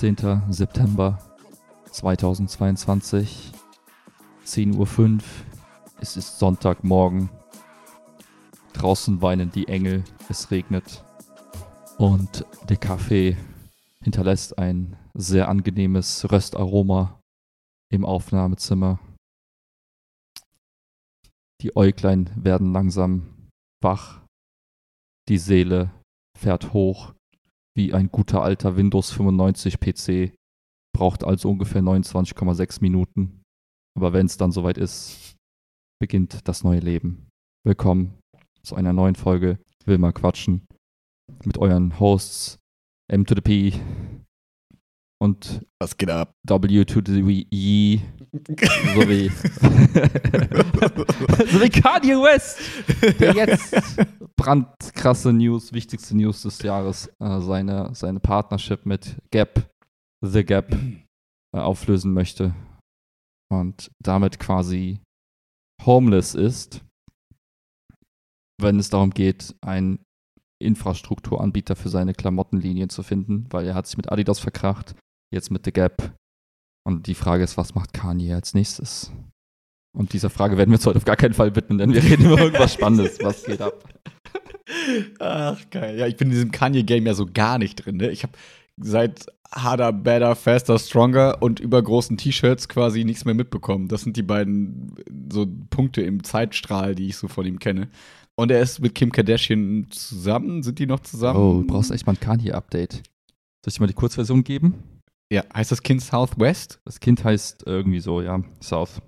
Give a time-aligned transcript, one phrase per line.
[0.00, 0.16] Boom.
[0.16, 0.50] 18.
[0.50, 1.18] September
[1.90, 3.52] 2022,
[4.46, 5.18] 10.05 Uhr.
[6.00, 7.28] Es ist Sonntagmorgen.
[8.72, 11.04] Draußen weinen die Engel, es regnet.
[11.98, 13.36] Und der Kaffee
[14.02, 17.20] hinterlässt ein sehr angenehmes Röstaroma
[17.92, 19.00] im Aufnahmezimmer.
[21.60, 23.50] Die Äuglein werden langsam
[23.82, 24.22] wach.
[25.28, 25.90] Die Seele
[26.38, 27.12] fährt hoch
[27.76, 30.34] wie ein guter alter Windows 95 PC.
[30.96, 33.42] Braucht also ungefähr 29,6 Minuten.
[33.96, 35.36] Aber wenn es dann soweit ist,
[36.00, 37.28] beginnt das neue Leben.
[37.64, 38.18] Willkommen
[38.62, 40.66] zu einer neuen Folge Will mal quatschen
[41.44, 42.58] mit euren Hosts
[43.10, 43.72] M to the P
[45.22, 46.32] und Was geht ab?
[46.44, 48.00] W to the E
[48.94, 49.28] sowie,
[51.50, 52.60] sowie Kanye West,
[53.18, 53.74] der jetzt
[54.36, 59.68] brandkrasse News, wichtigste News des Jahres, äh, seine, seine Partnership mit Gap,
[60.24, 62.54] The Gap, äh, auflösen möchte
[63.52, 65.00] und damit quasi
[65.84, 66.84] homeless ist,
[68.60, 70.04] wenn es darum geht, einen
[70.62, 74.94] Infrastrukturanbieter für seine Klamottenlinien zu finden, weil er hat sich mit Adidas verkracht,
[75.32, 76.14] jetzt mit The Gap.
[76.84, 79.10] Und die Frage ist, was macht Kanye als nächstes?
[79.92, 82.26] Und dieser Frage werden wir uns heute auf gar keinen Fall widmen, denn wir reden
[82.26, 83.18] über irgendwas Spannendes.
[83.22, 83.84] Was geht ab?
[85.18, 85.98] Ach, geil.
[85.98, 87.96] Ja, ich bin in diesem Kanye-Game ja so gar nicht drin.
[87.96, 88.10] Ne?
[88.10, 88.32] Ich habe
[88.76, 93.88] seit Harder, Better, Faster, Stronger und übergroßen T-Shirts quasi nichts mehr mitbekommen.
[93.88, 94.94] Das sind die beiden
[95.32, 97.88] so Punkte im Zeitstrahl, die ich so von ihm kenne.
[98.36, 100.62] Und er ist mit Kim Kardashian zusammen.
[100.62, 101.38] Sind die noch zusammen?
[101.38, 102.92] Oh, du brauchst echt mal ein Kanye-Update.
[102.94, 103.02] Soll
[103.66, 104.99] ich dir mal die Kurzversion geben?
[105.32, 106.80] Ja, heißt das Kind Southwest?
[106.84, 109.00] Das Kind heißt irgendwie so, ja, South.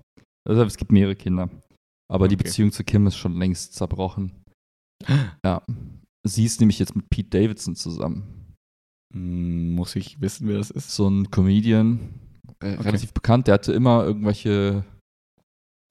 [0.47, 1.49] Also es gibt mehrere Kinder.
[2.11, 2.43] Aber die Okay.
[2.45, 4.43] Beziehung zu Kim ist schon längst zerbrochen.
[5.45, 5.61] Ja.
[6.25, 8.55] Sie ist nämlich jetzt mit Pete Davidson zusammen.
[9.13, 10.91] Hm, muss ich wissen, wer das ist?
[10.95, 11.99] So ein Comedian,
[12.61, 12.81] äh, Okay.
[12.83, 14.85] relativ bekannt, der hatte immer irgendwelche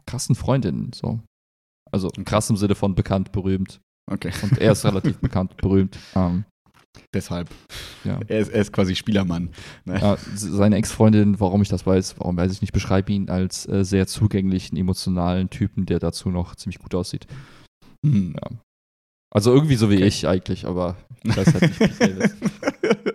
[0.06, 1.20] krassen Freundinnen, so.
[1.90, 3.80] Also krass im Sinne von bekannt, berühmt.
[4.10, 5.98] Okay, Und er ist relativ bekannt, berühmt.
[6.14, 6.44] Ähm,
[7.14, 7.48] deshalb.
[8.04, 8.20] ja.
[8.28, 9.50] Er ist, er ist quasi Spielermann.
[9.84, 9.98] Ne?
[10.00, 13.84] Ja, seine Ex-Freundin, warum ich das weiß, warum weiß ich nicht, beschreibe ihn als äh,
[13.84, 17.26] sehr zugänglichen, emotionalen Typen, der dazu noch ziemlich gut aussieht.
[18.04, 18.34] Hm.
[18.34, 18.58] Ja.
[19.34, 20.06] Also irgendwie so wie Okay.
[20.06, 22.00] ich eigentlich, aber ich weiß halt nicht, wie es
[22.30, 22.36] ist.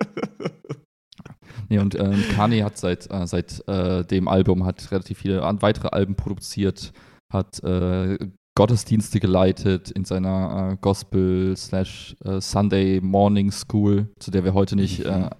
[1.70, 5.88] Nee, und ähm, Kanye hat seit, äh, seit äh, dem Album hat relativ viele weitere
[5.88, 6.92] Alben produziert,
[7.30, 8.16] hat äh,
[8.58, 14.74] Gottesdienste geleitet in seiner äh, Gospel slash äh, Sunday Morning School, zu der wir heute
[14.74, 15.06] nicht Mhm.
[15.10, 15.30] äh,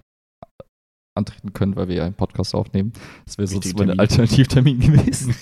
[1.17, 2.93] antreten können, weil wir ja einen Podcast aufnehmen.
[3.25, 3.99] Das wäre mein Termin.
[3.99, 5.35] Alternativtermin gewesen.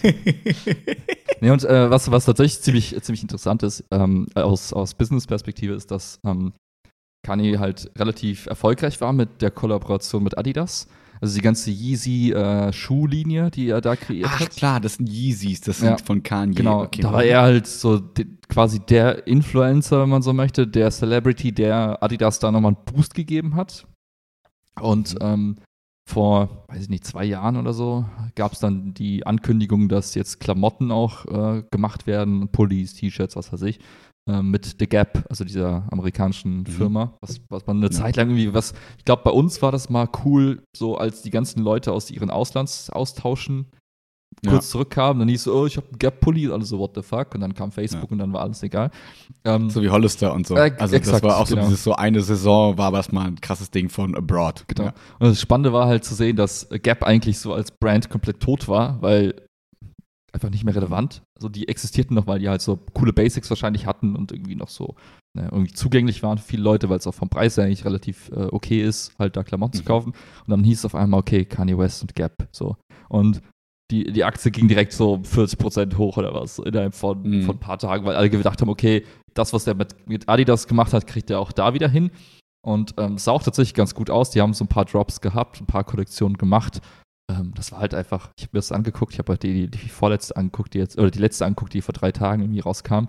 [1.39, 5.91] Nee, und äh, was, was tatsächlich ziemlich, ziemlich interessant ist, ähm, aus, aus Business-Perspektive, ist,
[5.91, 6.53] dass ähm,
[7.27, 10.87] Kanye halt relativ erfolgreich war mit der Kollaboration mit Adidas.
[11.21, 14.51] Also die ganze Yeezy-Schuhlinie, die er da kreiert Ach hat.
[14.51, 15.87] klar, das sind Yeezys, das Ja.
[15.97, 16.55] sind von Kanye.
[16.55, 20.67] Genau, Okay, da war er halt so de, quasi der Influencer, wenn man so möchte,
[20.67, 23.87] der Celebrity, der Adidas da nochmal einen Boost gegeben hat.
[24.79, 25.19] Und Mhm.
[25.21, 25.55] ähm,
[26.09, 30.39] vor, weiß ich nicht, zwei Jahren oder so, gab es dann die Ankündigung, dass jetzt
[30.39, 33.81] Klamotten auch äh, gemacht werden, Pullis, T-Shirts, was weiß ich, äh,
[34.41, 37.91] mit The Gap, also dieser amerikanischen Firma, was, was man eine Ja.
[37.91, 41.31] Zeit lang irgendwie, was, ich glaube, bei uns war das mal cool, so als die
[41.31, 43.67] ganzen Leute aus ihren Auslandsaustauschen
[44.43, 44.51] Ja.
[44.51, 47.33] kurz zurückkamen, dann hieß so, oh, ich habe einen Gap-Pulli, alle so, what the fuck,
[47.33, 48.91] und dann kam Facebook und dann war alles egal.
[49.45, 50.55] Ähm, So wie Hollister und so.
[50.55, 51.67] Äh, also exakt, das war auch so genau.
[51.67, 54.65] dieses so eine Saison war das mal ein krasses Ding von Abroad.
[54.67, 54.89] Genau.
[54.89, 54.93] Ja.
[55.19, 58.67] Und das Spannende war halt zu sehen, dass Gap eigentlich so als Brand komplett tot
[58.67, 59.33] war, weil
[60.33, 61.21] einfach nicht mehr relevant.
[61.37, 64.67] Also die existierten noch, weil die halt so coole Basics wahrscheinlich hatten und irgendwie noch
[64.67, 64.95] so
[65.35, 68.29] ne, irgendwie zugänglich waren für viele Leute, weil es auch vom Preis her eigentlich relativ
[68.31, 69.87] äh, okay ist, halt da Klamotten zu Mhm.
[69.87, 70.09] kaufen.
[70.11, 72.47] Und dann hieß es auf einmal, okay, Kanye West und Gap.
[72.51, 72.75] So.
[73.09, 73.41] Und
[73.89, 77.43] die, die Aktie ging direkt so 40% hoch oder was innerhalb von, Mhm.
[77.43, 80.67] von ein paar Tagen, weil alle gedacht haben, okay, das, was der mit, mit Adidas
[80.67, 82.11] gemacht hat, kriegt er auch da wieder hin.
[82.65, 84.31] Und ähm, es sah auch tatsächlich ganz gut aus.
[84.31, 86.81] Die haben so ein paar Drops gehabt, ein paar Kollektionen gemacht.
[87.29, 89.89] Ähm, das war halt einfach, ich habe mir das angeguckt, ich habe halt die, die
[89.89, 93.07] vorletzte angeguckt, die jetzt, oder die letzte angeguckt, die vor drei Tagen irgendwie rauskam.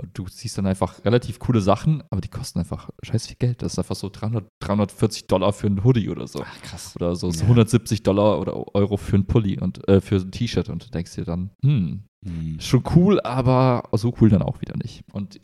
[0.00, 3.60] Und du siehst dann einfach relativ coole Sachen, aber die kosten einfach scheiß viel Geld.
[3.60, 6.42] Das ist einfach so 300, 340 Dollar für einen Hoodie oder so.
[6.42, 6.96] Ach, krass.
[6.96, 7.42] Oder so, so Ja.
[7.44, 10.70] 170 Dollar oder Euro für einen Pulli und äh, für ein T-Shirt.
[10.70, 12.58] Und du denkst dir dann, hm, Hm.
[12.60, 15.04] schon cool, aber so cool dann auch wieder nicht.
[15.12, 15.38] Und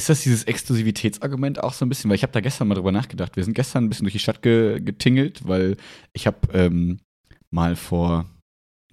[0.00, 2.08] Ist das dieses Exklusivitätsargument auch so ein bisschen?
[2.08, 3.36] Weil ich habe da gestern mal drüber nachgedacht.
[3.36, 5.76] Wir sind gestern ein bisschen durch die Stadt ge getingelt, weil
[6.14, 7.00] ich habe ähm,
[7.50, 8.24] mal vor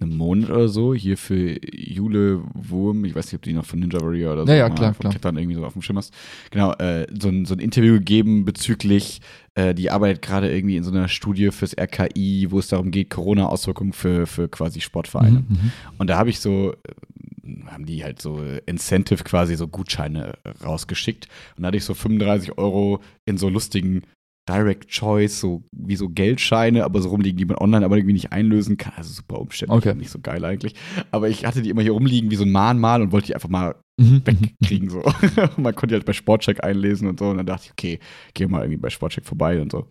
[0.00, 3.80] einem Monat oder so hier für Jule Wurm, ich weiß nicht, ob die noch von
[3.80, 5.12] Ninja Warrior oder so Ja, ja, mal klar, vom klar.
[5.12, 6.14] Klettern irgendwie so auf dem Schirm hast.
[6.50, 9.20] Genau, äh, so, ein, so ein Interview gegeben bezüglich,
[9.54, 13.10] äh, die arbeitet gerade irgendwie in so einer Studie fürs RKI, wo es darum geht,
[13.10, 15.40] Corona-Auswirkungen für, für quasi Sportvereine.
[15.40, 15.72] Mhm, mhm.
[15.98, 21.28] Und da habe ich so, äh, haben die halt so Incentive quasi so Gutscheine rausgeschickt.
[21.56, 24.02] Und da hatte ich so 35 Euro in so lustigen
[24.48, 28.32] Direct Choice, so wie so Geldscheine, aber so rumliegen, die man online aber irgendwie nicht
[28.32, 28.94] einlösen kann.
[28.96, 29.94] Also super umständlich Okay.
[29.94, 30.74] nicht so geil eigentlich.
[31.10, 33.48] Aber ich hatte die immer hier rumliegen wie so ein Mahnmal und wollte die einfach
[33.50, 34.90] mal Mhm, wegkriegen.
[34.90, 35.02] So.
[35.56, 37.30] man konnte die halt bei Sportcheck einlesen und so.
[37.30, 37.98] Und dann dachte ich, okay,
[38.32, 39.90] geh mal irgendwie bei Sportcheck vorbei und so.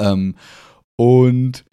[0.00, 0.34] Ähm,
[0.96, 1.64] und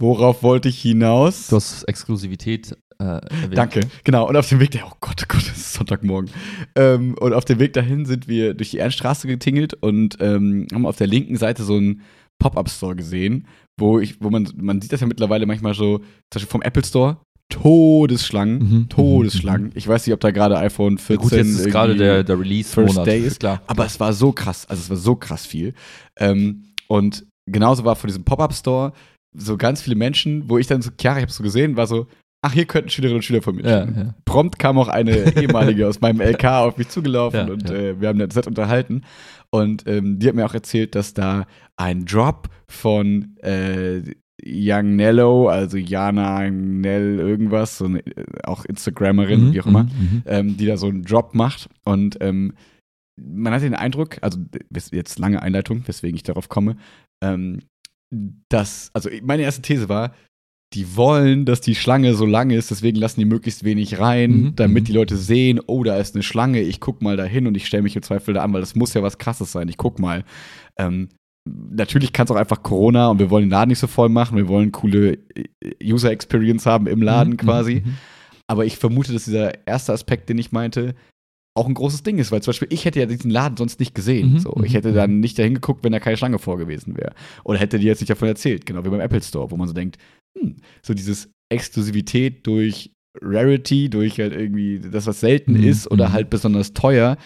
[0.00, 1.48] worauf wollte ich hinaus?
[1.48, 3.48] Du hast Exklusivität äh.
[3.50, 3.80] Danke.
[4.04, 4.28] Genau.
[4.28, 6.30] Und auf dem Weg dahin, oh Gott, oh Gott, es ist Sonntagmorgen.
[6.76, 10.86] Ähm, und auf dem Weg dahin sind wir durch die Ernststraße getingelt und ähm, haben
[10.86, 12.02] auf der linken Seite so einen
[12.38, 13.46] Pop-Up-Store gesehen,
[13.78, 16.84] wo ich, wo man, man sieht das ja mittlerweile manchmal so, zum Beispiel vom Apple
[16.84, 17.18] Store,
[17.50, 19.72] Todesschlangen, Mhm, Todesschlangen.
[19.74, 22.94] Ich weiß nicht, ob da gerade iPhone 14 Gut, jetzt ist gerade der, der Release-Monat.
[22.94, 23.62] First Day ist, klar.
[23.66, 25.74] aber es war so krass, also es war so krass viel.
[26.18, 28.92] Ähm, und genauso war vor diesem Pop-Up-Store
[29.36, 32.06] so ganz viele Menschen, wo ich dann so, Chiara, ich hab's so gesehen, war so,
[32.44, 34.14] ach, hier könnten Schülerinnen und Schüler von mir Ja, ja.
[34.26, 37.70] Prompt kam auch eine ehemalige aus meinem LK auf mich zugelaufen Ja, und.
[37.70, 39.02] Äh, wir haben das nett unterhalten.
[39.50, 41.46] Und ähm, die hat mir auch erzählt, dass da
[41.76, 44.02] ein Drop von äh,
[44.44, 49.84] Young Nello, also Jana Nell irgendwas, so eine, äh, auch Instagrammerin, Mhm, wie auch immer,
[49.84, 50.22] mhm, mhm.
[50.26, 51.70] ähm, die da so einen Drop macht.
[51.84, 52.52] Und ähm,
[53.16, 54.38] man hat den Eindruck, also
[54.92, 56.76] jetzt lange Einleitung, weswegen ich darauf komme,
[57.22, 57.60] ähm,
[58.50, 60.14] dass, also meine erste These war,
[60.74, 64.56] die wollen, dass die Schlange so lang ist, deswegen lassen die möglichst wenig rein, Mhm,
[64.56, 64.86] damit mhm.
[64.86, 67.66] die Leute sehen, oh, da ist eine Schlange, ich guck mal da hin und ich
[67.66, 69.98] stelle mich im Zweifel da an, weil das muss ja was krasses sein, ich guck
[69.98, 70.24] mal.
[70.78, 71.08] Ähm,
[71.46, 74.36] natürlich kann es auch einfach Corona und wir wollen den Laden nicht so voll machen,
[74.36, 77.74] wir wollen coole äh, User Experience haben im Laden Mhm, quasi.
[77.84, 77.96] mhm, mhm.
[78.46, 80.94] Aber ich vermute, dass dieser erste Aspekt, den ich meinte,
[81.56, 83.94] auch ein großes Ding ist, weil zum Beispiel ich hätte ja diesen Laden sonst nicht
[83.94, 84.32] gesehen.
[84.32, 86.96] Mhm, so, mhm, ich hätte dann nicht dahin geguckt, wenn da keine Schlange vor gewesen
[86.96, 87.14] wäre.
[87.44, 89.72] Oder hätte die jetzt nicht davon erzählt, genau wie beim Apple Store, wo man so
[89.74, 89.96] denkt,
[90.38, 92.90] hm, so dieses Exklusivität durch
[93.20, 96.12] Rarity, durch halt irgendwie das, was selten Mhm, ist oder mhm.
[96.12, 97.16] halt besonders teuer,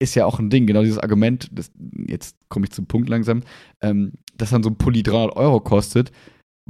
[0.00, 0.66] ist ja auch ein Ding.
[0.66, 1.70] Genau dieses Argument, das,
[2.06, 3.42] jetzt komme ich zum Punkt langsam,
[3.82, 6.12] ähm, dass dann so ein Pulli 300 Euro kostet.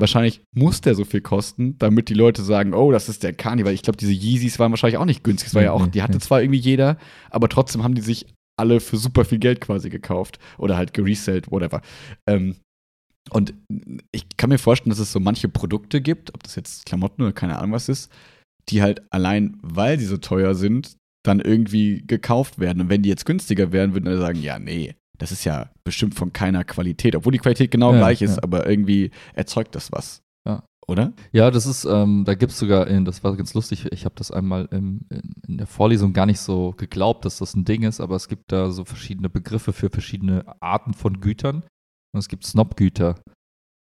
[0.01, 3.75] Wahrscheinlich muss der so viel kosten, damit die Leute sagen, oh, das ist der weil
[3.75, 5.49] ich glaube, diese Yeezys waren wahrscheinlich auch nicht günstig.
[5.49, 6.99] Es war ja auch, Nee, die hatte zwar irgendwie jeder,
[7.31, 11.51] aber trotzdem haben die sich alle für super viel Geld quasi gekauft oder halt geresellt,
[11.51, 11.83] whatever.
[12.29, 12.57] Ähm,
[13.31, 13.55] und
[14.13, 17.33] ich kann mir vorstellen, dass es so manche Produkte gibt, ob das jetzt Klamotten oder
[17.33, 18.11] keine Ahnung was ist,
[18.69, 22.83] die halt allein, weil sie so teuer sind, dann irgendwie gekauft werden.
[22.83, 26.15] Und wenn die jetzt günstiger wären, würden alle sagen, ja, nee, das ist ja bestimmt
[26.15, 28.43] von keiner Qualität, obwohl die Qualität genau Ja, gleich ist, ja.
[28.43, 30.23] aber irgendwie erzeugt das was.
[30.47, 30.65] Ja.
[30.87, 31.13] Oder?
[31.33, 34.15] Ja, das ist, ähm, da gibt es sogar, in, das war ganz lustig, ich habe
[34.17, 37.83] das einmal im, in, in der Vorlesung gar nicht so geglaubt, dass das ein Ding
[37.83, 41.65] ist, aber es gibt da so verschiedene Begriffe für verschiedene Arten von Gütern
[42.19, 43.23] und es gibt Snob-Güter.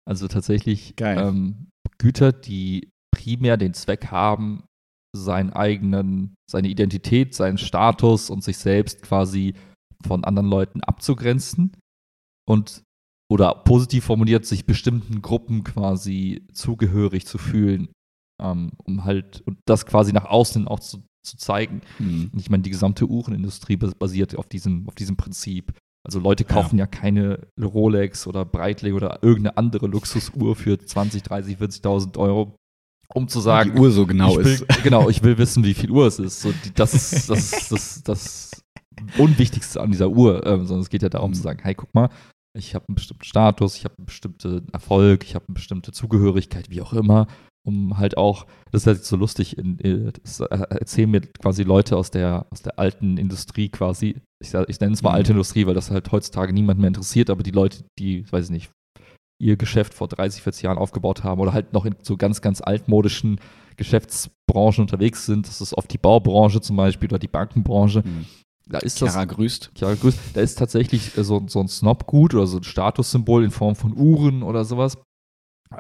[0.07, 4.65] Also tatsächlich ähm, Güter, die primär den Zweck haben,
[5.17, 9.55] seinen eigenen, seine Identität, seinen Status und sich selbst quasi
[10.07, 11.73] von anderen Leuten abzugrenzen
[12.47, 12.83] und
[13.33, 17.89] oder positiv formuliert, sich bestimmten Gruppen quasi zugehörig zu fühlen,
[18.41, 21.81] ähm, um halt und das quasi nach außen auch zu, zu zeigen.
[21.97, 22.31] Hm.
[22.33, 25.73] Und ich meine, die gesamte Uhrenindustrie bas- basiert auf diesem, auf diesem Prinzip.
[26.07, 31.57] Also Leute kaufen ja, keine Rolex oder Breitling oder irgendeine andere Luxusuhr für 20, 30,
[31.57, 32.55] 40.000 Euro,
[33.13, 34.65] um zu sagen, die Uhr so genau will, ist.
[34.85, 36.43] Genau, ich will wissen, wie viel Uhr es ist.
[36.43, 38.63] So, das ist das, ist das, das
[39.19, 41.35] Unwichtigste an dieser Uhr, ähm, sondern es geht ja darum Mhm.
[41.35, 42.09] zu sagen, hey, guck mal,
[42.57, 46.71] ich habe einen bestimmten Status, ich habe einen bestimmten Erfolg, ich habe eine bestimmte Zugehörigkeit,
[46.71, 47.27] wie auch immer,
[47.67, 51.63] um halt auch, das ist halt so lustig, in, äh, das äh, erzählen mir quasi
[51.65, 55.17] Leute aus der, aus der alten Industrie quasi, ich, ich nenne es mal Mhm.
[55.17, 58.51] alte Industrie, weil das halt heutzutage niemand mehr interessiert, aber die Leute, die, weiß ich
[58.51, 58.71] nicht,
[59.43, 62.63] ihr Geschäft vor 30, 40 Jahren aufgebaut haben oder halt noch in so ganz, ganz
[62.63, 63.39] altmodischen
[63.77, 65.47] Geschäftsbranchen unterwegs sind.
[65.47, 68.03] Das ist oft die Baubranche zum Beispiel oder die Bankenbranche.
[68.05, 68.25] Hm.
[68.69, 69.71] Da ist das, Chiara grüßt.
[69.77, 73.51] ja, grüß, da ist tatsächlich äh, so, so ein Snobgut oder so ein Statussymbol in
[73.51, 74.97] Form von Uhren oder sowas,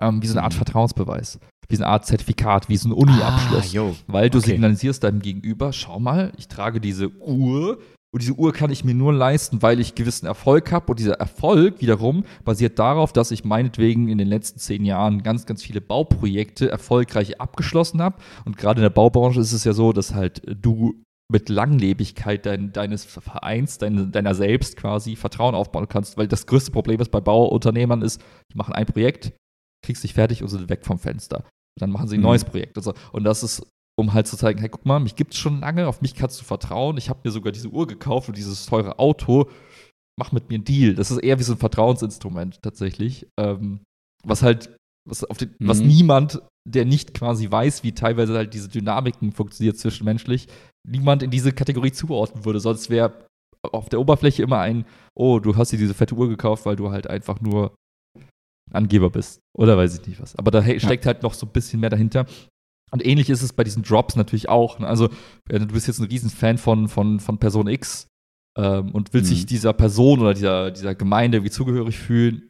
[0.00, 0.58] ähm, wie so eine Art Mhm.
[0.58, 1.38] Vertrauensbeweis,
[1.68, 3.76] wie so eine Art Zertifikat, wie so ein Uni-Abschluss.
[3.76, 3.92] Ah.
[4.06, 4.50] Weil du Okay.
[4.50, 7.78] signalisierst deinem Gegenüber, schau mal, ich trage diese Uhr
[8.12, 10.86] und diese Uhr kann ich mir nur leisten, weil ich gewissen Erfolg habe.
[10.86, 15.44] Und dieser Erfolg wiederum basiert darauf, dass ich meinetwegen in den letzten zehn Jahren ganz,
[15.44, 18.16] ganz viele Bauprojekte erfolgreich abgeschlossen habe.
[18.46, 20.94] Und gerade in der Baubranche ist es ja so, dass halt du
[21.30, 26.16] mit Langlebigkeit dein, deines Vereins, dein, deiner selbst quasi Vertrauen aufbauen kannst.
[26.16, 29.32] Weil das größte Problem ist bei Bauunternehmern ist, die machen ein Projekt,
[29.84, 31.44] kriegst dich fertig und sind weg vom Fenster.
[31.78, 32.26] Dann machen sie ein Mhm.
[32.26, 32.76] neues Projekt.
[32.76, 33.66] Also, und das ist,
[33.98, 36.44] um halt zu zeigen, hey, guck mal, mich gibt's schon lange, auf mich kannst du
[36.44, 36.96] vertrauen.
[36.98, 39.48] Ich habe mir sogar diese Uhr gekauft und dieses teure Auto.
[40.18, 40.94] Mach mit mir einen Deal.
[40.94, 43.26] Das ist eher wie so ein Vertrauensinstrument tatsächlich.
[43.38, 43.80] Ähm,
[44.24, 44.74] was halt,
[45.08, 45.86] was auf den, was Mhm.
[45.88, 50.48] niemand, der nicht quasi weiß, wie teilweise halt diese Dynamiken funktioniert zwischenmenschlich,
[50.88, 52.60] niemand in diese Kategorie zuordnen würde.
[52.60, 53.26] Sonst wäre
[53.72, 56.90] auf der Oberfläche immer ein, oh, du hast dir diese fette Uhr gekauft, weil du
[56.90, 57.74] halt einfach nur
[58.72, 59.40] Angeber bist.
[59.56, 60.36] Oder weiß ich nicht was.
[60.36, 62.26] Aber da steckt halt noch so ein bisschen mehr dahinter.
[62.92, 64.78] Und ähnlich ist es bei diesen Drops natürlich auch.
[64.78, 64.86] ne?
[64.86, 65.08] Also,
[65.48, 68.08] äh, du bist jetzt ein Riesenfan von, von, von Person X
[68.58, 69.34] ähm, und willst Mhm.
[69.34, 72.48] dich dieser Person oder dieser, dieser Gemeinde wie zugehörig fühlen.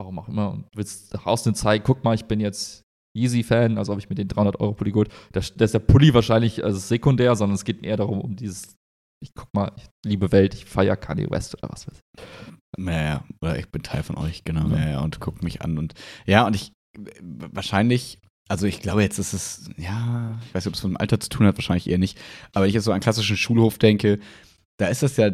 [0.00, 0.50] Warum auch immer.
[0.52, 2.82] Und willst nach außen zeigen, guck mal, ich bin jetzt
[3.16, 5.10] Yeezy-Fan, also habe ich mir den 300-Euro-Pulli geholt.
[5.32, 8.76] Da, da ist der Pulli wahrscheinlich also sekundär, sondern es geht eher darum, um dieses,
[9.22, 12.55] ich guck mal, ich liebe Welt, ich feiere Kanye West oder was weiß ich.
[12.78, 14.68] Ja, ja, oder ich bin Teil von euch, genau.
[14.68, 14.78] Ja.
[14.78, 15.78] Ja, ja, und guck mich an.
[15.78, 15.94] Und
[16.26, 16.72] ja, und ich
[17.22, 18.18] wahrscheinlich,
[18.48, 21.20] also ich glaube, jetzt ist es, ja, ich weiß nicht, ob es mit dem Alter
[21.20, 22.18] zu tun hat, wahrscheinlich eher nicht.
[22.52, 24.18] Aber wenn ich jetzt so an klassischen Schulhof denke,
[24.78, 25.30] da ist das ja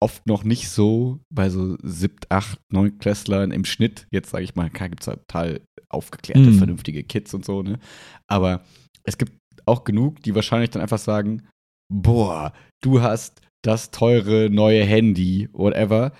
[0.00, 4.06] oft noch nicht so bei so siebt, acht, neun Klässlern im Schnitt.
[4.10, 6.58] Jetzt sage ich mal, klar gibt es da total aufgeklärte, Mhm.
[6.58, 7.78] vernünftige Kids und so, ne?
[8.26, 8.64] Aber
[9.04, 9.32] es gibt
[9.66, 11.46] auch genug, die wahrscheinlich dann einfach sagen,
[11.92, 16.12] boah, du hast das teure neue Handy, whatever.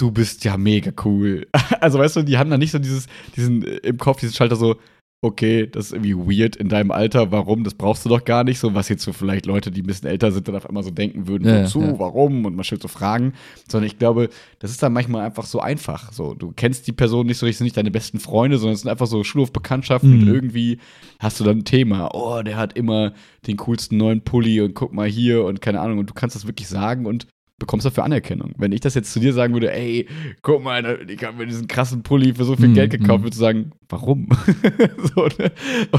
[0.00, 1.46] Du bist ja mega cool.
[1.80, 4.56] Also weißt du, die haben dann nicht so dieses, diesen äh, im Kopf, diesen Schalter
[4.56, 4.76] so,
[5.22, 8.58] okay, das ist irgendwie weird in deinem Alter, warum, das brauchst du doch gar nicht,
[8.58, 10.90] so was jetzt so vielleicht Leute, die ein bisschen älter sind, dann auf einmal so
[10.90, 11.98] denken würden, Ja, wozu, ja.
[11.98, 13.34] warum und man stellt so Fragen,
[13.68, 14.30] sondern ich glaube,
[14.60, 17.58] das ist dann manchmal einfach so einfach, so, du kennst die Person nicht so richtig,
[17.58, 20.22] sind nicht deine besten Freunde, sondern es sind einfach so Schulhofbekanntschaften Mhm.
[20.22, 20.78] und irgendwie
[21.18, 23.12] hast du dann ein Thema, oh, der hat immer
[23.46, 26.46] den coolsten neuen Pulli und guck mal hier und keine Ahnung und du kannst das
[26.46, 27.26] wirklich sagen und
[27.60, 28.54] bekommst dafür Anerkennung.
[28.58, 30.08] Wenn ich das jetzt zu dir sagen würde, ey,
[30.42, 33.26] guck mal, ich habe mir diesen krassen Pulli für so viel Mhm, Geld gekauft, mhm.
[33.26, 34.28] würdest du sagen, warum?
[35.14, 35.52] so, ne?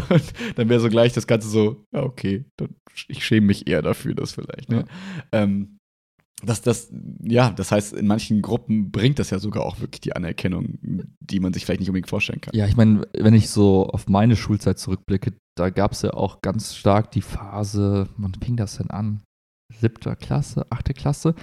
[0.09, 2.75] Und dann wäre so gleich das Ganze so, ja, okay, dann,
[3.07, 4.69] ich schäme mich eher dafür, das vielleicht.
[4.69, 4.85] Ne?
[5.31, 5.77] Ähm,
[6.43, 6.91] das, das,
[7.21, 10.79] ja, das heißt, in manchen Gruppen bringt das ja sogar auch wirklich die Anerkennung,
[11.19, 12.55] die man sich vielleicht nicht unbedingt vorstellen kann.
[12.55, 16.41] Ja, ich meine, wenn ich so auf meine Schulzeit zurückblicke, da gab es ja auch
[16.41, 19.21] ganz stark die Phase, wann fing das denn an?
[19.79, 21.35] Siebter Klasse, achte Klasse,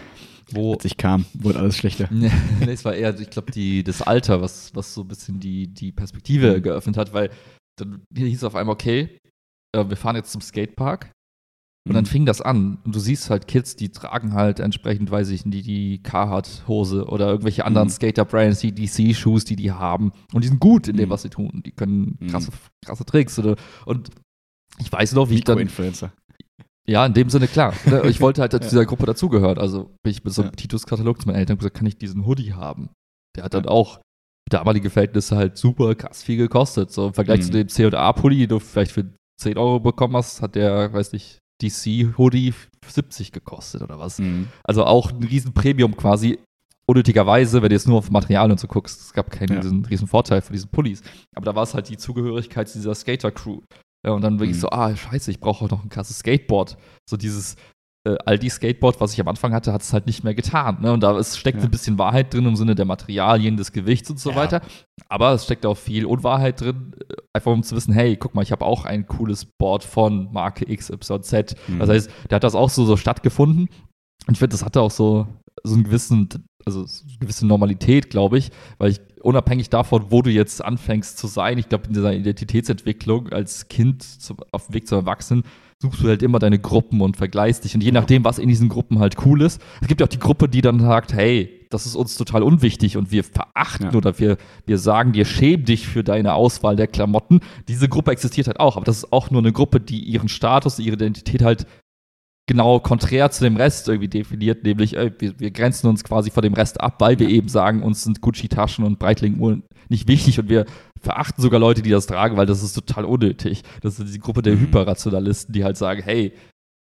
[0.51, 2.09] wo Als ich kam, wurde alles schlechter.
[2.13, 2.31] Nee,
[2.67, 3.53] es war eher, ich glaube,
[3.85, 6.63] das Alter, was, was so ein bisschen die, die Perspektive Mhm.
[6.63, 7.31] geöffnet hat, weil
[7.79, 9.19] dann hieß es auf einmal, okay,
[9.75, 11.13] äh, wir fahren jetzt zum Skatepark.
[11.87, 12.09] Und dann Mhm.
[12.09, 12.79] fing das an.
[12.85, 17.29] Und du siehst halt Kids, die tragen halt entsprechend, weiß ich nicht, die, Carhartt-Hose oder
[17.29, 17.93] irgendwelche anderen Mhm.
[17.93, 20.13] Skater-Brands, die DC-Shoes, die die haben.
[20.35, 21.13] Und die sind gut in dem, Mhm.
[21.13, 21.63] was sie tun.
[21.65, 22.51] Die können krasse,
[22.85, 23.39] krasse Tricks.
[23.39, 23.57] Oder,
[23.87, 24.11] und
[24.81, 26.13] ich weiß noch, wie ich dann Mikroinfluencer.
[26.89, 27.75] Ja, in dem Sinne klar.
[27.87, 28.03] Ne?
[28.09, 29.59] Ich wollte halt zu dieser Gruppe dazugehören.
[29.59, 30.57] Also bin ich mit so einem Ja.
[30.57, 32.91] Titus-Katalog zu meinen Eltern gesagt, kann ich diesen Hoodie haben?
[33.37, 34.01] Der hat dann auch
[34.51, 36.91] damalige Verhältnisse halt super krass viel gekostet.
[36.91, 37.45] So im Vergleich Mhm.
[37.45, 39.05] zu dem C&A-Pulli, den du vielleicht für
[39.41, 42.55] 10 Euro bekommen hast, hat der, weiß nicht, DC-Hoodie
[42.87, 44.19] 70 gekostet oder was.
[44.19, 44.49] Mhm.
[44.65, 46.39] Also auch ein riesen Premium quasi.
[46.87, 49.81] Unnötigerweise, wenn du jetzt nur auf Material und so guckst, es gab keinen Ja.
[49.91, 51.03] riesen, Vorteil für diesen Pullis.
[51.37, 53.61] Aber da war es halt die Zugehörigkeit zu dieser Skater-Crew.
[54.13, 54.61] Und dann wirklich Mhm.
[54.63, 56.77] so, ah, scheiße, ich brauche auch noch ein krasses Skateboard.
[57.09, 57.57] So dieses
[58.07, 60.79] äh, Aldi-Skateboard, was ich am Anfang hatte, hat es halt nicht mehr getan.
[60.81, 60.93] Ne?
[60.93, 61.65] Und da ist, steckt Ja.
[61.65, 64.37] ein bisschen Wahrheit drin im Sinne der Materialien, des Gewichts und so Ja.
[64.37, 64.61] weiter.
[65.09, 68.43] Aber es steckt auch viel Unwahrheit drin, äh, einfach um zu wissen, hey, guck mal,
[68.43, 71.57] ich habe auch ein cooles Board von Marke XYZ.
[71.67, 71.81] Mhm.
[71.81, 73.69] Das heißt, der hat das auch so, so stattgefunden.
[74.27, 75.27] Und ich finde, das hatte auch so,
[75.69, 76.29] so einen gewissen,
[76.65, 81.19] also so eine gewisse Normalität, glaube ich, weil ich unabhängig davon, wo du jetzt anfängst
[81.19, 85.45] zu sein, ich glaube, in dieser Identitätsentwicklung als Kind zum, auf dem Weg zum Erwachsenen,
[85.81, 87.75] suchst du halt immer deine Gruppen und vergleichst dich.
[87.75, 90.19] Und je nachdem, was in diesen Gruppen halt cool ist, es gibt ja auch die
[90.19, 93.95] Gruppe, die dann sagt, hey, das ist uns total unwichtig und wir verachten Ja.
[93.95, 97.41] oder wir, wir sagen dir, schäm dich für deine Auswahl der Klamotten.
[97.69, 100.79] Diese Gruppe existiert halt auch, aber das ist auch nur eine Gruppe, die ihren Status,
[100.79, 101.67] ihre Identität halt
[102.49, 106.43] genau konträr zu dem Rest irgendwie definiert, nämlich ey, wir, wir grenzen uns quasi von
[106.43, 110.49] dem Rest ab, weil wir eben sagen, uns sind Gucci-Taschen und Breitling-Uhren nicht wichtig und
[110.49, 110.67] wir
[111.01, 113.63] verachten sogar Leute, die das tragen, weil das ist total unnötig.
[113.83, 114.61] Das ist die Gruppe der Mhm.
[114.63, 116.33] Hyperrationalisten, die halt sagen, hey,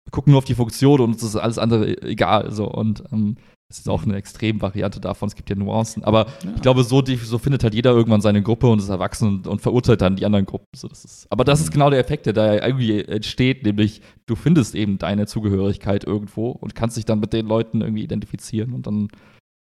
[0.06, 2.52] wir gucken nur auf die Funktion und uns ist alles andere egal.
[2.52, 2.68] So.
[2.68, 3.36] Und ähm,
[3.70, 6.04] das ist auch eine Extremvariante davon, es gibt ja Nuancen.
[6.04, 6.54] Aber Ja.
[6.56, 9.48] ich glaube, so, die, so findet halt jeder irgendwann seine Gruppe und ist erwachsen und,
[9.48, 10.66] und verurteilt dann die anderen Gruppen.
[10.76, 11.74] So, das ist, aber das ist Mhm.
[11.74, 16.74] genau der Effekt, der da irgendwie entsteht, nämlich du findest eben deine Zugehörigkeit irgendwo und
[16.74, 19.08] kannst dich dann mit den Leuten irgendwie identifizieren und dann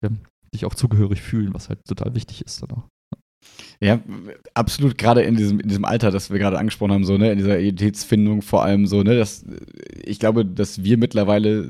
[0.04, 0.10] ja,
[0.54, 2.84] dich auch zugehörig fühlen, was halt total wichtig ist dann auch.
[3.80, 4.00] Ja,
[4.56, 7.38] absolut, gerade in diesem, in diesem Alter, das wir gerade angesprochen haben, so, ne, in
[7.38, 9.46] dieser Identitätsfindung vor allem so, ne, das,
[10.04, 11.68] ich glaube, dass wir mittlerweile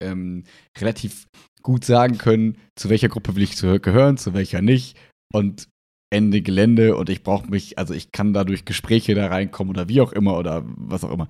[0.00, 0.44] ähm,
[0.78, 1.26] relativ
[1.68, 4.96] gut sagen können, zu welcher Gruppe will ich gehören, zu welcher nicht.
[5.34, 5.68] Und
[6.08, 10.00] Ende Gelände und ich brauche mich, also ich kann dadurch Gespräche da reinkommen oder wie
[10.00, 11.28] auch immer oder was auch immer.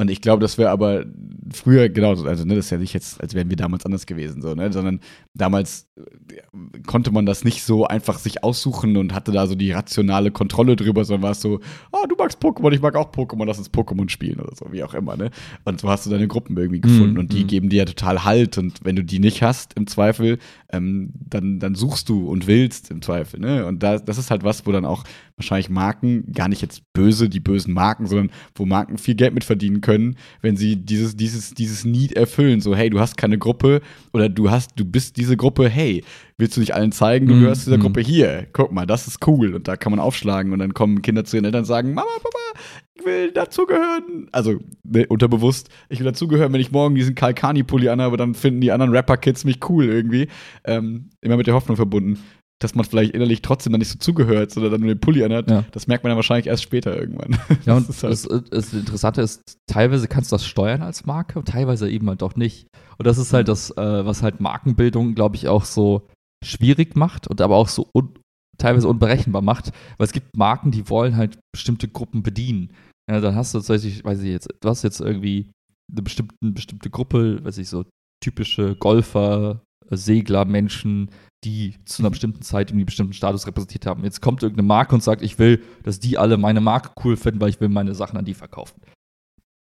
[0.00, 1.06] Und ich glaube, das wäre aber
[1.52, 4.42] früher genauso, also ne, das ist ja nicht jetzt, als wären wir damals anders gewesen,
[4.42, 5.00] so, ne, sondern
[5.34, 9.72] damals äh, konnte man das nicht so einfach sich aussuchen und hatte da so die
[9.72, 13.10] rationale Kontrolle drüber, sondern war es so, ah, oh, du magst Pokémon, ich mag auch
[13.10, 15.30] Pokémon, lass uns Pokémon spielen oder so, wie auch immer, ne.
[15.64, 17.48] Und so hast du deine Gruppen irgendwie gefunden mm, und die mm.
[17.48, 20.38] geben dir ja total Halt und wenn du die nicht hast, im Zweifel,
[20.70, 23.66] ähm, dann, dann suchst du und willst im Zweifel, ne.
[23.66, 25.02] Und da, das ist halt was, wo dann auch
[25.36, 29.44] wahrscheinlich Marken, gar nicht jetzt böse, die bösen Marken, sondern wo Marken viel Geld mit
[29.44, 32.60] verdienen können, wenn sie dieses, dieses, dieses Need erfüllen.
[32.60, 33.80] So, hey, du hast keine Gruppe
[34.12, 36.04] oder du hast, du bist diese Gruppe, hey,
[36.36, 37.82] willst du nicht allen zeigen, du mm, gehörst dieser mm.
[37.82, 39.54] Gruppe hier, guck mal, das ist cool.
[39.54, 42.08] Und da kann man aufschlagen und dann kommen Kinder zu ihren Eltern und sagen, Mama,
[42.22, 42.60] Papa,
[42.94, 44.28] ich will dazugehören.
[44.32, 48.72] Also, ne, unterbewusst, ich will dazugehören, wenn ich morgen diesen Kalkani-Pulli anhabe, dann finden die
[48.72, 50.28] anderen Rapper-Kids mich cool irgendwie.
[50.64, 52.18] Ähm, immer mit der Hoffnung verbunden
[52.60, 55.50] dass man vielleicht innerlich trotzdem dann nicht so zugehört, sondern dann nur den Pulli anhat,
[55.50, 55.64] ja.
[55.70, 57.38] das merkt man dann wahrscheinlich erst später irgendwann.
[57.66, 61.38] Ja, und das, halt das, das, Interessante ist, teilweise kannst du das steuern als Marke
[61.38, 62.66] und teilweise eben halt auch nicht.
[62.98, 63.52] Und das ist halt mhm.
[63.52, 66.08] das, äh, was halt Markenbildung, glaube ich, auch so
[66.44, 68.14] schwierig macht und aber auch so un
[68.58, 72.72] teilweise unberechenbar macht, weil es gibt Marken, die wollen halt bestimmte Gruppen bedienen.
[73.08, 75.52] Ja, dann hast du tatsächlich, weiß ich jetzt, du hast jetzt irgendwie
[75.92, 77.84] eine bestimmte, eine bestimmte Gruppe, weiß ich so,
[78.20, 81.10] typische Golfer, Segler, Menschen,
[81.44, 84.04] die zu einer bestimmten Zeit irgendwie bestimmten Status repräsentiert haben.
[84.04, 87.40] Jetzt kommt irgendeine Marke und sagt, ich will, dass die alle meine Marke cool finden,
[87.40, 88.80] weil ich will meine Sachen an die verkaufen.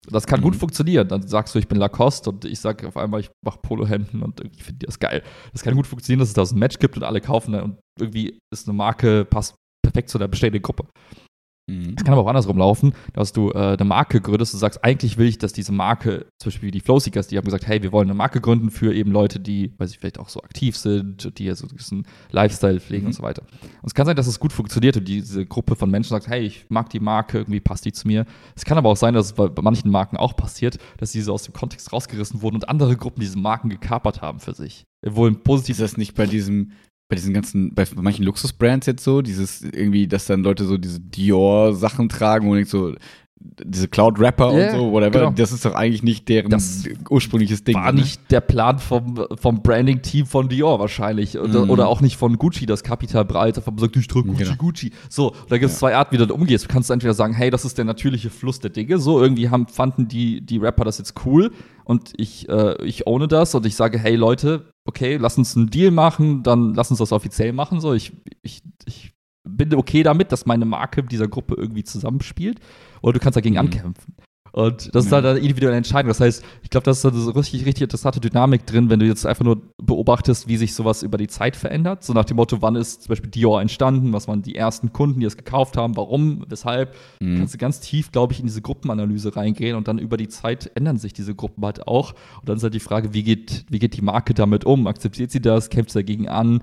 [0.08, 0.44] Das kann mhm.
[0.44, 1.08] gut funktionieren.
[1.08, 4.40] Dann sagst du, ich bin Lacoste und ich sage auf einmal, ich mache Polohemden und
[4.40, 5.22] irgendwie finde das geil.
[5.52, 7.78] Das kann gut funktionieren, dass es da so ein Match gibt und alle kaufen und
[7.98, 10.86] irgendwie ist eine Marke, passt perfekt zu der bestehenden Gruppe.
[11.68, 11.94] Mhm.
[11.96, 15.18] Es kann aber auch andersrum laufen, dass du äh, eine Marke gründest und sagst, eigentlich
[15.18, 18.08] will ich, dass diese Marke, zum Beispiel die Flowseekers, die haben gesagt, hey, wir wollen
[18.08, 21.44] eine Marke gründen für eben Leute, die, weiß ich, vielleicht auch so aktiv sind, die
[21.46, 23.08] ja so diesen Lifestyle pflegen mhm.
[23.08, 23.42] und so weiter.
[23.42, 26.42] Und es kann sein, dass es gut funktioniert und diese Gruppe von Menschen sagt, hey,
[26.42, 28.26] ich mag die Marke, irgendwie passt die zu mir.
[28.54, 31.42] Es kann aber auch sein, dass es bei manchen Marken auch passiert, dass diese aus
[31.42, 34.84] dem Kontext rausgerissen wurden und andere Gruppen diese Marken gekapert haben für sich.
[35.04, 35.76] Wohl positiv.
[35.76, 36.72] Ist das nicht bei diesem
[37.08, 41.00] bei diesen ganzen, bei manchen Luxusbrands jetzt so, dieses irgendwie, dass dann Leute so diese
[41.00, 42.94] Dior-Sachen tragen und so,
[43.38, 45.30] diese Cloud-Rapper yeah, und so, whatever, genau.
[45.30, 47.76] das ist doch eigentlich nicht deren das ursprüngliches Ding.
[47.76, 48.00] War ne?
[48.00, 51.38] nicht der Plan vom, vom Branding-Team von Dior wahrscheinlich.
[51.38, 51.70] Oder, mm.
[51.70, 54.56] oder, auch nicht von Gucci, das Kapital breit davon sagt, ich trage Gucci, genau.
[54.56, 54.92] Gucci.
[55.10, 55.80] So, da gibt es ja.
[55.80, 56.64] zwei Arten, wie du da umgehst.
[56.64, 58.98] Du kannst entweder sagen, hey, das ist der natürliche Fluss der Dinge.
[58.98, 61.52] So, irgendwie haben, fanden die, die Rapper das jetzt cool
[61.84, 65.68] und ich, äh, ich ohne das und ich sage, hey Leute, okay, lass uns einen
[65.68, 67.80] Deal machen, dann lass uns das offiziell machen.
[67.80, 69.12] So, ich, ich, ich
[69.46, 72.60] bin okay damit, dass meine Marke mit dieser Gruppe irgendwie zusammenspielt.
[73.02, 73.60] Oder du kannst dagegen mhm.
[73.60, 74.14] ankämpfen.
[74.56, 76.08] Und das ist halt eine individuelle Entscheidung.
[76.08, 79.26] Das heißt, ich glaube, das ist eine richtig, richtig interessante Dynamik drin, wenn du jetzt
[79.26, 82.04] einfach nur beobachtest, wie sich sowas über die Zeit verändert.
[82.04, 85.20] So nach dem Motto, wann ist zum Beispiel Dior entstanden, was waren die ersten Kunden,
[85.20, 86.94] die es gekauft haben, warum, weshalb.
[87.20, 87.36] Mhm.
[87.36, 90.70] Kannst du ganz tief, glaube ich, in diese Gruppenanalyse reingehen und dann über die Zeit
[90.74, 92.14] ändern sich diese Gruppen halt auch.
[92.40, 94.86] Und dann ist halt die Frage, wie geht, wie geht die Marke damit um?
[94.86, 95.68] Akzeptiert sie das?
[95.68, 96.62] Kämpft sie dagegen an?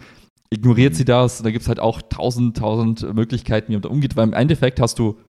[0.53, 0.97] Ignoriert mhm.
[0.97, 1.41] sie das?
[1.41, 4.79] Da gibt es halt auch tausend, tausend Möglichkeiten, wie man da umgeht, weil im Endeffekt
[4.79, 5.19] hast du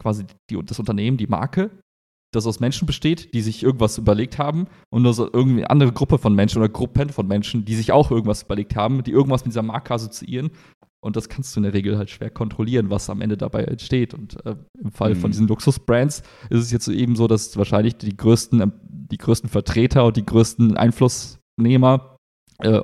[0.00, 1.70] quasi die, das Unternehmen, die Marke,
[2.34, 5.92] das aus Menschen besteht, die sich irgendwas überlegt haben und nur so irgendwie eine andere
[5.92, 9.44] Gruppe von Menschen oder Gruppen von Menschen, die sich auch irgendwas überlegt haben, die irgendwas
[9.44, 10.50] mit dieser Marke assoziieren.
[11.00, 14.14] Und das kannst du in der Regel halt schwer kontrollieren, was am Ende dabei entsteht.
[14.14, 15.20] Und äh, im Fall mhm.
[15.20, 19.50] von diesen Luxusbrands ist es jetzt eben so, dass wahrscheinlich die größten, äh, die größten
[19.50, 22.16] Vertreter und die größten Einflussnehmer
[22.60, 22.80] äh,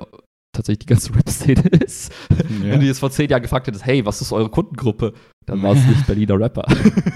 [0.51, 2.11] tatsächlich die ganze Rap-Szene ist.
[2.29, 2.71] Ja.
[2.71, 5.13] Wenn du jetzt vor zehn Jahren gefragt hättest, hey, was ist eure Kundengruppe?
[5.45, 6.65] Dann war es nicht Berliner Rapper.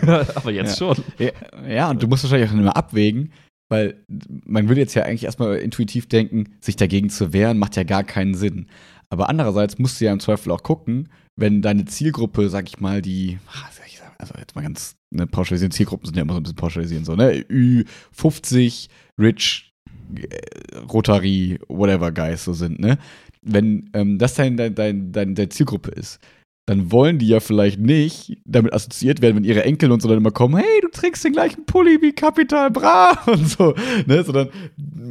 [0.35, 0.93] Aber jetzt ja.
[0.93, 1.03] schon.
[1.19, 1.31] Ja,
[1.69, 3.31] ja, und du musst wahrscheinlich auch immer abwägen,
[3.69, 4.03] weil
[4.45, 8.03] man würde jetzt ja eigentlich erstmal intuitiv denken, sich dagegen zu wehren, macht ja gar
[8.03, 8.67] keinen Sinn.
[9.09, 13.01] Aber andererseits musst du ja im Zweifel auch gucken, wenn deine Zielgruppe, sag ich mal,
[13.01, 13.37] die,
[14.17, 17.15] also jetzt mal ganz ne, pauschalisieren, Zielgruppen sind ja immer so ein bisschen pauschalisieren, so,
[17.15, 18.87] ne, Ü50,
[19.19, 19.73] Rich,
[20.15, 22.97] äh, Rotary, whatever Guys so sind, ne?
[23.45, 26.19] Wenn ähm, das dein, dein, dein, dein, deine Zielgruppe ist,
[26.67, 30.17] dann wollen die ja vielleicht nicht damit assoziiert werden, wenn ihre Enkel und so dann
[30.17, 33.75] immer kommen, hey, du trägst den gleichen Pulli wie Capital Bra und so,
[34.07, 34.49] ne, sondern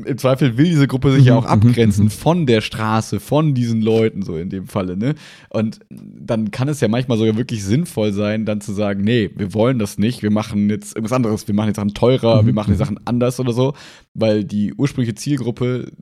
[0.05, 2.11] im Zweifel will diese Gruppe sich ja auch mhm, mhm, abgrenzen mhm.
[2.11, 5.15] von der Straße, von diesen Leuten, so in dem Falle, ne,
[5.49, 9.55] und dann kann es ja manchmal sogar wirklich sinnvoll sein, dann zu sagen, nee, wir
[9.55, 12.73] wollen das nicht, wir machen jetzt irgendwas anderes, wir machen die Sachen teurer, wir machen
[12.73, 13.75] die Sachen anders oder so,
[14.13, 15.93] weil die ursprüngliche Zielgruppe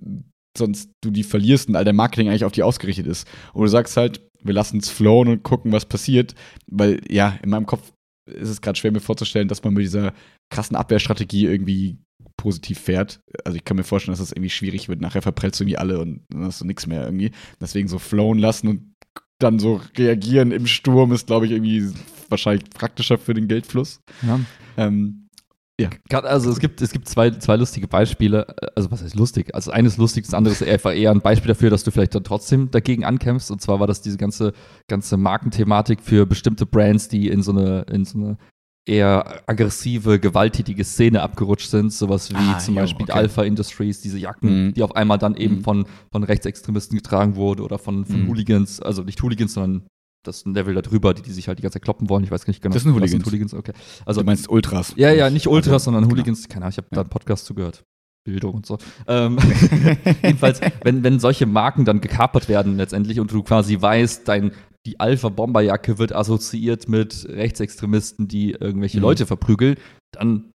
[0.57, 3.27] sonst du die verlierst und all dein Marketing eigentlich auf die ausgerichtet ist.
[3.53, 6.35] Und du sagst halt, wir lassen es flowen und gucken, was passiert.
[6.67, 7.93] Weil, ja, in meinem Kopf
[8.27, 10.13] ist es gerade schwer, mir vorzustellen, dass man mit dieser
[10.51, 11.99] krassen Abwehrstrategie irgendwie
[12.37, 13.21] positiv fährt.
[13.45, 15.01] Also ich kann mir vorstellen, dass das irgendwie schwierig wird.
[15.01, 17.31] Nachher verprellst du irgendwie alle und dann hast du nichts mehr irgendwie.
[17.61, 18.95] Deswegen so flowen lassen und
[19.39, 21.89] dann so reagieren im Sturm ist, glaube ich, irgendwie
[22.29, 24.01] wahrscheinlich praktischer für den Geldfluss.
[24.23, 24.41] Ja.
[24.77, 25.22] Ähm,
[26.13, 28.47] Also es gibt, es gibt zwei, zwei lustige Beispiele.
[28.77, 29.55] Also was heißt lustig?
[29.55, 32.25] Also eines lustig, das andere ist einfach eher ein Beispiel dafür, dass du vielleicht dann
[32.25, 33.51] trotzdem dagegen ankämpfst.
[33.51, 34.53] Und zwar war das diese ganze,
[34.89, 38.37] ganze Markenthematik für bestimmte Brands, die in so eine, in so eine
[38.85, 41.93] eher aggressive, gewalttätige Szene abgerutscht sind.
[41.93, 43.13] Sowas wie Ah, zum jo, Beispiel okay.
[43.13, 44.75] Alpha Industries, diese Jacken, Mhm.
[44.75, 45.63] die auf einmal dann eben Mhm.
[45.65, 48.29] von, von Rechtsextremisten getragen wurde oder von, von Mhm.
[48.29, 49.87] Hooligans, also nicht Hooligans, sondern
[50.23, 52.25] das Level da drüber, die, die sich halt die ganze Zeit kloppen wollen.
[52.25, 52.73] Ich weiß nicht genau.
[52.75, 53.25] Das sind Hooligans.
[53.27, 53.73] Hooligans, okay.
[53.75, 54.95] also, Also du meinst Ultras.
[54.97, 56.13] ja, ja, nicht Ultras, Also, sondern genau.
[56.15, 56.49] Hooligans.
[56.49, 57.01] Keine Ahnung, ich habe da Ja.
[57.03, 57.85] einen Podcast zugehört.
[58.25, 58.79] Bildung und so.
[59.09, 59.37] Ähm,
[60.23, 64.53] jedenfalls, wenn, wenn solche Marken dann gekapert werden letztendlich und du quasi weißt, dein,
[64.87, 69.03] die Alpha-Bomberjacke wird assoziiert mit Rechtsextremisten, die irgendwelche Mhm.
[69.03, 69.77] Leute verprügeln,
[70.13, 70.51] dann,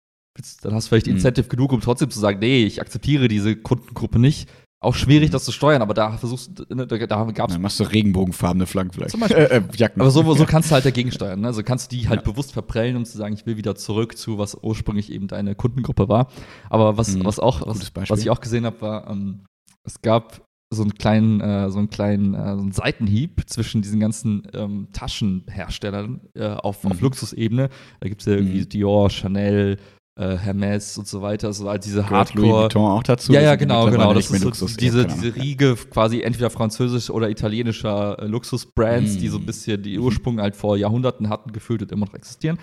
[0.62, 1.14] dann hast du vielleicht Mhm.
[1.14, 4.50] Incentive genug, um trotzdem zu sagen, nee, ich akzeptiere diese Kundengruppe nicht.
[4.84, 7.62] Auch schwierig, das zu steuern, aber da versuchst du, ne, da, da gab es Dann
[7.62, 9.12] machst du regenbogenfarbene Flaggen vielleicht.
[9.12, 9.38] Zum Beispiel.
[9.50, 10.02] Äh, äh, Jacken.
[10.02, 11.42] aber so, so kannst du halt dagegen steuern.
[11.42, 11.48] Ne?
[11.48, 12.32] Also kannst du die halt Ja.
[12.32, 16.10] bewusst verprellen, um zu sagen, ich will wieder zurück zu, was ursprünglich eben deine Kundengruppe
[16.10, 16.28] war.
[16.70, 17.26] Aber was, Mhm.
[17.26, 19.46] was auch, was, was ich auch gesehen habe, war, ähm,
[19.86, 24.00] es gab so einen kleinen, äh, so einen kleinen äh, so einen Seitenhieb zwischen diesen
[24.00, 27.00] ganzen ähm, Taschenherstellern äh, auf, auf Mhm.
[27.02, 27.70] Luxusebene.
[28.00, 28.70] Da gibt es ja irgendwie Mhm.
[28.70, 29.78] Dior, Chanel,
[30.20, 31.52] äh, Hermes und so weiter.
[31.54, 32.64] So halt diese Gehört Louis Hardcore.
[32.64, 33.34] Vuitton auch dazu?
[33.34, 34.14] Ja, ja, genau, genau.
[34.14, 34.78] Das ist so Luxus.
[34.78, 35.36] diese, diese.
[35.36, 39.20] Riege quasi entweder französisch oder italienischer äh, Luxusbrands, Mm.
[39.20, 39.98] die so ein bisschen die.
[40.00, 42.60] Ursprung halt vor Jahrhunderten hatten, gefühlt und immer noch existieren.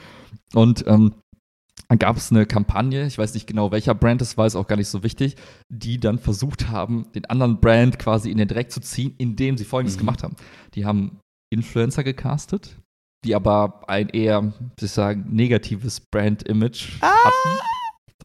[0.54, 1.12] Und ähm,
[1.88, 4.68] dann gab es eine Kampagne, ich weiß nicht genau, welcher Brand es war, ist auch
[4.68, 5.34] gar nicht so wichtig,
[5.68, 9.64] die dann versucht haben, den anderen Brand quasi in den Dreck zu ziehen, indem sie
[9.64, 10.00] Folgendes Mhm.
[10.00, 10.36] gemacht haben.
[10.74, 11.18] Die haben
[11.52, 12.78] Influencer gecastet,
[13.24, 17.58] die aber ein eher, ich sagen, negatives Brand-Image hatten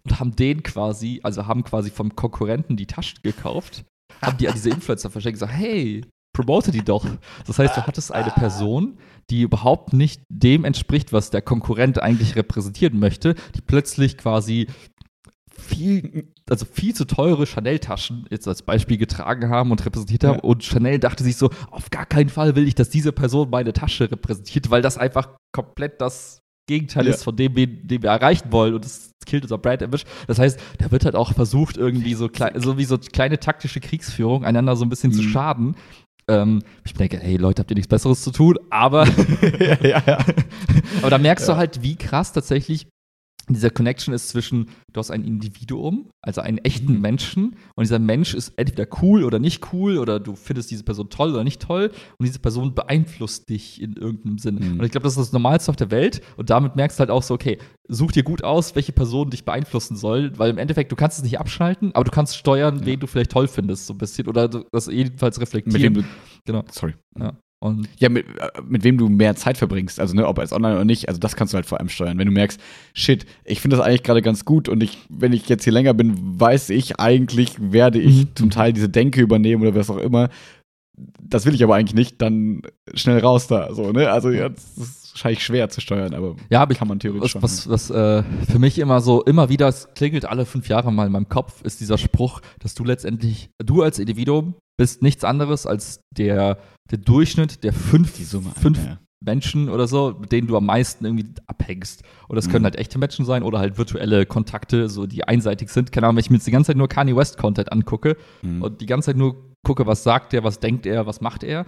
[0.03, 3.83] und haben den quasi, also haben quasi vom Konkurrenten die Taschen gekauft,
[4.21, 6.03] haben die an diese Influencer verschenkt und gesagt, hey,
[6.33, 7.05] promote die doch.
[7.47, 8.97] Das heißt, du hattest eine Person,
[9.29, 14.67] die überhaupt nicht dem entspricht, was der Konkurrent eigentlich repräsentieren möchte, die plötzlich quasi
[15.57, 20.37] viel, also viel zu teure Chanel-Taschen jetzt als Beispiel getragen haben und repräsentiert haben.
[20.37, 20.43] Ja.
[20.43, 23.73] Und Chanel dachte sich so, auf gar keinen Fall will ich, dass diese Person meine
[23.73, 27.13] Tasche repräsentiert, weil das einfach komplett das Gegenteil Ja.
[27.13, 28.73] ist von dem, den den wir erreichen wollen.
[28.73, 30.03] Und das killt unser Brand-Image.
[30.27, 33.79] Das heißt, da wird halt auch versucht, irgendwie so, klei so wie so kleine taktische
[33.79, 35.29] Kriegsführung einander so ein bisschen zu Mhm.
[35.29, 35.75] schaden.
[36.27, 38.57] Ähm, ich denke, hey Leute, habt ihr nichts Besseres zu tun?
[38.71, 39.05] Aber
[39.59, 40.17] ja, ja, ja.
[41.01, 42.87] aber da merkst du halt, wie krass tatsächlich
[43.53, 47.01] dieser Connection ist zwischen, du hast ein Individuum, also einen echten Mhm.
[47.01, 51.09] Menschen, und dieser Mensch ist entweder cool oder nicht cool, oder du findest diese Person
[51.09, 54.61] toll oder nicht toll, und diese Person beeinflusst dich in irgendeinem Sinne.
[54.61, 54.79] Mhm.
[54.79, 57.11] Und ich glaube, das ist das Normalste auf der Welt, und damit merkst du halt
[57.11, 60.91] auch so, okay, such dir gut aus, welche Person dich beeinflussen soll, weil im Endeffekt,
[60.91, 62.85] du kannst es nicht abschalten, aber du kannst steuern, Ja.
[62.87, 65.93] wen du vielleicht toll findest, so ein bisschen, oder das jedenfalls Mit wem reflektieren.
[65.93, 66.03] du,
[66.45, 66.63] Genau.
[66.71, 66.93] sorry.
[67.65, 70.75] Und Ja, mit, äh, mit wem du mehr Zeit verbringst, also ne, ob als online
[70.75, 72.17] oder nicht, also das kannst du halt vor allem steuern.
[72.17, 72.59] Wenn du merkst,
[72.93, 75.93] shit, ich finde das eigentlich gerade ganz gut und ich, wenn ich jetzt hier länger
[75.93, 78.35] bin, weiß ich eigentlich, werde ich Mhm.
[78.35, 80.29] zum Teil diese Denke übernehmen oder was auch immer.
[81.21, 82.61] Das will ich aber eigentlich nicht, dann
[82.93, 84.09] schnell raus da, so, ne?
[84.11, 87.41] Also ja, das wahrscheinlich schwer zu steuern, aber Ja, aber ich, kann man theoretisch schon.
[87.41, 90.91] was, was, was äh, für mich immer so, immer wieder, es klingelt alle fünf Jahre
[90.91, 95.23] mal in meinem Kopf, ist dieser Spruch, dass du letztendlich, du als Individuum bist nichts
[95.23, 96.57] anderes als der,
[96.91, 98.51] der Durchschnitt der fünf, Summe.
[98.59, 98.99] fünf ja.
[99.23, 102.03] Menschen oder so, mit denen du am meisten irgendwie abhängst.
[102.27, 102.65] Und das können Mhm.
[102.65, 105.91] halt echte Menschen sein oder halt virtuelle Kontakte, so die einseitig sind.
[105.91, 108.61] Keine Ahnung, wenn ich mir jetzt die ganze Zeit nur Kanye West Content angucke Mhm.
[108.61, 111.65] und die ganze Zeit nur gucke, was sagt er, was denkt er, was macht er,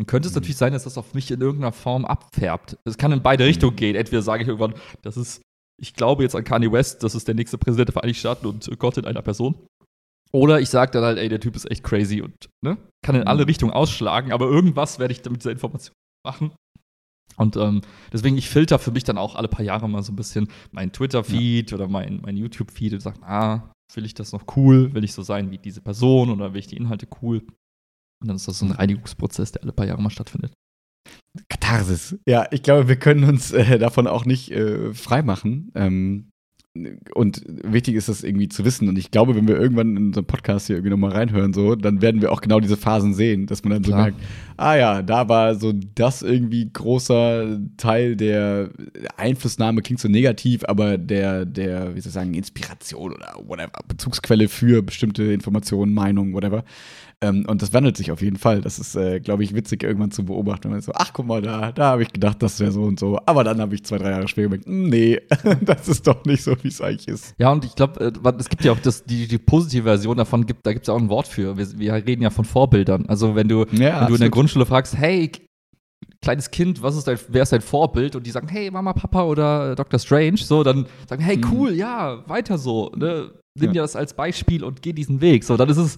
[0.00, 0.36] dann könnte es Mhm.
[0.40, 2.78] natürlich sein, dass das auf mich in irgendeiner Form abfärbt.
[2.84, 3.48] Es kann in beide Mhm.
[3.48, 3.94] Richtungen gehen.
[3.96, 5.42] Entweder sage ich irgendwann, das ist,
[5.80, 8.70] ich glaube jetzt an Kanye West, das ist der nächste Präsident der Vereinigten Staaten und
[8.78, 9.54] Gott in einer Person.
[10.32, 12.32] Oder ich sage dann halt, ey, der Typ ist echt crazy und
[12.64, 13.48] ne, kann in alle Mhm.
[13.48, 15.92] Richtungen ausschlagen, aber irgendwas werde ich mit dieser Information
[16.26, 16.52] machen.
[17.36, 17.82] Und ähm,
[18.12, 20.92] deswegen, ich filter für mich dann auch alle paar Jahre mal so ein bisschen meinen
[20.92, 24.92] Twitter-Feed oder mein, mein YouTube-Feed und sage, ah, will ich das noch cool?
[24.94, 27.42] Will ich so sein wie diese Person oder will ich die Inhalte cool?
[28.20, 30.52] Und dann ist das so ein Reinigungsprozess, der alle paar Jahre mal stattfindet.
[31.48, 32.16] Katharsis.
[32.26, 35.70] Ja, ich glaube, wir können uns äh, davon auch nicht äh, freimachen.
[35.74, 36.30] Ähm,
[37.14, 38.88] und wichtig ist das irgendwie zu wissen.
[38.88, 42.00] Und ich glaube, wenn wir irgendwann in unserem Podcast hier irgendwie nochmal reinhören, so, dann
[42.00, 44.02] werden wir auch genau diese Phasen sehen, dass man dann so Klar.
[44.02, 44.20] merkt,
[44.56, 48.70] ah ja, da war so das irgendwie großer Teil der
[49.16, 54.48] Einflussnahme, klingt so negativ, aber der, der, wie soll ich sagen, Inspiration oder whatever, Bezugsquelle
[54.48, 56.62] für bestimmte Informationen, Meinungen, whatever.
[57.22, 58.62] Ähm, und das wandelt sich auf jeden Fall.
[58.62, 60.68] Das ist, äh, glaube ich, witzig irgendwann zu beobachten.
[60.68, 62.98] Und man so, ach guck mal, da, da habe ich gedacht, das wäre so und
[62.98, 63.18] so.
[63.26, 65.20] Aber dann habe ich zwei, drei Jahre später gemerkt, "Hm, nee,
[65.66, 67.34] das ist doch nicht so, wie es eigentlich ist.
[67.38, 70.46] Ja, und ich glaube, äh, es gibt ja auch das, die, die positive Version davon,
[70.46, 71.58] gibt, da gibt es ja auch ein Wort für.
[71.58, 73.04] Wir, wir reden ja von Vorbildern.
[73.06, 75.30] Also wenn du, Ja, wenn du in der Grundschule fragst, hey,
[76.22, 78.16] kleines Kind, was ist dein, wer ist dein Vorbild?
[78.16, 79.98] Und die sagen, hey, Mama, Papa oder Dr.
[80.00, 81.46] Strange, so, dann sagen, hey, Mhm.
[81.52, 83.32] cool, ja, weiter so, ne?
[83.58, 83.72] Nimm Ja.
[83.72, 85.44] dir das als Beispiel und geh diesen Weg.
[85.44, 85.96] So, dann ist es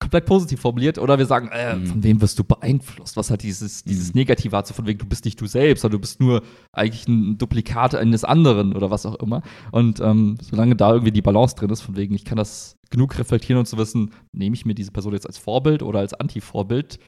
[0.00, 0.98] komplett positiv formuliert.
[0.98, 1.86] Oder wir sagen, äh, Mhm.
[1.86, 3.16] von wem wirst du beeinflusst?
[3.16, 4.20] Was hat dieses, dieses Mhm.
[4.20, 7.06] Negative hat, so von wegen, du bist nicht du selbst, sondern du bist nur eigentlich
[7.06, 9.42] ein Duplikat eines anderen oder was auch immer.
[9.72, 13.18] Und ähm, solange da irgendwie die Balance drin ist, von wegen, ich kann das genug
[13.18, 16.98] reflektieren und zu wissen, nehme ich mir diese Person jetzt als Vorbild oder als Anti-Vorbild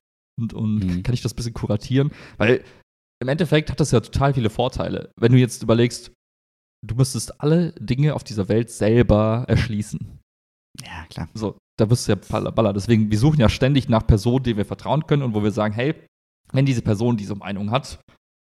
[0.40, 1.02] und, und Mhm.
[1.02, 2.10] kann ich das ein bisschen kuratieren?
[2.36, 2.62] Weil
[3.22, 5.10] im Endeffekt hat das ja total viele Vorteile.
[5.18, 6.12] Wenn du jetzt überlegst,
[6.86, 10.18] du müsstest alle Dinge auf dieser Welt selber erschließen.
[10.80, 11.28] Ja, klar.
[11.34, 12.72] So, da wirst du ja baller.
[12.72, 15.74] Deswegen, wir suchen ja ständig nach Personen, denen wir vertrauen können und wo wir sagen,
[15.74, 15.94] hey,
[16.52, 17.98] wenn diese Person diese Meinung hat,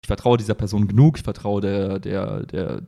[0.03, 2.83] ich vertraue dieser Person genug, ich vertraue der, der, der,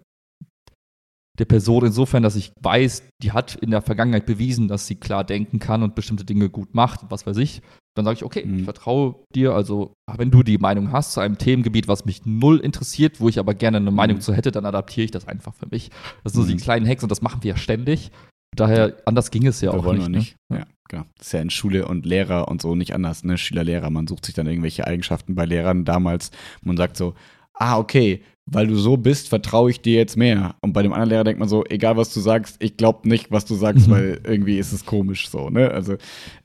[1.37, 5.23] der Person insofern, dass ich weiß, die hat in der Vergangenheit bewiesen, dass sie klar
[5.23, 7.61] denken kann und bestimmte Dinge gut macht, was weiß ich.
[7.97, 8.59] Dann sage ich, okay, Mhm.
[8.59, 9.53] ich vertraue dir.
[9.55, 13.39] Also, wenn du die Meinung hast zu einem Themengebiet, was mich null interessiert, wo ich
[13.39, 14.21] aber gerne eine Meinung Mhm.
[14.21, 15.89] zu hätte, dann adaptiere ich das einfach für mich.
[16.23, 16.59] Das sind so die Mhm.
[16.59, 18.11] kleinen Hacks und das machen wir ja ständig.
[18.55, 20.07] Daher, anders ging es ja Wir auch wollen nicht.
[20.11, 20.35] wir nicht.
[20.49, 20.57] Ne?
[20.59, 21.03] Ja, genau.
[21.17, 23.37] Das ist ja in Schule und Lehrer und so nicht anders, ne?
[23.37, 26.31] Schüler, Lehrer, man sucht sich dann irgendwelche Eigenschaften bei Lehrern damals.
[26.61, 27.13] Man sagt so,
[27.53, 30.55] ah, okay, weil du so bist, vertraue ich dir jetzt mehr.
[30.61, 33.29] Und bei dem anderen Lehrer denkt man so, egal was du sagst, ich glaube nicht,
[33.31, 33.91] was du sagst, Mhm.
[33.91, 35.69] weil irgendwie ist es komisch so, ne?
[35.69, 35.97] Also,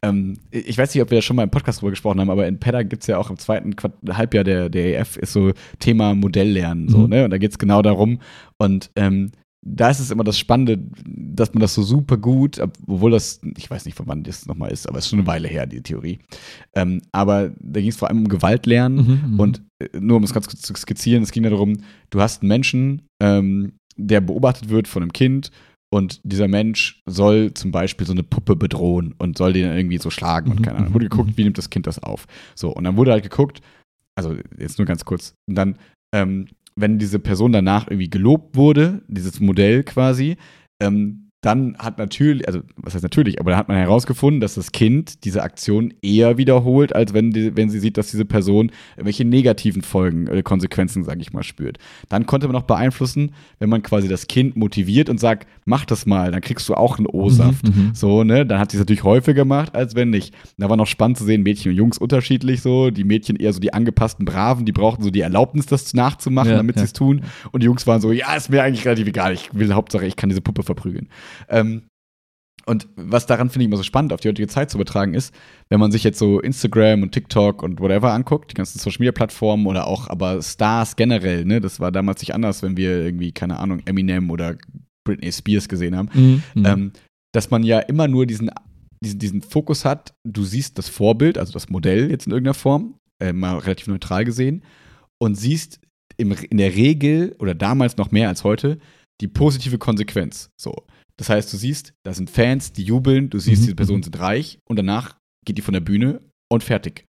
[0.02, 2.46] ähm, ich weiß nicht, ob wir da schon mal im Podcast drüber gesprochen haben, aber
[2.46, 5.52] in PEDA gibt es ja auch im zweiten Quart Halbjahr der, der EF ist so
[5.78, 7.08] Thema Modelllernen, so, Mhm.
[7.08, 7.24] ne?
[7.24, 8.20] Und da geht es genau darum.
[8.58, 9.30] Und ähm,
[9.66, 13.40] da ist es immer das Spannende, dass man das so super gut, ob- obwohl das,
[13.57, 15.66] ich weiß nicht, von wann das nochmal ist, aber es ist schon eine Weile her,
[15.66, 16.18] die Theorie.
[16.74, 19.40] Ähm, aber da ging es vor allem um Gewaltlernen Mhm, mhm.
[19.40, 21.79] und äh, nur um es ganz kurz zu skizzieren, es ging darum,
[22.11, 25.50] du hast einen Menschen, ähm, der beobachtet wird von einem Kind
[25.92, 29.98] und dieser Mensch soll zum Beispiel so eine Puppe bedrohen und soll den dann irgendwie
[29.98, 30.94] so schlagen und Mhm, keine Ahnung.
[30.94, 31.37] Wurde geguckt, mhm.
[31.38, 32.27] wie nimmt das Kind das auf?
[32.55, 33.61] So, und dann wurde halt geguckt,
[34.16, 35.77] also jetzt nur ganz kurz, und dann,
[36.14, 40.37] ähm, wenn diese Person danach irgendwie gelobt wurde, dieses Modell quasi,
[40.80, 44.72] ähm, dann hat natürlich, also was heißt natürlich, aber dann hat man herausgefunden, dass das
[44.72, 49.26] Kind diese Aktion eher wiederholt, als wenn, die, wenn sie sieht, dass diese Person irgendwelche
[49.26, 51.78] negativen Folgen, äh, Konsequenzen, sage ich mal, spürt.
[52.09, 56.07] Dann konnte man noch beeinflussen, wenn man quasi das Kind motiviert und sagt, mach das
[56.07, 57.68] mal, dann kriegst du auch einen O-Saft.
[57.68, 57.94] Mhm, mhm.
[57.94, 58.46] So, ne?
[58.46, 60.35] Dann hat sie es natürlich häufiger gemacht, als wenn nicht.
[60.57, 62.90] Da war noch spannend zu sehen, Mädchen und Jungs unterschiedlich so.
[62.90, 66.57] Die Mädchen eher so die angepassten Braven, die brauchten so die Erlaubnis, das nachzumachen, Ja,
[66.57, 66.80] damit ja.
[66.80, 67.22] sie es tun.
[67.52, 69.35] Und die Jungs waren so, ja, ist mir eigentlich relativ egal.
[69.35, 71.09] Ich will Hauptsache, ich kann diese Puppe verprügeln.
[71.48, 71.84] Ähm,
[72.66, 75.34] und was daran finde ich immer so spannend, auf die heutige Zeit zu übertragen ist,
[75.68, 79.12] wenn man sich jetzt so Instagram und TikTok und whatever anguckt, die ganzen Social Media
[79.12, 83.32] Plattformen oder auch aber Stars generell, ne, das war damals nicht anders, wenn wir irgendwie,
[83.32, 84.56] keine Ahnung, Eminem oder
[85.06, 86.66] Britney Spears gesehen haben, Mhm, mhm.
[86.66, 86.92] ähm,
[87.32, 88.50] dass man ja immer nur diesen,
[89.04, 92.94] diesen, diesen Fokus hat, du siehst das Vorbild, also das Modell jetzt in irgendeiner Form,
[93.20, 94.62] äh, mal relativ neutral gesehen,
[95.18, 95.80] und siehst
[96.16, 98.78] im, in der Regel oder damals noch mehr als heute
[99.20, 100.50] die positive Konsequenz.
[100.56, 100.74] So.
[101.16, 104.05] Das heißt, du siehst, da sind Fans, die jubeln, du siehst, Mhm, diese Personen mhm.
[104.05, 107.07] sind reich und danach geht die von der Bühne und fertig.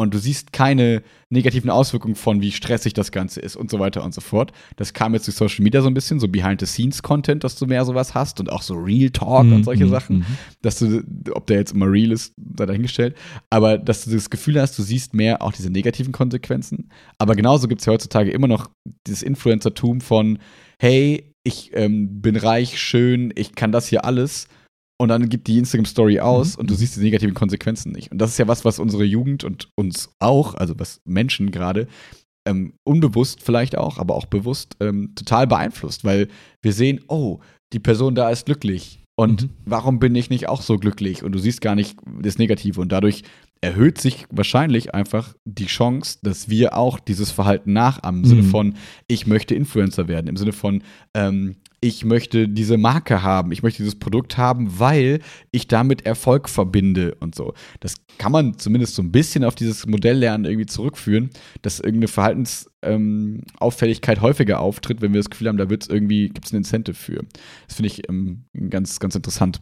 [0.00, 4.04] Und du siehst keine negativen Auswirkungen von, wie stressig das Ganze ist und so weiter
[4.04, 4.52] und so fort.
[4.76, 8.14] Das kam jetzt durch Social Media so ein bisschen, so Behind-the-Scenes-Content, dass du mehr sowas
[8.14, 10.26] hast und auch so Real Talk und solche Mhm, Sachen mhm.
[10.62, 13.16] dass du, ob der jetzt immer real ist, sei dahingestellt,
[13.50, 16.90] aber dass du das Gefühl hast, du siehst mehr auch diese negativen Konsequenzen.
[17.18, 18.70] Aber genauso gibt es ja heutzutage immer noch
[19.04, 20.38] dieses Influencertum von,
[20.78, 24.48] hey, ich ähm, bin reich, schön, ich kann das hier alles.
[25.00, 26.60] Und dann gibt die Instagram-Story aus Mhm.
[26.62, 28.10] und du siehst die negativen Konsequenzen nicht.
[28.10, 31.86] Und das ist ja was, was unsere Jugend und uns auch, also was Menschen gerade,
[32.48, 36.28] ähm, unbewusst vielleicht auch, aber auch bewusst ähm, total beeinflusst, weil
[36.62, 37.38] wir sehen, oh,
[37.72, 39.04] die Person da ist glücklich.
[39.16, 39.50] Und Mhm.
[39.66, 41.22] warum bin ich nicht auch so glücklich?
[41.22, 42.80] Und du siehst gar nicht das Negative.
[42.80, 43.22] Und dadurch
[43.60, 48.22] erhöht sich wahrscheinlich einfach die Chance, dass wir auch dieses Verhalten nachahmen.
[48.22, 48.50] Im Sinne Mhm.
[48.50, 48.74] von,
[49.06, 50.28] ich möchte Influencer werden.
[50.28, 50.82] Im Sinne von,
[51.14, 53.52] ähm, ich möchte diese Marke haben.
[53.52, 55.20] Ich möchte dieses Produkt haben, weil
[55.52, 57.54] ich damit Erfolg verbinde und so.
[57.80, 61.30] Das kann man zumindest so ein bisschen auf dieses Modelllernen irgendwie zurückführen,
[61.62, 66.28] dass irgendeine Verhaltensauffälligkeit ähm, häufiger auftritt, wenn wir das Gefühl haben, da wird es irgendwie,
[66.28, 67.24] gibt es ein Incentive für.
[67.66, 69.60] Das finde ich ähm, ganz, ganz interessant.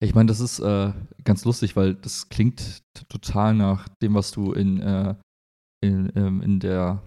[0.00, 0.92] Ich meine, das ist äh,
[1.24, 5.14] ganz lustig, weil das klingt total nach dem, was du in, äh,
[5.82, 7.02] in, ähm, in, der,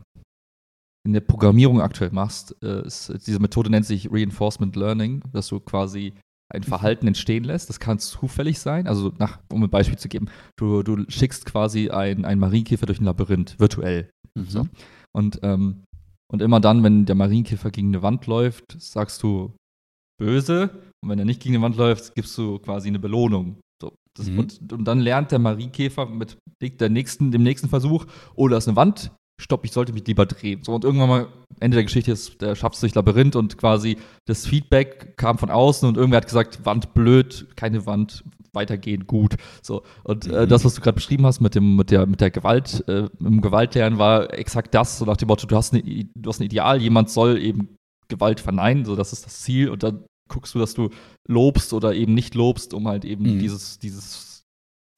[1.06, 2.56] in der Programmierung aktuell machst.
[2.64, 6.14] Äh, ist, diese Methode nennt sich Reinforcement Learning, dass du quasi
[6.52, 7.70] ein Verhalten entstehen lässt.
[7.70, 8.88] Das kann zufällig sein.
[8.88, 13.00] Also, nach, um ein Beispiel zu geben, du, du schickst quasi ein, einen Marienkäfer durch
[13.00, 14.10] ein Labyrinth, virtuell.
[14.36, 14.68] So.
[15.12, 15.84] Und, ähm,
[16.32, 19.54] und immer dann, wenn der Marienkäfer gegen eine Wand läuft, sagst du
[20.20, 20.70] böse.
[21.02, 23.58] Und wenn er nicht gegen eine Wand läuft, gibst du quasi eine Belohnung.
[23.82, 23.94] So.
[24.16, 24.40] Das, mhm.
[24.40, 28.06] und, und, dann lernt der Mariekäfer mit der nächsten, dem nächsten Versuch,
[28.36, 30.62] oh, da ist eine Wand, stopp, ich sollte mich lieber drehen.
[30.64, 31.28] So, und irgendwann mal,
[31.60, 35.50] Ende der Geschichte ist, der schafft es durch Labyrinth und quasi das Feedback kam von
[35.50, 39.36] außen und irgendwer hat gesagt, Wand blöd, keine Wand, weitergehen, gut.
[39.62, 39.84] So.
[40.04, 40.50] Und äh, mhm.
[40.50, 43.42] das, was du gerade beschrieben hast mit dem, mit der, mit der Gewalt, äh, im
[43.42, 46.82] Gewaltlernen, war exakt das, so nach dem Motto, du hast, eine, du hast ein Ideal,
[46.82, 47.76] jemand soll eben
[48.10, 50.90] Gewalt verneinen, so das ist das Ziel, und dann guckst du, dass du
[51.28, 53.40] lobst oder eben nicht lobst, um halt eben mhm.
[53.40, 54.44] dieses, dieses,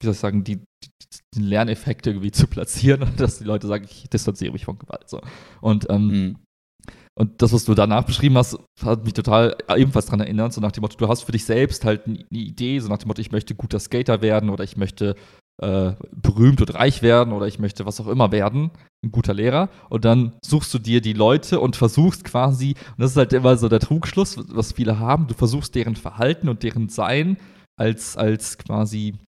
[0.00, 0.90] wie soll ich sagen, die, die,
[1.34, 5.08] den Lerneffekt irgendwie zu platzieren, dass die Leute sagen, ich distanziere mich von Gewalt.
[5.08, 5.20] So.
[5.60, 6.36] Und ähm, mhm.
[7.14, 10.72] Und das, was du danach beschrieben hast, hat mich total ebenfalls daran erinnert, so nach
[10.72, 13.32] dem Motto, du hast für dich selbst halt eine Idee, so nach dem Motto, ich
[13.32, 15.14] möchte guter Skater werden oder ich möchte
[15.60, 18.70] äh, berühmt und reich werden oder ich möchte was auch immer werden,
[19.04, 19.68] ein guter Lehrer.
[19.90, 23.56] Und dann suchst du dir die Leute und versuchst quasi, und das ist halt immer
[23.56, 27.36] so der Trugschluss, was viele haben, du versuchst deren Verhalten und deren Sein
[27.78, 29.18] als, als quasi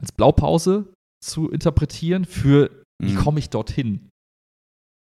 [0.00, 0.92] als Blaupause
[1.22, 2.70] zu interpretieren für,
[3.02, 3.16] wie mhm.
[3.16, 4.08] komme ich dorthin?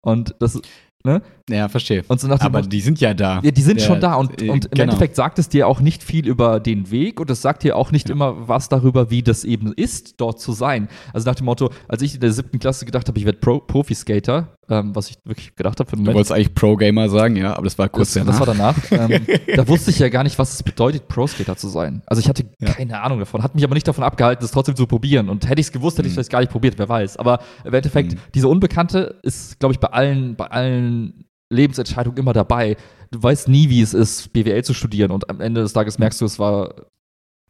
[0.05, 0.61] Und das,
[1.05, 1.23] Ne?
[1.49, 2.05] Ja, verstehe.
[2.09, 3.41] So Aber die sind ja da.
[3.43, 4.15] Ja, die sind ja, schon da.
[4.15, 4.83] Und, äh, und im genau.
[4.85, 7.91] Endeffekt sagt es dir auch nicht viel über den Weg und es sagt dir auch
[7.91, 8.15] nicht ja.
[8.15, 10.89] immer was darüber, wie das eben ist, dort zu sein.
[11.13, 13.61] Also nach dem Motto, als ich in der siebten Klasse gedacht habe, ich werde Pro
[13.61, 15.91] Profi-Skater, ähm, was ich wirklich gedacht habe.
[15.97, 18.39] Du wolltest eigentlich Pro-Gamer sagen, ja, aber das war kurz das, danach.
[18.39, 19.11] Das war danach.
[19.11, 22.03] ähm, da wusste ich ja gar nicht, was es bedeutet, Pro-Skater zu sein.
[22.07, 22.73] Also ich hatte ja.
[22.73, 25.29] keine Ahnung davon, hat mich aber nicht davon abgehalten, das trotzdem zu probieren.
[25.29, 26.21] Und hätte ich es gewusst, hätte ich es mhm.
[26.21, 27.17] vielleicht gar nicht probiert, wer weiß.
[27.17, 28.19] Aber im Endeffekt, mhm.
[28.35, 32.77] diese Unbekannte ist, glaube ich, bei allen, bei allen Lebensentscheidungen immer dabei.
[33.11, 36.21] Du weißt nie, wie es ist, BWL zu studieren und am Ende des Tages merkst
[36.21, 36.87] du, es war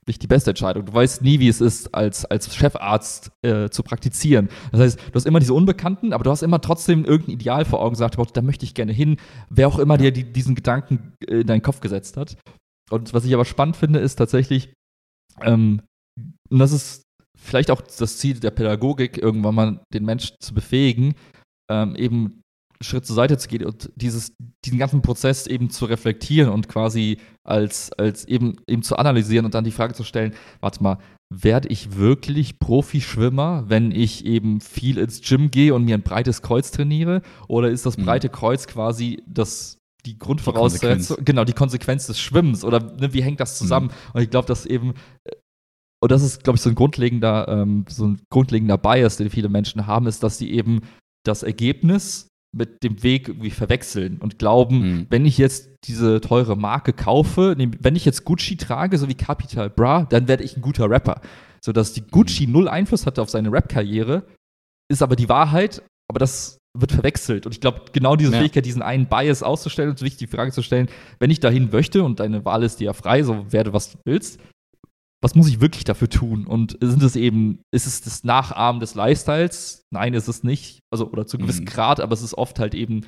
[0.09, 0.87] nicht die beste Entscheidung.
[0.87, 4.49] Du weißt nie, wie es ist, als, als Chefarzt äh, zu praktizieren.
[4.73, 7.81] Das heißt, du hast immer diese Unbekannten, aber du hast immer trotzdem irgendein Ideal vor
[7.81, 9.19] Augen gesagt, da möchte ich gerne hin,
[9.51, 12.37] wer auch immer dir die, diesen Gedanken in deinen Kopf gesetzt hat.
[12.91, 14.73] Und was ich aber spannend finde, ist tatsächlich,
[15.43, 15.83] ähm,
[16.49, 17.03] und das ist
[17.39, 21.15] vielleicht auch das Ziel der Pädagogik, irgendwann mal den Menschen zu befähigen,
[21.71, 22.41] ähm, eben
[22.81, 27.19] Schritt zur Seite zu gehen und dieses, diesen ganzen Prozess eben zu reflektieren und quasi
[27.45, 30.99] als, als eben, eben zu analysieren und dann die Frage zu stellen, warte mal,
[31.31, 36.41] werde ich wirklich Profischwimmer, wenn ich eben viel ins Gym gehe und mir ein breites
[36.41, 37.23] Kreuz trainiere?
[37.49, 38.05] Oder ist das mhm.
[38.05, 42.64] breite Kreuz quasi das, die Grundvoraussetzung, die genau, die Konsequenz des Schwimmens?
[42.64, 43.88] Oder ne, wie hängt das zusammen?
[43.88, 44.11] Mhm.
[44.14, 44.95] Und ich glaube, dass eben
[46.01, 49.49] und das ist, glaube ich, so ein grundlegender, ähm, so ein grundlegender Bias, den viele
[49.49, 50.83] Menschen haben, ist, dass sie eben
[51.25, 55.07] das Ergebnis mit dem Weg irgendwie verwechseln und glauben, mhm.
[55.11, 59.69] wenn ich jetzt diese teure Marke kaufe, wenn ich jetzt Gucci trage, so wie Capital
[59.71, 61.21] Bra, dann werde ich ein guter Rapper.
[61.63, 62.53] So dass die Gucci mhm.
[62.53, 64.25] null Einfluss hatte auf seine Rap-Karriere,
[64.91, 67.45] ist aber die Wahrheit, aber das wird verwechselt.
[67.45, 68.39] Und ich glaube, genau diese ja.
[68.39, 72.03] Fähigkeit, diesen einen Bias auszustellen und sich die Frage zu stellen, wenn ich dahin möchte
[72.03, 74.41] und deine Wahl ist dir ja frei, so werde, was du willst,
[75.20, 76.46] was muss ich wirklich dafür tun?
[76.46, 79.87] Und sind es eben, ist es das Nachahmen des Lifestyles?
[79.90, 80.81] Nein, ist es nicht.
[80.90, 81.70] Also, oder zu einem gewissen mhm.
[81.70, 83.02] Grad, aber es ist oft halt eben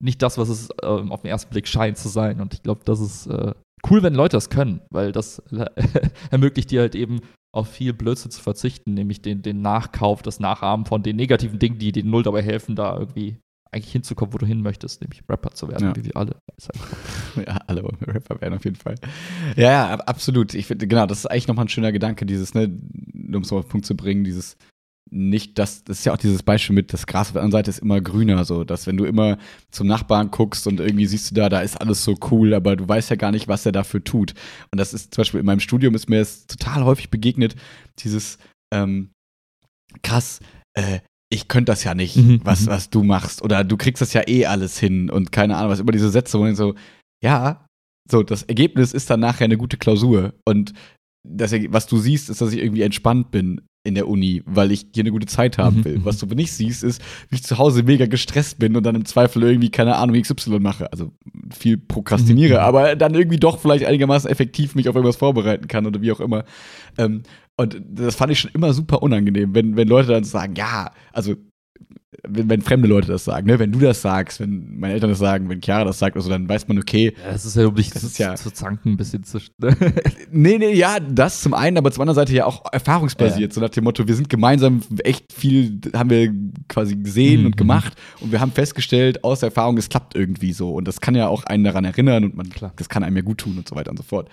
[0.00, 2.40] nicht das, was es äh, auf den ersten Blick scheint zu sein.
[2.40, 3.54] Und ich glaube, das ist äh,
[3.90, 5.42] cool, wenn Leute das können, weil das
[6.30, 7.20] ermöglicht dir halt eben
[7.52, 11.78] auf viel Blödsinn zu verzichten, nämlich den, den Nachkauf, das Nachahmen von den negativen Dingen,
[11.78, 13.38] die den Null dabei helfen, da irgendwie
[13.72, 15.96] eigentlich hinzukommen, wo du hin möchtest, nämlich Rapper zu werden, ja.
[15.96, 16.36] wie wir alle.
[17.36, 18.96] ja, alle wollen Rapper werden auf jeden Fall.
[19.56, 20.54] Ja, ja, absolut.
[20.54, 22.70] Ich finde, genau, das ist eigentlich nochmal ein schöner Gedanke, dieses, ne,
[23.34, 24.56] um es auf den Punkt zu bringen, dieses
[25.10, 27.70] nicht, das, das ist ja auch dieses Beispiel mit, das Gras auf der anderen Seite
[27.70, 29.38] ist immer grüner, so, dass wenn du immer
[29.70, 32.86] zum Nachbarn guckst und irgendwie siehst du da, da ist alles so cool, aber du
[32.86, 34.34] weißt ja gar nicht, was er dafür tut.
[34.70, 37.54] Und das ist zum Beispiel in meinem Studium ist mir das total häufig begegnet,
[38.00, 38.38] dieses,
[38.72, 39.10] ähm,
[40.02, 40.40] krass,
[40.74, 42.66] äh, ich könnte das ja nicht, mhm, was, mhm.
[42.68, 43.42] was du machst.
[43.42, 46.38] Oder du kriegst das ja eh alles hin und keine Ahnung, was immer diese Sätze,
[46.38, 46.74] wo ich so,
[47.22, 47.66] ja,
[48.10, 50.32] so, das Ergebnis ist dann nachher eine gute Klausur.
[50.46, 50.72] Und
[51.28, 54.86] das, was du siehst, ist, dass ich irgendwie entspannt bin in der Uni, weil ich
[54.94, 55.98] hier eine gute Zeit haben mhm, will.
[55.98, 56.04] Mhm.
[56.04, 59.04] Was du nicht siehst, ist, wie ich zu Hause mega gestresst bin und dann im
[59.04, 60.90] Zweifel irgendwie, keine Ahnung, XY mache.
[60.92, 61.12] Also
[61.50, 62.60] viel prokrastiniere, mhm.
[62.60, 66.20] aber dann irgendwie doch vielleicht einigermaßen effektiv mich auf irgendwas vorbereiten kann oder wie auch
[66.20, 66.44] immer.
[66.96, 67.22] Ähm,
[67.58, 71.34] und das fand ich schon immer super unangenehm, wenn, wenn Leute dann sagen, ja, also
[72.26, 73.58] wenn, wenn, fremde Leute das sagen, ne?
[73.58, 76.48] wenn du das sagst, wenn meine Eltern das sagen, wenn Chiara das sagt, also dann
[76.48, 77.12] weiß man, okay.
[77.22, 79.38] Ja, das ist ja, um dich zu, ja, zu zanken, ein bisschen zu.
[80.30, 83.54] nee, nee, ja, das zum einen, aber zum anderen Seite ja auch erfahrungsbasiert, ja.
[83.54, 86.32] so nach dem Motto, wir sind gemeinsam echt viel, haben wir
[86.68, 87.46] quasi gesehen mhm.
[87.48, 91.02] und gemacht und wir haben festgestellt, aus der Erfahrung, es klappt irgendwie so und das
[91.02, 93.58] kann ja auch einen daran erinnern und man, klar, das kann einem ja gut tun
[93.58, 94.30] und so weiter und so fort.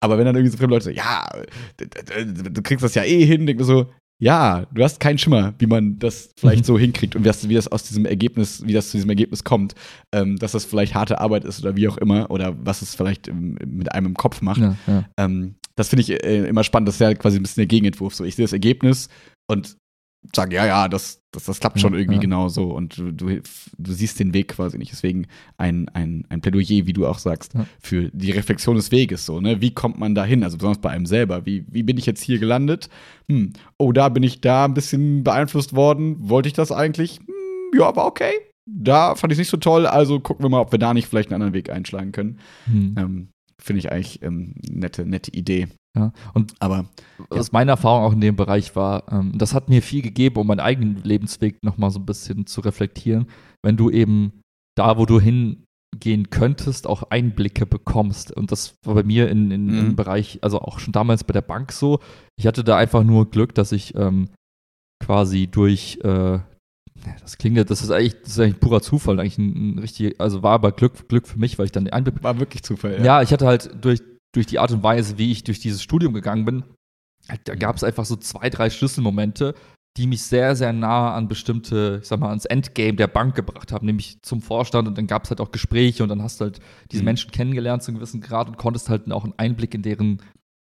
[0.00, 1.28] Aber wenn dann irgendwie so fremde Leute sagen, ja,
[1.76, 3.86] du kriegst das ja eh hin, denk mir so,
[4.20, 6.66] ja, du hast keinen Schimmer, wie man das vielleicht mhm.
[6.66, 9.74] so hinkriegt und wie das, aus diesem Ergebnis, wie das zu diesem Ergebnis kommt,
[10.12, 13.28] ähm, dass das vielleicht harte Arbeit ist oder wie auch immer oder was es vielleicht
[13.28, 14.60] im, mit einem im Kopf macht.
[14.60, 15.04] Ja, ja.
[15.16, 16.88] Ähm, das finde ich äh, immer spannend.
[16.88, 18.14] Das ist ja quasi ein bisschen der Gegenentwurf.
[18.14, 19.08] So, ich sehe das Ergebnis
[19.48, 19.76] und
[20.34, 22.20] sage, ja, ja, das, das, das klappt schon irgendwie ja.
[22.20, 22.70] genau so.
[22.70, 23.40] Und du, du,
[23.78, 24.92] du, siehst den Weg quasi nicht.
[24.92, 25.26] Deswegen
[25.56, 27.66] ein, ein, ein Plädoyer, wie du auch sagst, ja.
[27.80, 29.26] für die Reflexion des Weges.
[29.26, 29.60] So, ne?
[29.60, 30.42] Wie kommt man da hin?
[30.42, 31.46] Also besonders bei einem selber.
[31.46, 32.88] Wie, wie bin ich jetzt hier gelandet?
[33.28, 33.52] Hm.
[33.78, 36.16] Oh, da bin ich da ein bisschen beeinflusst worden.
[36.28, 37.18] Wollte ich das eigentlich?
[37.18, 38.32] Hm, ja, aber okay.
[38.66, 41.08] Da fand ich es nicht so toll, also gucken wir mal, ob wir da nicht
[41.08, 42.38] vielleicht einen anderen Weg einschlagen können.
[42.64, 42.94] Hm.
[42.98, 43.28] Ähm,
[43.60, 45.68] Finde ich eigentlich ähm, nette, nette Idee.
[45.96, 46.86] Ja, und aber
[47.30, 50.46] was meine Erfahrung auch in dem Bereich war, ähm, das hat mir viel gegeben, um
[50.46, 53.26] meinen eigenen Lebensweg nochmal so ein bisschen zu reflektieren,
[53.64, 54.40] wenn du eben
[54.76, 58.32] da, wo du hingehen könntest, auch Einblicke bekommst.
[58.32, 59.78] Und das war bei mir in, in, mhm.
[59.78, 62.00] im Bereich, also auch schon damals bei der Bank so.
[62.38, 64.28] Ich hatte da einfach nur Glück, dass ich ähm,
[65.02, 66.38] quasi durch äh,
[67.20, 70.20] das klingt ja, das ist eigentlich, das ist eigentlich purer Zufall, eigentlich ein, ein richtig,
[70.20, 72.22] also war aber Glück, Glück für mich, weil ich dann den Einblick.
[72.22, 73.04] War wirklich Zufall, ja.
[73.04, 74.02] Ja, ich hatte halt durch
[74.32, 76.64] durch die Art und Weise, wie ich durch dieses Studium gegangen bin,
[77.44, 79.54] da gab es einfach so zwei, drei Schlüsselmomente,
[79.96, 83.72] die mich sehr, sehr nah an bestimmte, ich sag mal, ans Endgame der Bank gebracht
[83.72, 86.44] haben, nämlich zum Vorstand und dann gab es halt auch Gespräche und dann hast du
[86.44, 86.60] halt
[86.92, 87.06] diese mhm.
[87.06, 90.22] Menschen kennengelernt zu einem gewissen Grad und konntest halt auch einen Einblick in deren,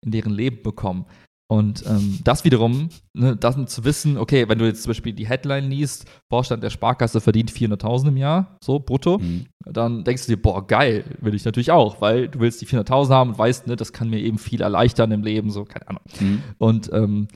[0.04, 1.06] in deren Leben bekommen.
[1.50, 5.26] Und ähm, das wiederum, ne, das zu wissen, okay, wenn du jetzt zum Beispiel die
[5.26, 9.46] Headline liest, Vorstand der Sparkasse verdient 400.000 im Jahr, so brutto, mhm.
[9.64, 13.10] dann denkst du dir, boah, geil, will ich natürlich auch, weil du willst die 400.000
[13.10, 16.02] haben und weißt, ne, das kann mir eben viel erleichtern im Leben, so, keine Ahnung.
[16.20, 16.42] Mhm.
[16.58, 17.26] Und ähm,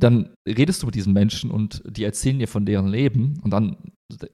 [0.00, 3.76] dann redest du mit diesen Menschen und die erzählen dir von deren Leben und dann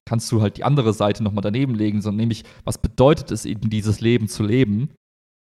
[0.07, 3.71] kannst du halt die andere Seite nochmal daneben legen, sondern nämlich, was bedeutet es eben,
[3.71, 4.91] dieses Leben zu leben?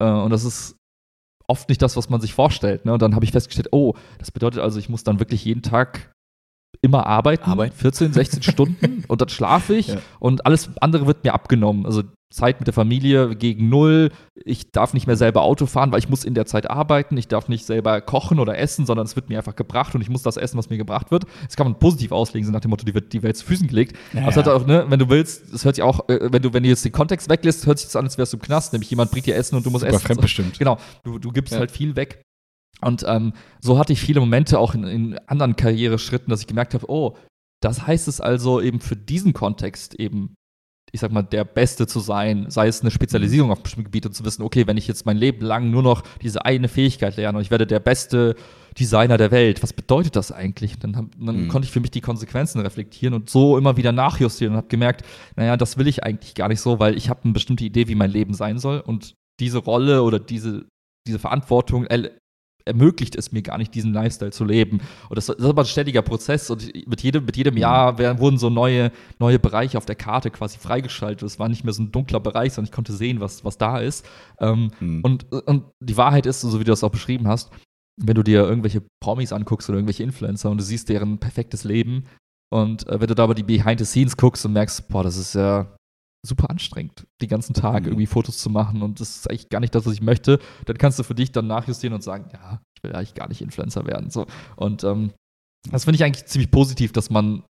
[0.02, 0.78] Äh, und das ist
[1.48, 2.84] oft nicht das, was man sich vorstellt.
[2.84, 2.92] Ne?
[2.92, 6.12] Und dann habe ich festgestellt, oh, das bedeutet also, ich muss dann wirklich jeden Tag
[6.80, 7.74] immer arbeiten, Arbeit.
[7.74, 9.98] 14, 16 Stunden und dann schlafe ich ja.
[10.20, 11.86] und alles andere wird mir abgenommen.
[11.86, 14.10] Also Zeit mit der Familie gegen null.
[14.34, 17.16] Ich darf nicht mehr selber Auto fahren, weil ich muss in der Zeit arbeiten.
[17.16, 20.10] Ich darf nicht selber kochen oder essen, sondern es wird mir einfach gebracht und ich
[20.10, 21.24] muss das essen, was mir gebracht wird.
[21.46, 23.66] Das kann man positiv auslegen, so nach dem Motto, die wird die Welt zu Füßen
[23.66, 23.96] gelegt.
[24.12, 26.42] Ja, Aber es hat auch, ne, wenn du willst, es hört sich auch, äh, wenn
[26.42, 28.42] du, wenn du jetzt den Kontext weglässt, hört sich das an, als wärst du im
[28.42, 30.06] Knast, nämlich jemand bringt dir Essen und du musst Super essen.
[30.06, 30.58] Fremdbestimmt.
[30.58, 31.60] Genau, du, du gibst ja.
[31.60, 32.22] halt viel weg.
[32.80, 36.74] Und ähm, so hatte ich viele Momente auch in, in anderen Karriereschritten, dass ich gemerkt
[36.74, 37.16] habe, oh,
[37.60, 40.34] das heißt es also eben für diesen Kontext eben
[40.92, 44.12] ich sag mal, der Beste zu sein, sei es eine Spezialisierung auf bestimmten Gebiet und
[44.12, 47.38] zu wissen, okay, wenn ich jetzt mein Leben lang nur noch diese eine Fähigkeit lerne
[47.38, 48.36] und ich werde der beste
[48.78, 50.78] Designer der Welt, was bedeutet das eigentlich?
[50.78, 51.48] Dann, hab, dann mhm.
[51.48, 55.04] konnte ich für mich die Konsequenzen reflektieren und so immer wieder nachjustieren und habe gemerkt,
[55.36, 57.94] naja, das will ich eigentlich gar nicht so, weil ich habe eine bestimmte Idee, wie
[57.94, 60.66] mein Leben sein soll und diese Rolle oder diese,
[61.06, 61.86] diese Verantwortung
[62.68, 64.80] ermöglicht es mir gar nicht, diesen Lifestyle zu leben.
[65.08, 68.20] Und das, das ist aber ein ständiger Prozess und mit jedem, mit jedem Jahr werden,
[68.20, 71.22] wurden so neue, neue Bereiche auf der Karte quasi freigeschaltet.
[71.22, 73.78] Es war nicht mehr so ein dunkler Bereich, sondern ich konnte sehen, was, was da
[73.78, 74.06] ist.
[74.38, 75.00] Ähm, mhm.
[75.02, 77.50] und, und die Wahrheit ist, so wie du das auch beschrieben hast,
[78.00, 82.04] wenn du dir irgendwelche Promis anguckst oder irgendwelche Influencer und du siehst deren perfektes Leben
[82.50, 85.16] und äh, wenn du da aber die Behind the Scenes guckst und merkst, boah, das
[85.16, 85.66] ist ja
[86.26, 87.88] super anstrengend, den ganzen Tag mhm.
[87.88, 90.78] irgendwie Fotos zu machen und das ist eigentlich gar nicht das, was ich möchte, dann
[90.78, 93.86] kannst du für dich dann nachjustieren und sagen, ja, ich will eigentlich gar nicht Influencer
[93.86, 94.10] werden.
[94.10, 94.26] So.
[94.56, 95.12] Und ähm,
[95.70, 97.44] das finde ich eigentlich ziemlich positiv, dass man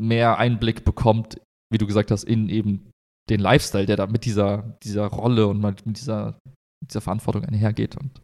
[0.00, 1.40] mehr Einblick bekommt,
[1.72, 2.90] wie du gesagt hast, in eben
[3.28, 6.38] den Lifestyle, der da mit dieser, dieser Rolle und mit dieser,
[6.84, 7.96] dieser Verantwortung einhergeht.
[7.96, 8.20] Und,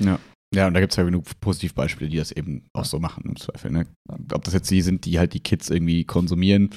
[0.00, 0.06] ja.
[0.12, 0.20] ja.
[0.54, 3.34] Ja, und da gibt es ja genug Positivbeispiele, die das eben auch so machen im
[3.34, 3.72] Zweifel.
[3.72, 3.86] Ne?
[4.32, 6.70] Ob das jetzt die sind, die halt die Kids irgendwie konsumieren,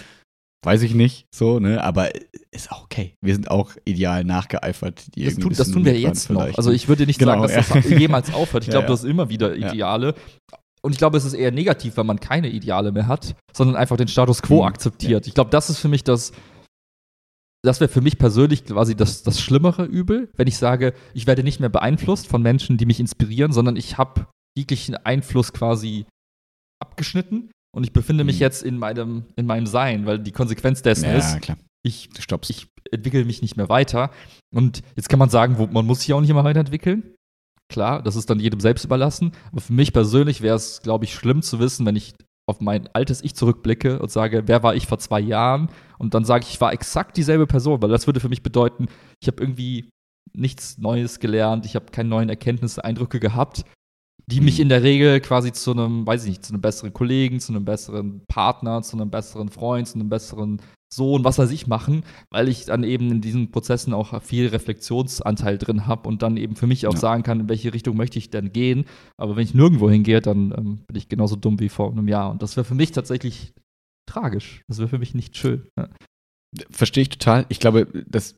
[0.64, 1.84] Weiß ich nicht, so, ne?
[1.84, 2.10] Aber
[2.51, 3.14] ist auch okay.
[3.22, 5.16] Wir sind auch ideal nachgeeifert.
[5.16, 6.58] Die das, tun, das tun wir jetzt noch.
[6.58, 7.82] Also ich würde nicht genau, sagen, dass ja.
[7.82, 8.64] das jemals aufhört.
[8.64, 10.16] Ich glaube, ja, du hast immer wieder Ideale.
[10.82, 13.97] Und ich glaube, es ist eher negativ, wenn man keine Ideale mehr hat, sondern einfach
[13.97, 14.68] den Status quo mhm.
[14.68, 15.28] akzeptiert.
[15.28, 16.32] Ich glaube, das ist für mich das,
[17.64, 21.43] das wäre für mich persönlich quasi das, das schlimmere Übel, wenn ich sage, ich werde
[21.43, 24.28] nicht mehr beeinflusst von Menschen, die mich inspirieren, sondern ich habe
[24.58, 26.05] jeglichen Einfluss quasi
[26.80, 28.41] abgeschnitten und ich befinde mich mhm.
[28.41, 31.59] jetzt in meinem, in meinem Sein, weil die Konsequenz dessen ja, ist, klar.
[31.84, 32.09] Ich,
[32.49, 34.09] ich entwickle mich nicht mehr weiter.
[34.51, 37.13] Und jetzt kann man sagen, wo, man muss sich auch nicht immer weiterentwickeln.
[37.71, 39.32] Klar, das ist dann jedem selbst überlassen.
[39.51, 42.15] Aber für mich persönlich wäre es, glaube ich, schlimm zu wissen, wenn ich
[42.47, 45.69] auf mein altes Ich zurückblicke und sage, wer war ich vor zwei Jahren?
[45.99, 48.88] Und dann sage ich, ich war exakt dieselbe Person, weil das würde für mich bedeuten,
[49.21, 49.91] ich habe irgendwie
[50.34, 53.65] nichts Neues gelernt, ich habe keine neuen Erkenntnisse, Eindrücke gehabt
[54.30, 57.39] die mich in der Regel quasi zu einem, weiß ich nicht, zu einem besseren Kollegen,
[57.39, 60.61] zu einem besseren Partner, zu einem besseren Freund, zu einem besseren
[60.93, 64.47] so und was weiß ich machen, weil ich dann eben in diesen Prozessen auch viel
[64.47, 66.99] Reflexionsanteil drin habe und dann eben für mich auch ja.
[66.99, 68.86] sagen kann, in welche Richtung möchte ich denn gehen.
[69.17, 72.32] Aber wenn ich nirgendwo hingehe, dann ähm, bin ich genauso dumm wie vor einem Jahr.
[72.32, 73.53] Und das wäre für mich tatsächlich
[74.09, 74.63] tragisch.
[74.67, 75.67] Das wäre für mich nicht schön.
[75.78, 75.89] Ja.
[76.70, 77.45] Verstehe ich total.
[77.49, 78.36] Ich glaube, dass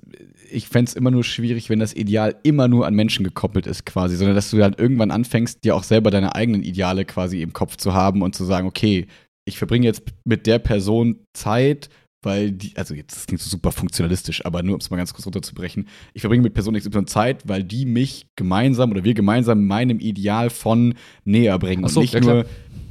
[0.52, 3.86] ich fände es immer nur schwierig, wenn das Ideal immer nur an Menschen gekoppelt ist,
[3.86, 7.54] quasi, sondern dass du halt irgendwann anfängst, dir auch selber deine eigenen Ideale quasi im
[7.54, 9.08] Kopf zu haben und zu sagen, okay,
[9.46, 11.90] ich verbringe jetzt mit der Person Zeit,
[12.22, 15.14] weil die, also jetzt das klingt so super funktionalistisch, aber nur um es mal ganz
[15.14, 19.66] kurz runterzubrechen, ich verbringe mit Person XY Zeit, weil die mich gemeinsam oder wir gemeinsam
[19.66, 21.88] meinem Ideal von näher bringen.
[21.88, 22.46] So, und nicht ja, nur,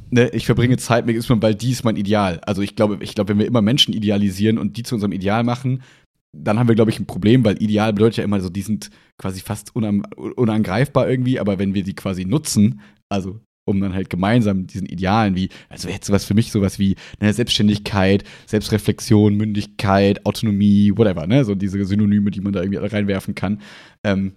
[0.09, 2.39] ne, ich verbringe Zeit mit XY, weil die ist mein Ideal.
[2.45, 5.43] Also ich glaube, ich glaube, wenn wir immer Menschen idealisieren und die zu unserem Ideal
[5.43, 5.83] machen,
[6.31, 8.89] dann haben wir, glaube ich, ein Problem, weil Ideal bedeutet ja immer so, die sind
[9.17, 14.65] quasi fast unangreifbar irgendwie, aber wenn wir die quasi nutzen, also um dann halt gemeinsam
[14.65, 20.91] diesen Idealen wie, also jetzt sowas für mich sowas wie ne, Selbstständigkeit, Selbstreflexion, Mündigkeit, Autonomie,
[20.95, 23.61] whatever, ne, so diese Synonyme, die man da irgendwie reinwerfen kann,
[24.03, 24.33] ähm,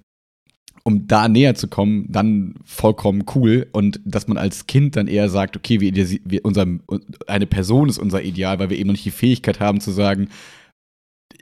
[0.84, 5.28] um da näher zu kommen, dann vollkommen cool und dass man als Kind dann eher
[5.28, 6.66] sagt, okay, wir, wir unser,
[7.26, 10.28] eine Person ist unser Ideal, weil wir eben noch nicht die Fähigkeit haben zu sagen,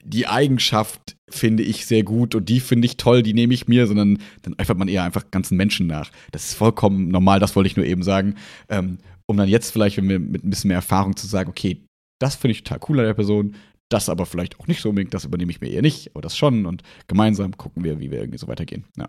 [0.03, 3.87] die Eigenschaft finde ich sehr gut und die finde ich toll, die nehme ich mir,
[3.87, 6.11] sondern dann eifert man eher einfach ganzen Menschen nach.
[6.33, 8.35] Das ist vollkommen normal, das wollte ich nur eben sagen.
[8.69, 11.85] Ähm, um dann jetzt vielleicht, wenn wir mit ein bisschen mehr Erfahrung zu sagen, okay,
[12.21, 13.55] das finde ich total cool an der Person,
[13.91, 16.37] das aber vielleicht auch nicht so unbedingt, das übernehme ich mir eher nicht, aber das
[16.37, 18.85] schon und gemeinsam gucken wir, wie wir irgendwie so weitergehen.
[18.97, 19.09] Ja,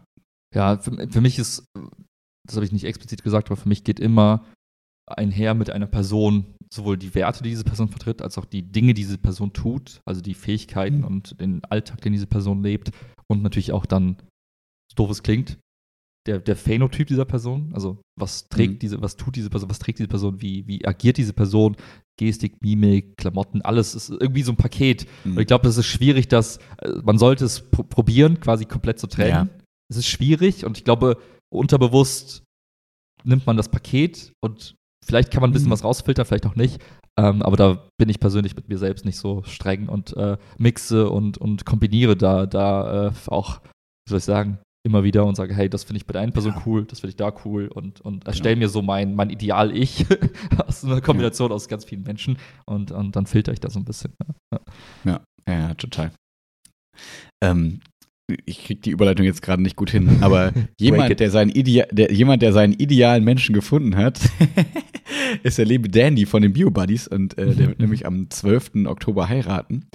[0.53, 1.65] ja für, für mich ist,
[2.47, 4.45] das habe ich nicht explizit gesagt, aber für mich geht immer
[5.07, 8.93] einher mit einer Person sowohl die Werte, die diese Person vertritt, als auch die Dinge,
[8.93, 11.05] die diese Person tut, also die Fähigkeiten mhm.
[11.05, 12.91] und den Alltag, den diese Person lebt
[13.27, 14.17] und natürlich auch dann,
[14.89, 15.57] so doof es klingt,
[16.28, 18.80] der, der Phänotyp dieser Person, also was trägt mhm.
[18.80, 21.76] diese, was tut diese Person, was trägt diese Person, wie, wie agiert diese Person,
[22.19, 25.07] Gestik, Mimik, Klamotten, alles ist irgendwie so ein Paket.
[25.24, 25.34] Mhm.
[25.34, 28.99] Und ich glaube, es ist schwierig, dass äh, man sollte es pr probieren, quasi komplett
[28.99, 29.49] zu trennen.
[29.49, 29.63] Ja.
[29.89, 31.17] Es ist schwierig und ich glaube,
[31.51, 32.43] unterbewusst
[33.24, 35.74] nimmt man das Paket und Vielleicht kann man ein bisschen mhm.
[35.74, 36.82] was rausfiltern, vielleicht auch nicht.
[37.17, 41.09] Ähm, aber da bin ich persönlich mit mir selbst nicht so streng und äh, mixe
[41.09, 45.53] und, und kombiniere da, da äh, auch, wie soll ich sagen, immer wieder und sage,
[45.53, 46.63] hey, das finde ich bei der einen Person ja.
[46.65, 48.65] cool, das finde ich da cool und, und erstelle genau.
[48.65, 50.05] mir so mein, mein Ideal-Ich
[50.65, 51.55] aus einer Kombination ja.
[51.55, 54.13] aus ganz vielen Menschen und, und dann filter ich da so ein bisschen.
[55.05, 56.11] Ja, ja, ja total.
[57.43, 57.82] Ähm,
[58.45, 62.11] ich kriege die Überleitung jetzt gerade nicht gut hin, aber jemand, der seinen, Idea der,
[62.11, 64.19] jemand, der seinen idealen Menschen gefunden hat,
[65.43, 68.86] ist der liebe Dandy von den Bio-Buddies und äh, der wird nämlich am 12.
[68.86, 69.86] Oktober heiraten.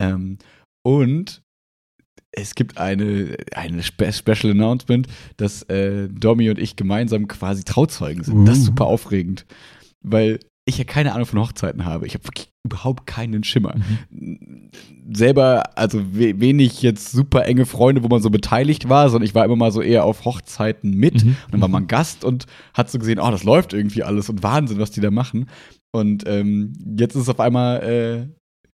[0.00, 0.38] Ähm,
[0.86, 1.42] und
[2.36, 5.06] es gibt eine, eine Spe Special Announcement,
[5.36, 8.38] dass äh, Domi und ich gemeinsam quasi Trauzeugen sind.
[8.38, 8.44] Uh.
[8.44, 8.66] Das ist uh.
[8.66, 9.46] super aufregend,
[10.02, 12.06] weil ich ja keine Ahnung von Hochzeiten habe.
[12.06, 13.74] Ich habe wirklich überhaupt keinen Schimmer.
[14.10, 14.70] Mhm.
[15.12, 19.34] Selber, also we wenig jetzt super enge Freunde, wo man so beteiligt war, sondern ich
[19.34, 21.22] war immer mal so eher auf Hochzeiten mit.
[21.22, 21.36] Mhm.
[21.44, 24.42] Und dann war man Gast und hat so gesehen, oh, das läuft irgendwie alles und
[24.42, 25.50] Wahnsinn, was die da machen.
[25.92, 28.28] Und ähm, jetzt ist es auf einmal äh,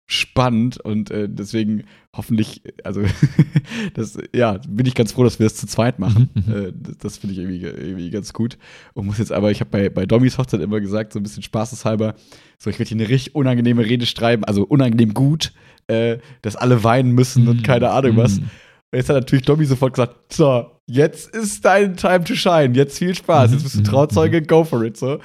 [0.07, 1.84] spannend und äh, deswegen
[2.17, 3.03] hoffentlich, also
[3.95, 6.31] das, ja, bin ich ganz froh, dass wir das zu zweit machen.
[6.35, 6.67] Mhm, mhm.
[6.67, 8.59] äh, das, das finde ich irgendwie, irgendwie ganz gut.
[8.95, 11.43] Und muss jetzt aber, ich habe bei, bei Dommys Hochzeit immer gesagt, so ein bisschen
[11.43, 12.14] spaßeshalber,
[12.59, 15.53] so ich werde hier eine richtig unangenehme Rede schreiben, also unangenehm gut,
[15.89, 18.39] äh, dass alle weinen müssen und mhm, keine Ahnung was.
[18.39, 22.99] Und jetzt hat natürlich Dommy sofort gesagt, so, jetzt ist dein Time to shine, jetzt
[22.99, 25.19] viel Spaß, jetzt bist du Trauzeuge, go for it, so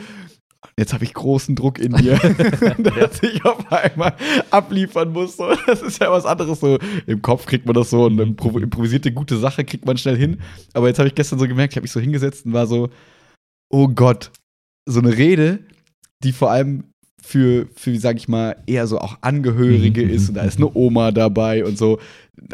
[0.81, 2.17] jetzt habe ich großen Druck in mir,
[2.77, 4.13] dass ich auf einmal
[4.49, 5.37] abliefern muss.
[5.37, 5.53] So.
[5.65, 6.59] Das ist ja was anderes.
[6.59, 10.17] So im Kopf kriegt man das so und eine improvisierte gute Sache kriegt man schnell
[10.17, 10.41] hin.
[10.73, 12.89] Aber jetzt habe ich gestern so gemerkt, ich habe mich so hingesetzt und war so,
[13.69, 14.31] oh Gott,
[14.85, 15.59] so eine Rede,
[16.23, 16.85] die vor allem
[17.21, 21.11] für, für sag ich mal, eher so auch Angehörige ist und da ist eine Oma
[21.11, 21.99] dabei und so.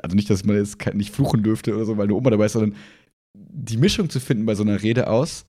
[0.03, 2.53] Also nicht, dass man jetzt nicht fluchen dürfte oder so, weil eine Oma dabei ist,
[2.53, 2.75] sondern
[3.33, 5.46] die Mischung zu finden bei so einer Rede aus,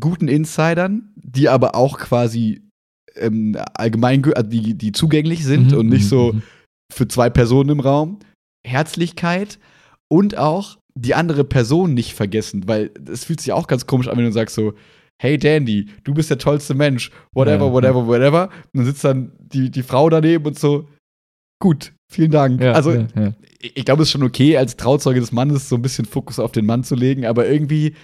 [0.00, 2.62] guten Insidern, die aber auch quasi
[3.16, 6.42] ähm, allgemein, die, die zugänglich sind mhm, und nicht mhm, so mhm.
[6.92, 8.18] für zwei Personen im Raum.
[8.66, 9.58] Herzlichkeit
[10.08, 14.16] und auch die andere Person nicht vergessen, weil es fühlt sich auch ganz komisch an,
[14.16, 14.74] wenn du sagst so,
[15.20, 18.06] hey Dandy, du bist der tollste Mensch, whatever, ja, whatever, ja.
[18.06, 18.44] whatever.
[18.44, 20.88] Und dann sitzt dann die, die Frau daneben und so,
[21.60, 22.60] gut, vielen Dank.
[22.60, 23.06] Ja, also,
[23.60, 26.38] ich, ich glaube, es ist schon okay, als Trauzeuge des Mannes so ein bisschen Fokus
[26.38, 27.94] auf den Mann zu legen, aber irgendwie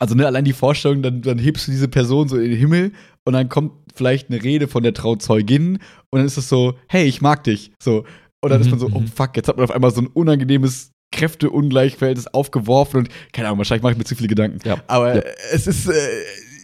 [0.00, 2.92] also ne, allein die Vorstellung, dann, dann hebst du diese Person so in den Himmel
[3.24, 5.78] und dann kommt vielleicht eine Rede von der Trauzeugin
[6.10, 7.70] und dann ist es so, hey, ich mag dich.
[7.80, 8.04] So.
[8.40, 9.06] Und dann mhm, ist man so, oh mhm.
[9.06, 13.82] fuck, jetzt hat man auf einmal so ein unangenehmes Kräfteungleichverhältnis aufgeworfen und keine Ahnung, wahrscheinlich
[13.82, 14.66] mache ich mir zu viele Gedanken.
[14.66, 14.82] Ja.
[14.86, 15.22] Aber ja.
[15.52, 15.92] es ist, äh,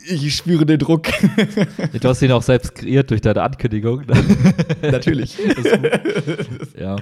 [0.08, 1.08] ich spüre den Druck.
[2.00, 4.02] du hast ihn auch selbst kreiert durch deine Ankündigung.
[4.82, 5.36] Natürlich.
[6.78, 6.96] ja.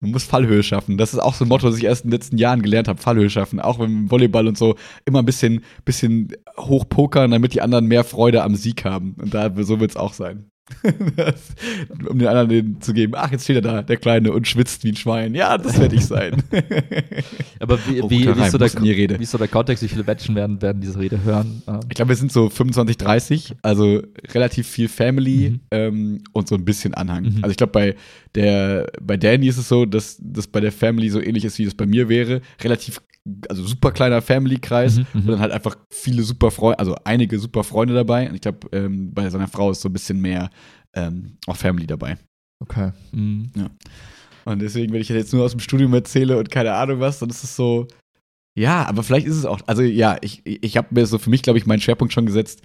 [0.00, 0.98] Man muss Fallhöhe schaffen.
[0.98, 3.00] Das ist auch so ein Motto, das ich erst in den letzten Jahren gelernt habe.
[3.00, 3.60] Fallhöhe schaffen.
[3.60, 4.76] Auch beim Volleyball und so.
[5.04, 9.16] Immer ein bisschen, bisschen hochpokern, damit die anderen mehr Freude am Sieg haben.
[9.20, 10.50] Und da, so wird es auch sein.
[11.16, 11.42] Das,
[12.08, 14.84] um den anderen den zu geben, ach, jetzt steht er da, der Kleine, und schwitzt
[14.84, 15.34] wie ein Schwein.
[15.34, 16.42] Ja, das werde ich sein.
[17.60, 19.82] Aber wie, Oh, wie, wie, ist so der, wie ist so der Kontext?
[19.82, 21.62] Wie viele Menschen werden, werden diese Rede hören?
[21.88, 24.02] Ich glaube, wir sind so 25, 30, also
[24.34, 25.60] relativ viel Family Mhm.
[25.70, 27.24] ähm, und so ein bisschen Anhang.
[27.24, 27.38] Mhm.
[27.42, 27.94] Also ich glaube, bei
[28.34, 31.64] der bei Danny ist es so, dass das bei der Family so ähnlich ist, wie
[31.64, 32.40] es bei mir wäre.
[32.62, 33.00] Relativ,
[33.48, 35.20] also super kleiner Family-Kreis Mhm, mhm.
[35.20, 38.28] und dann halt einfach viele super Freunde, also einige super Freunde dabei.
[38.28, 40.50] Und ich glaube, ähm, bei seiner Frau ist so ein bisschen mehr
[40.94, 42.16] ähm, auch Family dabei.
[42.62, 42.92] okay.
[43.12, 43.50] Mhm.
[44.44, 47.18] Und deswegen, wenn ich das jetzt nur aus dem Studium erzähle und keine Ahnung was,
[47.18, 47.88] dann ist es so,
[48.56, 51.42] ja, aber vielleicht ist es auch, also ja, ich, ich habe mir so für mich,
[51.42, 52.62] glaube ich, meinen Schwerpunkt schon gesetzt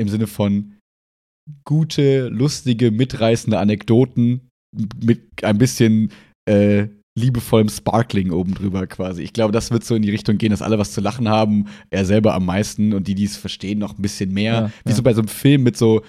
[0.00, 0.74] im Sinne von
[1.64, 4.48] gute, lustige, mitreißende Anekdoten
[5.02, 6.12] mit ein bisschen
[6.46, 6.88] äh,
[7.18, 9.22] liebevollem Sparkling oben drüber quasi.
[9.22, 11.66] Ich glaube, das wird so in die Richtung gehen, dass alle was zu lachen haben,
[11.90, 14.52] er selber am meisten und die, die es verstehen, noch ein bisschen mehr.
[14.52, 14.96] Ja, Wie ja.
[14.96, 16.02] so bei so einem Film mit so,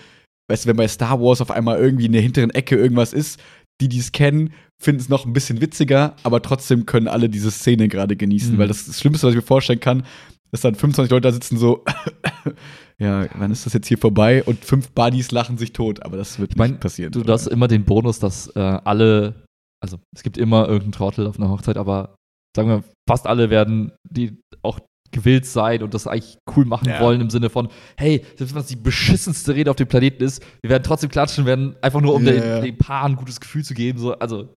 [0.50, 3.40] weißt du, wenn bei Star Wars auf einmal irgendwie in der hinteren Ecke irgendwas ist,
[3.82, 4.52] die, die es kennen,
[4.82, 8.58] finden es noch ein bisschen witziger, aber trotzdem können alle diese Szene gerade genießen, Mhm.
[8.60, 10.04] weil das, das Schlimmste, was ich mir vorstellen kann,
[10.52, 11.84] dass dann 25 Leute da sitzen so,
[12.98, 14.44] ja, wann ist das jetzt hier vorbei?
[14.44, 17.12] Und fünf Buddies lachen sich tot, aber das wird Ich mein, nicht passieren.
[17.12, 19.36] Du hast immer den Bonus, dass äh, alle,
[19.84, 22.16] also es gibt immer irgendeinen Trottel auf einer Hochzeit, aber
[22.56, 24.80] sagen wir, fast alle werden die auch
[25.12, 27.00] gewillt sein und das eigentlich cool machen Ja.
[27.00, 30.44] wollen im Sinne von, hey, selbst wenn das die beschissenste Rede auf dem Planeten ist,
[30.62, 32.60] wir werden trotzdem klatschen, werden einfach nur, um Ja, den, ja.
[32.62, 33.98] den Paar ein gutes Gefühl zu geben.
[33.98, 34.54] So, also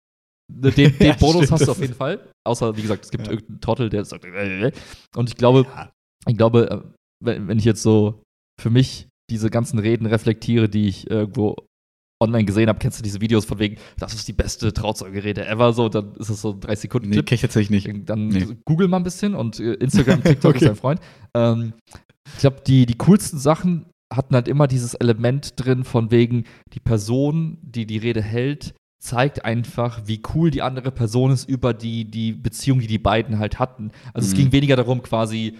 [0.51, 2.29] den, den Ja, Bonus stimmt, hast du auf jeden Fall.
[2.45, 4.71] Außer, wie gesagt, es gibt irgendeinen Trottel, der sagt, äh,
[5.15, 5.65] und ich glaube,
[6.27, 6.81] ich glaube, äh,
[7.23, 8.21] wenn, wenn ich jetzt so
[8.61, 11.55] für mich diese ganzen Reden reflektiere, die ich irgendwo
[12.23, 15.73] online gesehen habe, kennst du diese Videos von wegen, das ist die beste Trauzeugerede ever,
[15.73, 17.25] so, dann ist es so ein 30 Sekunden Nee, Clip.
[17.27, 18.09] kenn ich tatsächlich nicht.
[18.09, 18.47] Dann Nee.
[18.65, 20.57] google mal ein bisschen und äh, Instagram, TikTok Okay.
[20.59, 20.99] ist dein Freund.
[21.35, 21.73] Ähm,
[22.33, 26.79] ich glaube, die, die coolsten Sachen hatten halt immer dieses Element drin, von wegen, die
[26.79, 32.05] Person, die die Rede hält, zeigt einfach, wie cool die andere Person ist über die,
[32.05, 33.91] die Beziehung, die die beiden halt hatten.
[34.13, 34.37] Also es Mhm.
[34.37, 35.57] ging weniger darum, quasi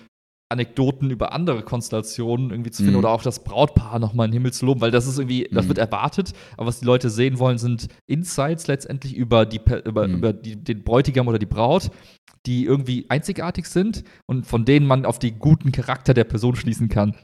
[0.53, 2.99] Anekdoten über andere Konstellationen irgendwie zu finden Mhm.
[2.99, 5.65] oder auch das Brautpaar nochmal in den Himmel zu loben, weil das ist irgendwie, das
[5.65, 5.69] Mhm.
[5.69, 10.15] wird erwartet, aber was die Leute sehen wollen, sind Insights letztendlich über, die, über, Mhm.
[10.15, 11.91] über die, den Bräutigam oder die Braut,
[12.45, 16.87] die irgendwie einzigartig sind und von denen man auf den guten Charakter der Person schließen
[16.89, 17.15] kann.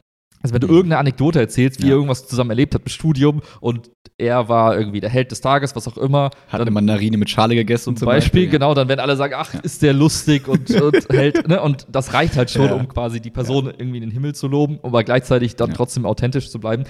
[0.42, 0.74] Also wenn du Mhm.
[0.74, 1.90] irgendeine Anekdote erzählst, wie Ja.
[1.90, 5.76] ihr irgendwas zusammen erlebt habt im Studium und er war irgendwie der Held des Tages,
[5.76, 8.52] was auch immer, Hat eine Mandarine mit Schale gegessen zum Beispiel, ja.
[8.52, 11.62] genau, dann werden alle sagen, ach, ist der lustig und, und hält, ne?
[11.62, 12.74] Und das reicht halt schon, Ja.
[12.76, 15.76] um quasi die Person irgendwie in den Himmel zu loben, aber gleichzeitig dann Ja.
[15.76, 16.84] trotzdem authentisch zu bleiben.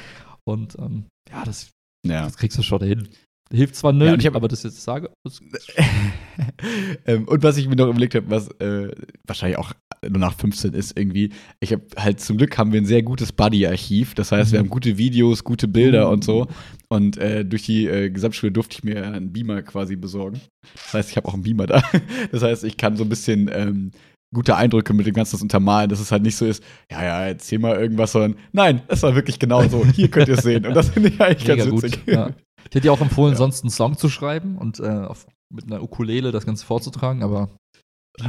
[0.44, 1.70] Und ähm, ja, das,
[2.06, 2.24] Ja.
[2.24, 3.10] das kriegst du schon hin.
[3.52, 5.40] Hilft zwar nicht, Ja, hab- aber das jetzt sage, das,
[7.06, 8.92] ähm, und was ich mir noch überlegt habe, was äh,
[9.26, 9.74] wahrscheinlich auch
[10.08, 13.32] nur nach 15 ist irgendwie, ich habe halt zum Glück haben wir ein sehr gutes
[13.34, 14.14] Buddy-Archiv.
[14.14, 14.66] Das heißt, wir Mhm.
[14.66, 16.14] haben gute Videos, gute Bilder Uh.
[16.14, 16.48] und so.
[16.90, 20.40] Und äh, durch die äh, Gesamtschule durfte ich mir einen Beamer quasi besorgen.
[20.76, 21.82] Das heißt, ich habe auch einen Beamer da.
[22.32, 23.92] Das heißt, ich kann so ein bisschen ähm,
[24.34, 27.58] gute Eindrücke mit dem Ganzen untermalen, dass es halt nicht so ist, ja, ja, erzähl
[27.60, 29.84] mal irgendwas, sondern nein, das war wirklich genau so.
[29.96, 30.66] Hier könnt ihr es sehen.
[30.68, 31.84] Und das finde ich eigentlich mega ganz gut.
[31.84, 32.00] witzig.
[32.06, 32.30] Ja.
[32.64, 33.38] Ich hätte dir auch empfohlen, Ja.
[33.38, 37.50] sonst einen Song zu schreiben und äh, auf, mit einer Ukulele das Ganze vorzutragen, aber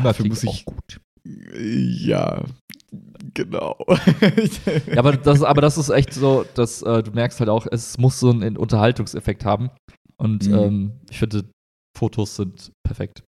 [0.03, 1.01] Dafür muss ich- gut.
[1.25, 2.45] Ja,
[3.35, 3.77] genau.
[4.87, 7.99] Ja, aber das, aber das ist echt so, dass äh, du merkst halt auch, es
[7.99, 9.71] muss so einen Unterhaltungseffekt haben.
[10.17, 10.55] Und Mhm.
[10.55, 11.45] ähm, ich finde,
[11.97, 13.23] Fotos sind perfekt.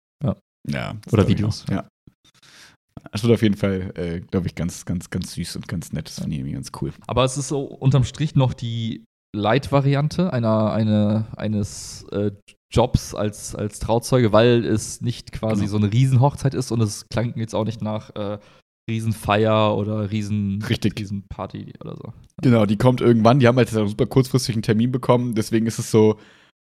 [0.69, 0.95] Ja.
[1.03, 1.65] das Oder Videos.
[1.71, 1.89] Ja.
[3.13, 6.07] Das wird auf jeden Fall, äh, glaube ich, ganz, ganz, ganz süß und ganz nett.
[6.07, 6.93] Das finde ich irgendwie ganz cool.
[7.07, 12.33] Aber es ist so unterm Strich noch die Light-Variante einer, eine, eines äh,
[12.73, 15.71] Jobs als, als Trauzeuge, weil es nicht quasi Genau.
[15.73, 18.39] so eine Riesenhochzeit ist und es klang jetzt auch nicht nach äh,
[18.89, 20.99] Riesenfeier oder Riesen, Richtig.
[20.99, 22.13] Riesenparty oder so.
[22.43, 23.39] Genau, die kommt irgendwann.
[23.39, 25.35] Die haben halt jetzt auch super kurzfristig einen Termin bekommen.
[25.35, 26.17] Deswegen ist es so,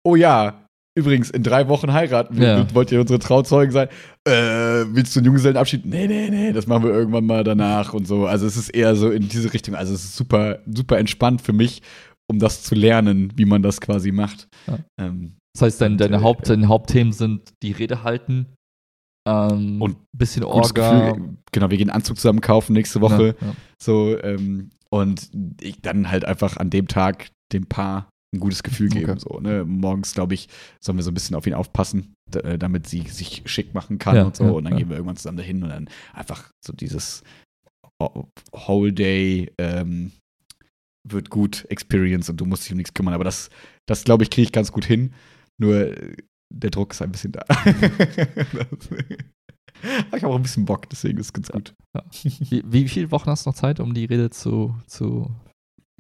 [0.03, 0.65] oh ja,
[0.97, 2.47] übrigens, in drei Wochen heiraten wir.
[2.47, 2.75] Ja.
[2.75, 3.87] Wollt ihr unsere Trauzeugen sein?
[4.27, 5.85] Äh, willst du einen Junggesellenabschied?
[5.85, 8.27] Nee, nee, nee, das machen wir irgendwann mal danach und so.
[8.27, 9.73] Also es ist eher so in diese Richtung.
[9.75, 11.81] Also es ist super, super entspannt für mich,
[12.31, 14.47] um das zu lernen, wie man das quasi macht.
[14.67, 14.79] Ja.
[14.99, 18.47] Ähm, Das heißt, dein, deine, äh, Haupt, deine Hauptthemen sind die Rede halten,
[19.27, 21.11] ähm, Und bisschen gutes Orga.
[21.11, 21.37] Gefühl.
[21.51, 23.35] Genau, wir gehen Anzug zusammen kaufen nächste Woche.
[23.39, 23.55] Ja, ja.
[23.81, 25.29] So, ähm, und
[25.61, 29.11] ich dann halt einfach an dem Tag dem Paar ein gutes Gefühl geben.
[29.11, 29.19] Okay.
[29.19, 29.65] So, ne?
[29.65, 30.47] Morgens, glaube ich,
[30.83, 34.15] sollen wir so ein bisschen auf ihn aufpassen, äh, damit sie sich schick machen kann
[34.15, 34.55] Ja, und so.
[34.55, 37.23] und dann gehen wir irgendwann zusammen dahin und dann einfach so dieses
[38.01, 40.13] Ho- Whole Day ähm,
[41.07, 43.13] wird gut Experience und du musst dich um nichts kümmern.
[43.13, 43.49] Aber das,
[43.87, 45.13] das glaube ich, kriege ich ganz gut hin.
[45.59, 46.15] Nur äh,
[46.53, 47.45] der Druck ist ein bisschen da.
[50.15, 51.73] ich habe auch ein bisschen Bock, deswegen ist es ganz gut.
[51.95, 52.03] Ja.
[52.11, 55.31] Wie, wie viele Wochen hast du noch Zeit, um die Rede zu, zu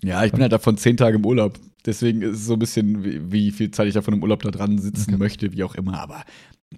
[0.03, 1.59] ja, ich bin halt davon zehn Tage im Urlaub.
[1.85, 4.51] Deswegen ist es so ein bisschen, wie, wie viel Zeit ich davon im Urlaub da
[4.51, 5.19] dran sitzen okay.
[5.19, 5.99] möchte, wie auch immer.
[5.99, 6.23] Aber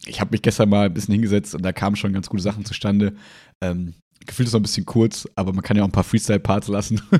[0.05, 2.65] ich habe mich gestern mal ein bisschen hingesetzt und da kamen schon ganz gute Sachen
[2.65, 3.15] zustande.
[3.61, 3.93] Ähm,
[4.25, 7.01] gefühlt ist noch ein bisschen kurz, aber man kann ja auch ein paar Freestyle-Parts lassen.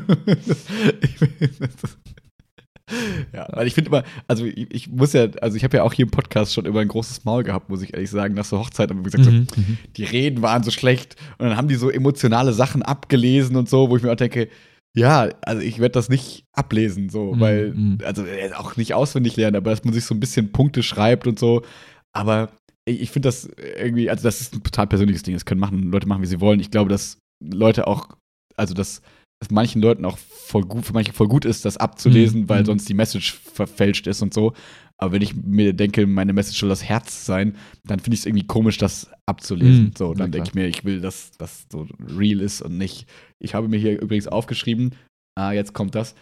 [3.34, 5.94] ja, weil ich finde immer, also ich, ich, muss ja, also ich habe ja auch
[5.94, 8.60] hier im Podcast schon immer ein großes Maul gehabt, muss ich ehrlich sagen, nach so
[8.60, 9.78] Hochzeit haben wir gesagt, mhm, so, mhm.
[9.96, 13.90] die Reden waren so schlecht und dann haben die so emotionale Sachen abgelesen und so,
[13.90, 14.50] wo ich mir auch denke,
[14.96, 17.98] ja, also ich werde das nicht ablesen, so, mhm, weil, mhm.
[18.04, 21.26] also äh, auch nicht auswendig lernen, aber dass man sich so ein bisschen Punkte schreibt
[21.26, 21.64] und so.
[22.12, 22.52] Aber
[22.86, 25.34] ich finde das irgendwie, also das ist ein total persönliches Ding.
[25.34, 26.60] Das können machen, Leute machen, wie sie wollen.
[26.60, 28.10] Ich glaube, dass Leute auch,
[28.58, 29.02] also dass
[29.42, 32.50] es manchen Leuten auch voll gut, für manche voll gut ist, das abzulesen, mhm.
[32.50, 32.66] weil mhm.
[32.66, 34.54] sonst die Message verfälscht ist und so.
[34.98, 38.26] Aber wenn ich mir denke, meine Message soll das Herz sein, dann finde ich es
[38.26, 39.86] irgendwie komisch, das abzulesen.
[39.86, 39.92] Mhm.
[39.98, 43.08] So, dann denke ich mir, ich will, dass das so real ist und nicht.
[43.40, 44.96] Ich habe mir hier übrigens aufgeschrieben,
[45.36, 46.16] ah, jetzt kommt das.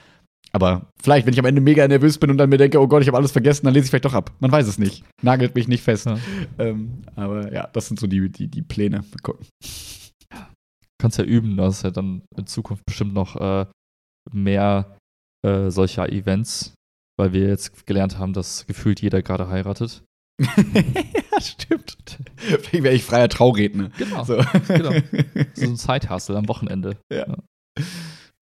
[0.53, 3.01] Aber vielleicht, wenn ich am Ende mega nervös bin und dann mir denke, oh Gott,
[3.01, 4.31] ich habe alles vergessen, dann lese ich vielleicht doch ab.
[4.39, 5.05] Man weiß es nicht.
[5.21, 6.05] Nagelt mich nicht fest.
[6.05, 6.17] Ja.
[6.59, 8.97] Ähm, aber ja, das sind so die, die, die Pläne.
[8.97, 9.45] Mal gucken.
[10.99, 13.65] Kannst ja üben, du hast ja dann in Zukunft bestimmt noch äh,
[14.31, 14.97] mehr
[15.45, 16.75] äh, solcher Events,
[17.17, 20.03] weil wir jetzt gelernt haben, dass gefühlt jeder gerade heiratet.
[20.41, 21.97] ja, stimmt.
[22.37, 23.89] Vielleicht wäre ich freier Trauredner.
[23.97, 24.23] Genau.
[24.23, 24.91] So, genau.
[25.53, 26.97] so ein Zeithustle am Wochenende.
[27.11, 27.27] Ja.
[27.27, 27.37] ja.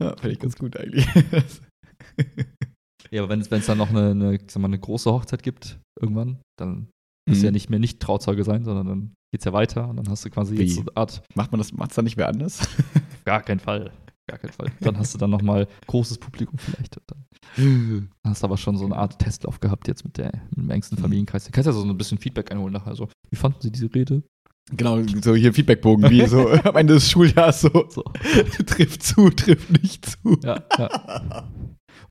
[0.01, 1.07] ja Finde ich ganz gut eigentlich.
[3.11, 6.39] ja, aber wenn es dann noch eine, eine, sag mal, eine große Hochzeit gibt, irgendwann,
[6.57, 6.89] dann
[7.27, 7.41] musst mhm.
[7.41, 10.09] du ja nicht mehr nicht Trauzeuge sein, sondern dann geht es ja weiter und dann
[10.09, 10.63] hast du quasi Wie?
[10.63, 11.21] jetzt so eine Art.
[11.35, 12.67] Macht man das, macht es dann nicht mehr anders?
[13.25, 13.91] Gar keinen Fall.
[14.27, 14.71] Gar keinen Fall.
[14.81, 16.97] Dann hast du dann nochmal großes Publikum vielleicht.
[17.07, 20.69] Dann hast du aber schon so eine Art Testlauf gehabt jetzt mit, der, mit dem
[20.69, 21.03] engsten mhm.
[21.03, 21.45] Familienkreis.
[21.45, 22.95] Du kannst ja so ein bisschen Feedback einholen nachher.
[22.95, 24.23] So, wie fanden Sie diese Rede?
[24.71, 28.03] Genau, so hier Feedbackbogen, wie so am Ende des Schuljahres so, so.
[28.67, 30.37] trifft zu, trifft nicht zu.
[30.43, 31.49] Ja, ja.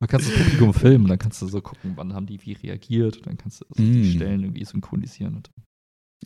[0.00, 3.18] Man kann das Publikum filmen, dann kannst du so gucken, wann haben die wie reagiert
[3.18, 3.92] und dann kannst du so mm.
[3.92, 5.42] die Stellen irgendwie synchronisieren.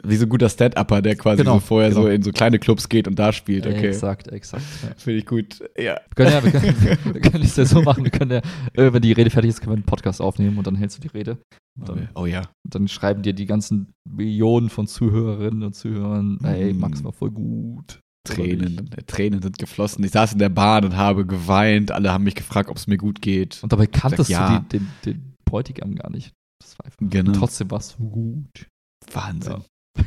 [0.04, 2.02] Wie so ein guter Stand-Upper, der quasi genau, so vorher genau.
[2.02, 3.88] so in so kleine Clubs geht und da spielt, okay.
[3.88, 4.64] Exakt, exakt.
[4.82, 4.94] Ja.
[4.96, 5.96] Finde ich gut, ja.
[5.96, 8.90] Wir können ja, wir können, wir können es ja so machen, wir können ja, äh,
[8.90, 11.08] wenn die Rede fertig ist, können wir einen Podcast aufnehmen und dann hältst du die
[11.08, 11.36] Rede.
[11.78, 12.40] Dann, oh ja.
[12.64, 16.44] Und dann schreiben dir die ganzen Millionen von Zuhörerinnen und Zuhörern, mm.
[16.46, 18.00] ey, Max war voll gut.
[18.24, 20.04] Tränen, Tränen sind geflossen.
[20.04, 21.90] Ich saß in der Bahn und habe geweint.
[21.90, 23.60] Alle haben mich gefragt, ob es mir gut geht.
[23.62, 24.60] Und dabei kanntest du ja.
[24.60, 26.32] den, den, den, Bräutigam gar nicht.
[26.60, 26.98] Das war einfach.
[27.00, 27.32] Genau.
[27.32, 28.68] Trotzdem war es gut.
[29.12, 29.52] Wahnsinn.
[29.52, 30.04] Ja.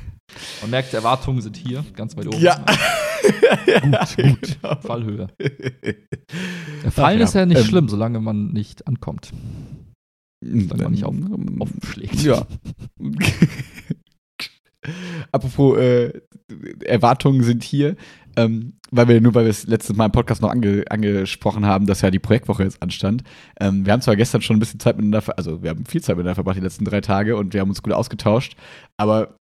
[0.61, 2.41] Man merkt, Erwartungen sind hier, ganz weit oben.
[2.41, 2.55] Ja.
[2.55, 4.57] gut, gut.
[4.61, 4.75] Genau.
[4.81, 5.27] Fallhöhe.
[6.89, 7.25] Fallen ja.
[7.25, 9.33] ist ja nicht ähm, schlimm, solange man nicht ankommt.
[10.43, 11.15] Solange man nicht auf,
[11.59, 12.23] aufschlägt.
[12.23, 12.47] Ja.
[15.31, 16.13] Apropos äh,
[16.83, 17.95] Erwartungen sind hier,
[18.35, 21.85] ähm, weil wir nur, weil wir es letztes Mal im Podcast noch ange, angesprochen haben,
[21.85, 23.23] dass ja die Projektwoche jetzt anstand.
[23.59, 26.15] Ähm, wir haben zwar gestern schon ein bisschen Zeit miteinander, also wir haben viel Zeit
[26.15, 28.55] miteinander verbracht die letzten drei Tage und wir haben uns gut ausgetauscht,
[28.97, 29.37] aber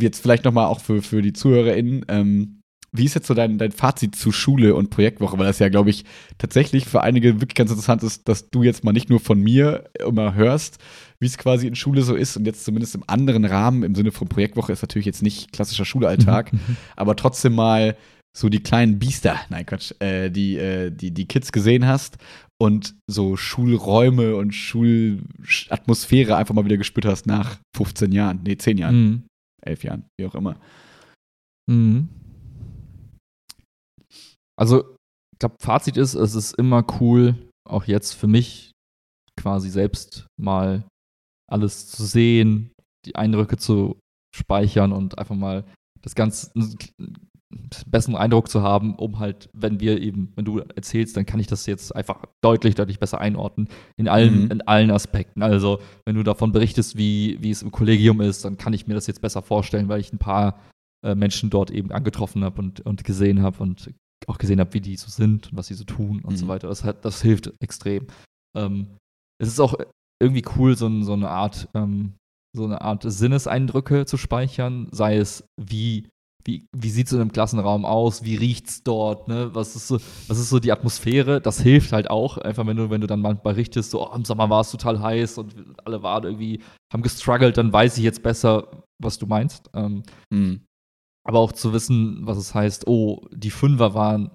[0.00, 2.60] jetzt vielleicht nochmal auch für, für die ZuhörerInnen, ähm,
[2.92, 5.38] wie ist jetzt so dein, dein Fazit zu Schule und Projektwoche?
[5.38, 6.04] Weil das ja, glaube ich,
[6.38, 9.84] tatsächlich für einige wirklich ganz interessant ist, dass du jetzt mal nicht nur von mir
[10.04, 10.78] immer hörst,
[11.20, 14.12] wie es quasi in Schule so ist und jetzt zumindest im anderen Rahmen, im Sinne
[14.12, 16.60] von Projektwoche, ist natürlich jetzt nicht klassischer Schulalltag, mhm.
[16.66, 16.76] mhm.
[16.96, 17.96] aber trotzdem mal
[18.36, 22.18] so die kleinen Biester, nein Quatsch, äh, die, äh, die, die Kids gesehen hast
[22.60, 28.78] und so Schulräume und Schulatmosphäre einfach mal wieder gespürt hast nach 15 Jahren, nee, 10
[28.78, 29.02] Jahren.
[29.02, 29.22] Mhm
[29.66, 30.58] elf Jahren, wie auch immer.
[31.68, 32.08] Mhm.
[34.58, 34.94] Also,
[35.34, 38.72] ich glaube, Fazit ist, es ist immer cool, auch jetzt für mich
[39.38, 40.84] quasi selbst mal
[41.46, 42.72] alles zu sehen,
[43.04, 43.98] die Eindrücke zu
[44.34, 45.64] speichern und einfach mal
[46.02, 46.50] das Ganze
[47.86, 51.46] besseren Eindruck zu haben, um halt, wenn wir eben, wenn du erzählst, dann kann ich
[51.46, 54.50] das jetzt einfach deutlich, deutlich besser einordnen in allen, mhm.
[54.50, 55.42] in allen Aspekten.
[55.42, 58.94] Also, wenn du davon berichtest, wie, wie es im Kollegium ist, dann kann ich mir
[58.94, 60.60] das jetzt besser vorstellen, weil ich ein paar
[61.04, 63.90] äh, Menschen dort eben angetroffen habe und, und gesehen habe und
[64.26, 66.36] auch gesehen habe, wie die so sind und was sie so tun und mhm.
[66.36, 66.68] so weiter.
[66.68, 68.06] Das, hat, das hilft extrem.
[68.56, 68.88] Ähm,
[69.38, 69.74] es ist auch
[70.20, 72.14] irgendwie cool, so, so eine Art, ähm,
[72.54, 76.08] so eine Art Sinneseindrücke zu speichern, sei es wie
[76.46, 79.54] wie, wie sieht es in einem Klassenraum aus, wie riecht es dort, ne?
[79.54, 79.98] Was ist so,
[80.28, 81.40] was ist so die Atmosphäre?
[81.40, 82.38] Das hilft halt auch.
[82.38, 85.00] Einfach wenn du, wenn du dann mal berichtest, so, oh, im Sommer war es total
[85.00, 85.54] heiß und
[85.84, 86.62] alle waren irgendwie,
[86.92, 89.70] haben gestruggelt, dann weiß ich jetzt besser, was du meinst.
[89.74, 90.60] Ähm, mhm.
[91.24, 94.30] Aber auch zu wissen, was es heißt, oh, die Fünfer waren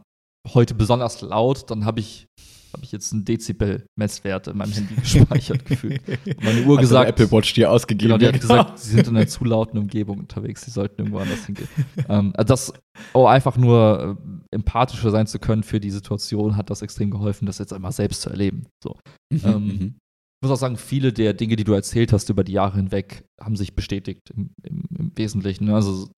[0.54, 2.28] heute besonders laut, dann habe ich
[2.74, 6.02] habe ich jetzt einen Dezibel-Messwert in meinem Handy gespeichert gefühlt.
[6.08, 8.10] Und meine Uhr Hat gesagt, Apple Watch dir ausgegeben.
[8.10, 11.20] Genau, die hat gesagt, sie sind in einer zu lauten Umgebung unterwegs, sie sollten irgendwo
[11.20, 11.68] anders hingehen.
[12.10, 12.74] ähm, also das,
[13.14, 17.46] oh, einfach nur äh, empathischer sein zu können für die Situation, hat das extrem geholfen,
[17.46, 18.68] das jetzt einmal selbst zu erleben.
[18.84, 18.98] So.
[19.32, 19.96] Mhm, Ähm, mhm.
[20.42, 23.26] Ich muss auch sagen, viele der Dinge, die du erzählt hast über die Jahre hinweg,
[23.40, 25.66] haben sich bestätigt im, im, im Wesentlichen.
[25.66, 25.76] Ne?
[25.76, 26.10] Also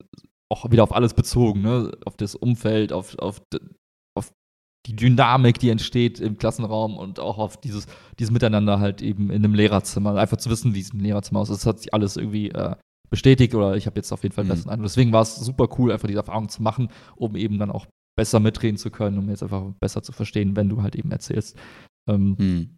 [0.50, 1.92] auch wieder auf alles bezogen, ne?
[2.06, 3.42] auf das Umfeld, auf, auf
[4.86, 7.88] die Dynamik, die entsteht im Klassenraum und auch auf dieses,
[8.20, 10.16] dieses Miteinander halt eben in einem Lehrerzimmer.
[10.16, 11.56] Einfach zu wissen, wie es im Lehrerzimmer aussieht.
[11.56, 12.76] Das hat sich alles irgendwie äh,
[13.10, 14.54] bestätigt oder ich habe jetzt auf jeden Fall einen Mhm.
[14.56, 14.88] besseren Eindruck.
[14.88, 17.86] Deswegen war es super cool, einfach diese Erfahrung zu machen, um eben dann auch
[18.18, 21.58] besser mitreden zu können, um jetzt einfach besser zu verstehen, wenn du halt eben erzählst.
[22.10, 22.76] Ähm, Mhm.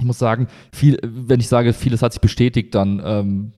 [0.00, 3.52] ich muss sagen, viel, wenn ich sage, vieles hat sich bestätigt, dann ähm,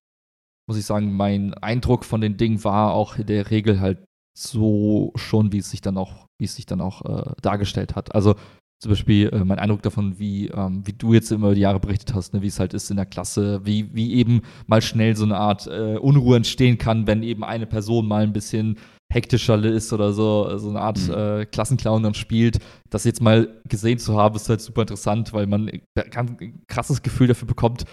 [0.68, 4.04] muss ich sagen, mein Eindruck von den Dingen war auch in der Regel halt
[4.36, 8.14] so schon, wie es sich dann auch, wie es sich dann auch äh, dargestellt hat.
[8.14, 8.34] Also
[8.82, 12.14] zum Beispiel äh, mein Eindruck davon, wie, ähm, wie du jetzt immer die Jahre berichtet
[12.14, 15.24] hast, ne, wie es halt ist in der Klasse, wie, wie eben mal schnell so
[15.24, 18.78] eine Art äh, Unruhe entstehen kann, wenn eben eine Person mal ein bisschen
[19.12, 21.14] hektischer ist oder so, so eine Art Mhm.
[21.14, 22.58] äh, Klassenclown dann spielt.
[22.88, 25.70] Das jetzt mal gesehen zu haben, ist halt super interessant, weil man
[26.10, 27.84] ganz ein krasses Gefühl dafür bekommt,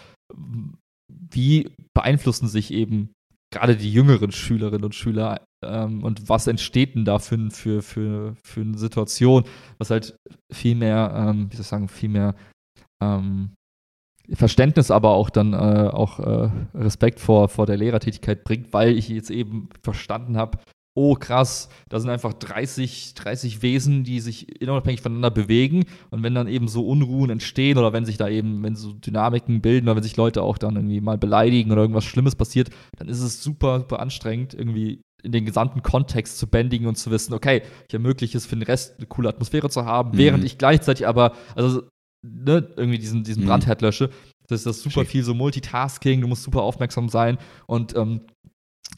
[1.09, 3.11] wie beeinflussen sich eben
[3.51, 8.35] gerade die jüngeren Schülerinnen und Schüler ähm, und was entsteht denn da für, für, für,
[8.43, 9.43] für eine Situation,
[9.77, 10.15] was halt
[10.51, 12.35] viel mehr, ähm, wie soll ich sagen, viel mehr
[13.01, 13.51] ähm,
[14.33, 19.07] Verständnis, aber auch dann äh, auch äh, Respekt vor, vor der Lehrertätigkeit bringt, weil ich
[19.07, 20.57] jetzt eben verstanden habe,
[20.97, 25.85] oh krass, da sind einfach 30, 30 Wesen, die sich unabhängig voneinander bewegen.
[26.09, 29.61] Und wenn dann eben so Unruhen entstehen oder wenn sich da eben, wenn so Dynamiken
[29.61, 33.09] bilden oder wenn sich Leute auch dann irgendwie mal beleidigen oder irgendwas Schlimmes passiert, dann
[33.09, 37.33] ist es super, super anstrengend, irgendwie in den gesamten Kontext zu bändigen und zu wissen,
[37.33, 40.17] okay, ich ermögliche es für den Rest eine coole Atmosphäre zu haben, Mhm.
[40.17, 41.83] während ich gleichzeitig aber, also
[42.25, 43.47] ne, irgendwie diesen, diesen Mhm.
[43.47, 44.09] Brandherd lösche.
[44.47, 45.09] Das ist das super Schick.
[45.09, 48.21] viel so Multitasking, du musst super aufmerksam sein und ähm,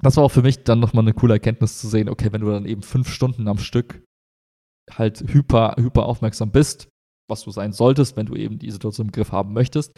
[0.01, 2.49] das war auch für mich dann nochmal eine coole Erkenntnis zu sehen, okay, wenn du
[2.51, 4.03] dann eben fünf Stunden am Stück
[4.91, 6.87] halt hyper, hyper aufmerksam bist,
[7.29, 9.91] was du sein solltest, wenn du eben die Situation im Griff haben möchtest,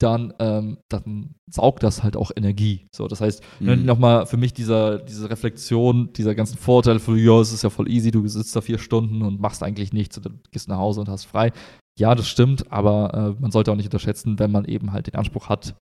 [0.00, 2.86] dann, ähm, dann saugt das halt auch Energie.
[2.94, 3.84] So, das heißt, Mhm.
[3.84, 7.88] nochmal für mich dieser, diese Reflexion dieser ganzen Vorteile von, ja, es ist ja voll
[7.88, 11.00] easy, du sitzt da vier Stunden und machst eigentlich nichts und dann gehst nach Hause
[11.00, 11.52] und hast frei.
[11.98, 15.14] Ja, das stimmt, aber äh, man sollte auch nicht unterschätzen, wenn man eben halt den
[15.14, 15.76] Anspruch hat,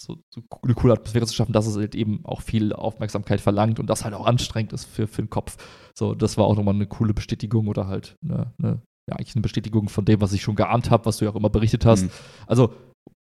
[0.00, 3.78] so, so eine coole Atmosphäre zu schaffen, dass es halt eben auch viel Aufmerksamkeit verlangt
[3.78, 5.56] und das halt auch anstrengend ist für, für den Kopf.
[5.96, 9.42] So, das war auch nochmal eine coole Bestätigung oder halt eine, eine, ja, eigentlich eine
[9.42, 12.04] Bestätigung von dem, was ich schon geahnt habe, was du ja auch immer berichtet hast.
[12.04, 12.10] Mhm.
[12.46, 12.72] Also,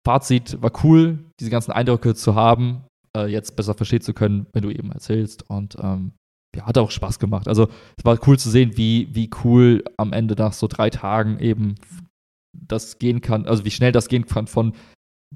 [0.07, 2.85] Fazit war cool, diese ganzen Eindrücke zu haben,
[3.17, 5.49] äh, jetzt besser verstehen zu können, wenn du eben erzählst.
[5.49, 6.13] Und ähm,
[6.57, 7.49] ja, hat auch Spaß gemacht.
[7.49, 11.39] Also, es war cool zu sehen, wie, wie cool am Ende nach so drei Tagen
[11.39, 11.75] eben
[12.53, 14.73] das gehen kann, also wie schnell das gehen kann von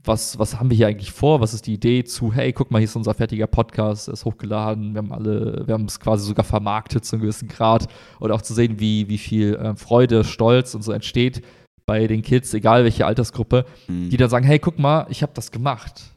[0.02, 1.40] was, was haben wir hier eigentlich vor?
[1.40, 4.92] Was ist die Idee zu, hey, guck mal, hier ist unser fertiger Podcast, ist hochgeladen,
[4.92, 7.86] wir haben alle, wir haben es quasi sogar vermarktet zu einem gewissen Grad.
[8.18, 11.42] Und auch zu sehen, wie, wie viel äh, Freude, Stolz und so entsteht
[11.86, 14.10] bei den Kids, egal welche Altersgruppe, Mhm.
[14.10, 16.14] die dann sagen, hey, guck mal, ich habe das gemacht.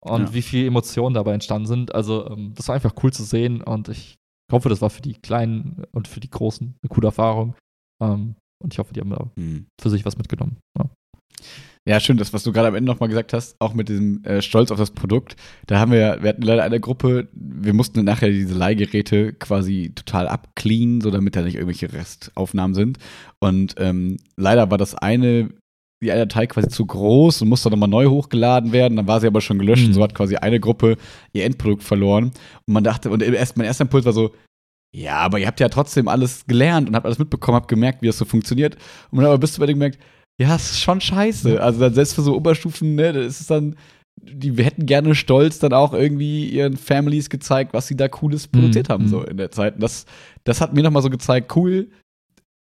[0.00, 0.34] Und Ja.
[0.34, 1.94] wie viel Emotionen dabei entstanden sind.
[1.94, 4.16] Also, ähm, das war einfach cool zu sehen und ich
[4.52, 7.54] hoffe, das war für die Kleinen und für die Großen eine coole Erfahrung.
[8.00, 9.66] Ähm, und ich hoffe, die haben da Mhm.
[9.80, 10.58] für sich was mitgenommen.
[10.78, 10.88] Ja.
[11.88, 14.42] Ja, schön, das, was du gerade am Ende nochmal gesagt hast, auch mit diesem äh,
[14.42, 15.36] Stolz auf das Produkt.
[15.66, 20.28] Da haben wir, wir hatten leider eine Gruppe, wir mussten nachher diese Leihgeräte quasi total
[20.28, 22.98] abcleanen, so damit da nicht irgendwelche Restaufnahmen sind.
[23.40, 25.48] Und ähm, leider war das eine,
[26.02, 28.96] die eine Datei quasi zu groß und musste nochmal neu hochgeladen werden.
[28.96, 29.88] Dann war sie aber schon gelöscht Mhm.
[29.88, 30.98] und so hat quasi eine Gruppe
[31.32, 32.24] ihr Endprodukt verloren.
[32.66, 34.34] Und man dachte, und erst, mein erster Impuls war so,
[34.94, 38.08] ja, aber ihr habt ja trotzdem alles gelernt und habt alles mitbekommen, habt gemerkt, wie
[38.08, 38.74] das so funktioniert.
[39.10, 39.98] Und man hat aber bis zu Ende gemerkt,
[40.40, 41.60] ja, es ist schon scheiße.
[41.60, 43.76] Also dann selbst für so Oberstufen, ne, da ist es dann,
[44.22, 48.46] die wir hätten gerne stolz dann auch irgendwie ihren Families gezeigt, was sie da Cooles
[48.48, 49.08] produziert Mhm, haben, mhm.
[49.08, 49.74] so in der Zeit.
[49.74, 50.06] Und das,
[50.44, 51.88] das hat mir nochmal so gezeigt, cool,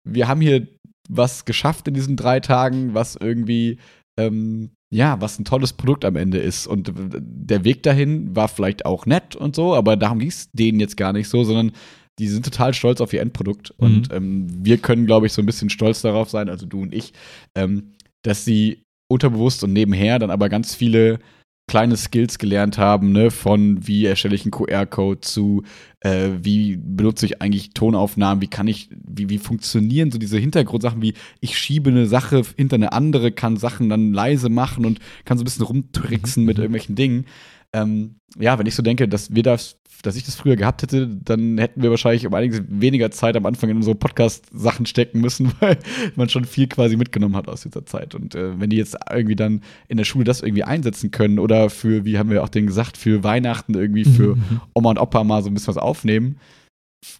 [0.07, 0.67] wir haben hier
[1.09, 3.77] was geschafft in diesen drei Tagen, was irgendwie,
[4.17, 6.67] ähm, ja, was ein tolles Produkt am Ende ist.
[6.67, 10.79] Und der Weg dahin war vielleicht auch nett und so, aber darum ging es denen
[10.79, 11.71] jetzt gar nicht so, sondern
[12.19, 13.73] die sind total stolz auf ihr Endprodukt.
[13.77, 13.85] Mhm.
[13.85, 16.93] Und ähm, wir können, glaube ich, so ein bisschen stolz darauf sein, also du und
[16.93, 17.13] ich,
[17.55, 17.93] ähm,
[18.23, 21.19] dass sie unterbewusst und nebenher dann aber ganz viele
[21.67, 25.63] kleine Skills gelernt haben, ne, von wie erstelle ich einen QR-Code zu
[26.01, 31.01] äh, wie benutze ich eigentlich Tonaufnahmen, wie kann ich, wie, wie funktionieren so diese Hintergrundsachen,
[31.01, 35.37] wie ich schiebe eine Sache hinter eine andere, kann Sachen dann leise machen und kann
[35.37, 37.25] so ein bisschen rumtricksen mit irgendwelchen Dingen.
[37.73, 41.07] Ähm, ja, wenn ich so denke, dass wir das, dass ich das früher gehabt hätte,
[41.07, 45.51] dann hätten wir wahrscheinlich um einiges weniger Zeit am Anfang in unsere Podcast-Sachen stecken müssen,
[45.59, 45.77] weil
[46.15, 48.15] man schon viel quasi mitgenommen hat aus dieser Zeit.
[48.15, 51.69] Und äh, wenn die jetzt irgendwie dann in der Schule das irgendwie einsetzen können oder
[51.69, 54.61] für, wie haben wir auch den gesagt, für Weihnachten irgendwie für Mhm.
[54.73, 56.39] Oma und Opa mal so ein bisschen was aufnehmen,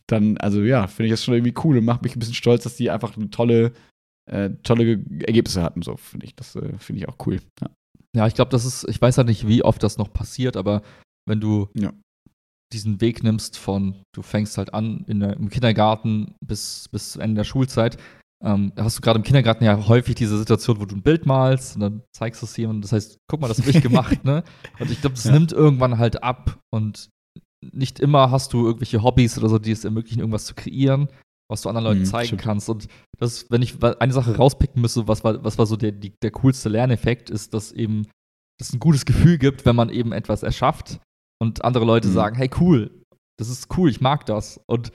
[0.08, 2.64] dann, also ja, finde ich das schon irgendwie cool und macht mich ein bisschen stolz,
[2.64, 3.74] dass die einfach eine tolle,
[4.30, 5.82] äh, tolle Ergebnisse hatten.
[5.82, 6.36] So finde ich.
[6.36, 7.39] Das äh, finde ich auch cool.
[7.62, 7.70] Ja.
[8.16, 10.82] Ja, ich glaube, das ist, ich weiß halt nicht, wie oft das noch passiert, aber
[11.28, 11.91] wenn du Ja.
[12.72, 17.36] diesen Weg nimmst von, du fängst halt an in der, im Kindergarten bis, bis Ende
[17.39, 17.97] der Schulzeit,
[18.43, 21.76] ähm, hast du gerade im Kindergarten ja häufig diese Situation, wo du ein Bild malst
[21.76, 24.43] und dann zeigst du es jemandem, das heißt, guck mal, das habe ich gemacht, ne?
[24.80, 25.32] Und ich glaube, das Ja.
[25.32, 27.07] nimmt irgendwann halt ab und
[27.74, 31.07] nicht immer hast du irgendwelche Hobbys oder so, die es ermöglichen, irgendwas zu kreieren,
[31.54, 32.41] was du anderen Leuten Mhm, zeigen stimmt.
[32.41, 32.68] kannst.
[32.70, 32.88] Und
[33.20, 36.32] das, wenn ich eine Sache rauspicken müsste, was war, was war so der, die, der
[36.32, 38.08] coolste Lerneffekt, ist, dass eben
[38.60, 40.99] es ein gutes Gefühl gibt, wenn man eben etwas erschafft
[41.41, 42.14] und andere Leute Mhm.
[42.14, 42.91] sagen, hey cool,
[43.39, 44.60] das ist cool, ich mag das.
[44.68, 44.91] Und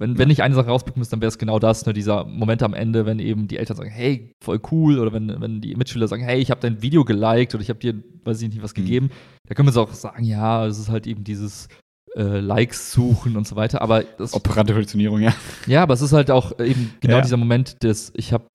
[0.00, 2.62] wenn, wenn ich eine Sache rauspicken müsste, dann wäre es genau das, ne, dieser Moment
[2.62, 6.08] am Ende, wenn eben die Eltern sagen, hey, voll cool, oder wenn, wenn die Mitschüler
[6.08, 8.72] sagen, hey, ich habe dein Video geliked oder ich habe dir, weiß ich nicht, was
[8.72, 8.76] Mhm.
[8.76, 9.10] gegeben,
[9.46, 11.68] da können wir auch sagen, ja, es ist halt eben dieses
[12.16, 15.32] äh, Likes suchen und so weiter, aber das, Operante Konditionierung, ja.
[15.66, 17.22] ja, aber es ist halt auch eben genau Ja.
[17.22, 18.46] dieser Moment, dass ich habe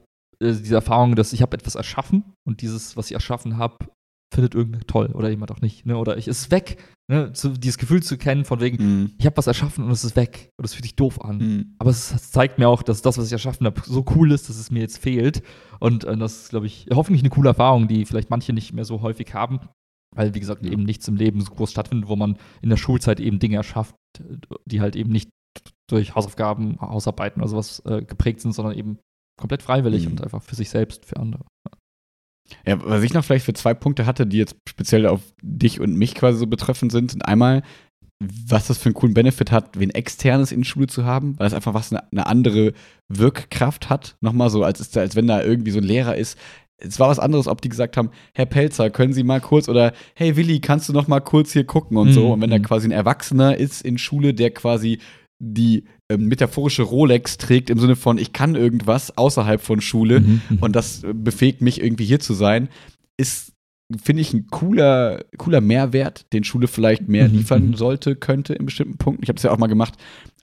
[0.42, 3.78] äh, diese Erfahrung, dass ich habe etwas erschaffen und dieses, was ich erschaffen habe,
[4.34, 5.98] findet irgendwer toll oder jemand auch nicht, ne?
[5.98, 6.78] Oder ich ist weg,
[7.10, 7.32] ne?
[7.32, 9.12] Zu, dieses Gefühl zu kennen von wegen, Mhm.
[9.18, 11.38] ich habe was erschaffen und es ist weg und es fühlt sich doof an.
[11.38, 11.76] Mhm.
[11.80, 14.50] Aber es, es zeigt mir auch, dass das, was ich erschaffen habe, so cool ist,
[14.50, 15.42] dass es mir jetzt fehlt.
[15.80, 18.84] Und äh, das ist, glaube ich, hoffentlich eine coole Erfahrung, die vielleicht manche nicht mehr
[18.84, 19.62] so häufig haben.
[20.16, 20.72] Weil, wie gesagt, Ja.
[20.72, 23.96] eben nichts im Leben so groß stattfindet, wo man in der Schulzeit eben Dinge erschafft,
[24.66, 25.30] die halt eben nicht
[25.90, 28.98] durch Hausaufgaben, Hausarbeiten oder sowas äh, geprägt sind, sondern eben
[29.40, 30.12] komplett freiwillig Mhm.
[30.14, 31.44] und einfach für sich selbst, für andere.
[32.66, 35.96] Ja, was ich noch vielleicht für zwei Punkte hatte, die jetzt speziell auf dich und
[35.96, 37.64] mich quasi so betreffend sind, sind einmal,
[38.22, 41.48] was das für einen coolen Benefit hat, wen externes in die Schule zu haben, weil
[41.48, 42.74] es einfach was eine, eine andere
[43.12, 44.16] Wirkkraft hat.
[44.22, 46.38] Nochmal so, als, ist als wenn da irgendwie so ein Lehrer ist.
[46.78, 49.94] Es war was anderes, ob die gesagt haben, Herr Pelzer, können Sie mal kurz oder
[50.14, 52.26] hey Willi, kannst du noch mal kurz hier gucken und so.
[52.26, 52.32] Mhm.
[52.32, 55.00] Und wenn da quasi ein Erwachsener ist in Schule, der quasi
[55.40, 60.42] die ähm, metaphorische Rolex trägt im Sinne von, ich kann irgendwas außerhalb von Schule, Mhm.
[60.62, 62.70] und das äh, befähigt mich irgendwie hier zu sein,
[63.18, 63.54] ist,
[64.04, 67.76] finde ich, ein cooler, cooler Mehrwert, den Schule vielleicht mehr Mhm, liefern mhm.
[67.76, 69.24] sollte, könnte in bestimmten Punkten.
[69.24, 69.94] Ich habe es ja auch mal gemacht,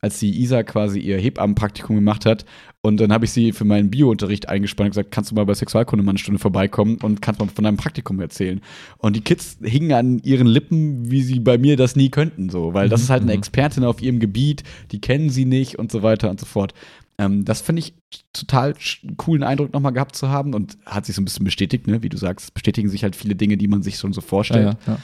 [0.00, 2.44] als die Isa quasi ihr Hebammenpraktikum gemacht hat.
[2.82, 5.54] Und dann habe ich sie für meinen Biounterricht eingespannt und gesagt, kannst du mal bei
[5.54, 8.60] Sexualkunde mal eine Stunde vorbeikommen und kannst mal von deinem Praktikum erzählen.
[8.98, 12.74] Und die Kids hingen an ihren Lippen, wie sie bei mir das nie könnten, so,
[12.74, 13.32] weil das Mhm, ist halt eine.
[13.32, 16.74] Expertin auf ihrem Gebiet, die kennen sie nicht und so weiter und so fort.
[17.22, 17.94] Ähm, das finde ich
[18.32, 18.74] total
[19.16, 22.02] coolen Eindruck nochmal gehabt zu haben und hat sich so ein bisschen bestätigt, ne?
[22.02, 24.76] wie du sagst, es bestätigen sich halt viele Dinge, die man sich schon so vorstellt.
[24.86, 24.98] ja, ja.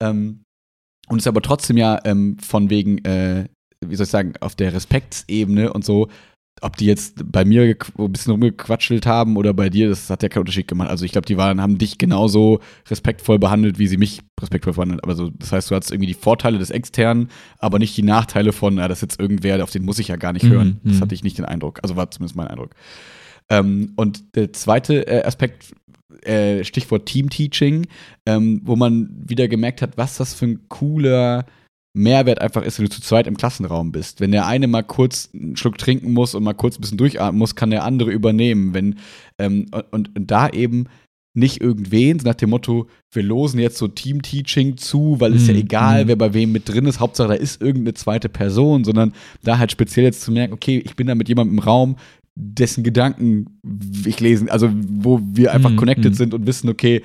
[0.00, 0.42] Ähm,
[1.08, 3.48] und ist aber trotzdem ja ähm, von wegen, äh,
[3.84, 6.08] wie soll ich sagen, auf der Respektsebene und so,
[6.60, 10.28] ob die jetzt bei mir ein bisschen rumgequatschelt haben oder bei dir, das hat ja
[10.28, 10.88] keinen Unterschied gemacht.
[10.88, 15.02] Also ich glaube, die waren, haben dich genauso respektvoll behandelt, wie sie mich respektvoll behandelt.
[15.02, 17.28] Aber so, das heißt, du hattest irgendwie die Vorteile des Externen,
[17.58, 20.16] aber nicht die Nachteile von, na, das ist jetzt irgendwer, auf den muss ich ja
[20.16, 20.80] gar nicht Mhm, hören.
[20.84, 21.00] Das mhm.
[21.00, 21.80] hatte ich nicht den Eindruck.
[21.82, 22.74] Also war zumindest mein Eindruck.
[23.50, 25.74] Ähm, und der zweite äh, Aspekt,
[26.22, 27.86] äh, Stichwort Team-Teaching,
[28.26, 31.44] ähm, wo man wieder gemerkt hat, was das für ein cooler
[31.94, 34.20] Mehrwert einfach ist, wenn du zu zweit im Klassenraum bist.
[34.20, 37.38] Wenn der eine mal kurz einen Schluck trinken muss und mal kurz ein bisschen durchatmen
[37.38, 38.74] muss, kann der andere übernehmen.
[38.74, 38.96] Wenn,
[39.38, 40.88] ähm, und, und, da eben
[41.34, 46.04] nicht irgendwen, nach dem Motto, wir losen jetzt so Team-Teaching zu, weil ja Mhm, egal,
[46.04, 46.08] mhm.
[46.08, 49.70] wer bei wem mit drin ist, Hauptsache da ist irgendeine zweite Person, sondern da halt
[49.72, 51.96] speziell jetzt zu merken, okay, ich bin da mit jemandem im Raum,
[52.36, 53.60] dessen Gedanken
[54.04, 56.16] ich lesen, also wo wir einfach Mhm, connected mhm.
[56.16, 57.02] sind und wissen, okay,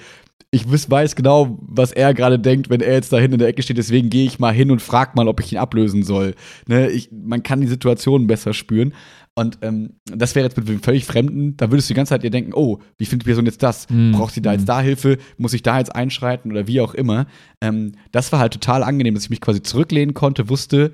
[0.52, 3.62] ich weiß genau, was er gerade denkt, wenn er jetzt da hinten in der Ecke
[3.62, 3.78] steht.
[3.78, 6.34] Deswegen gehe ich mal hin und frag mal, ob ich ihn ablösen soll.
[6.68, 8.94] Ne, ich, man kann die Situation besser spüren.
[9.36, 12.24] Und ähm, das wäre jetzt mit einem völlig Fremden, da würdest du die ganze Zeit
[12.24, 13.88] dir denken, oh, wie findet die Person jetzt das?
[13.90, 14.12] Mhm.
[14.14, 14.66] Braucht sie da jetzt Mhm.
[14.66, 15.18] da Hilfe?
[15.38, 17.28] Muss ich da jetzt einschreiten oder wie auch immer?
[17.62, 20.94] Ähm, das war halt total angenehm, dass ich mich quasi zurücklehnen konnte, wusste,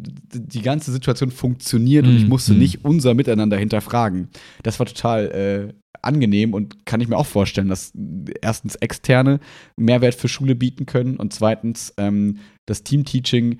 [0.00, 2.18] die ganze Situation funktioniert und Mhm.
[2.18, 2.58] ich musste Mhm.
[2.60, 4.28] nicht unser Miteinander hinterfragen.
[4.62, 7.92] Das war total äh, angenehm und kann ich mir auch vorstellen, dass
[8.40, 9.40] erstens externe
[9.76, 13.58] Mehrwert für Schule bieten können und zweitens ähm, das Teamteaching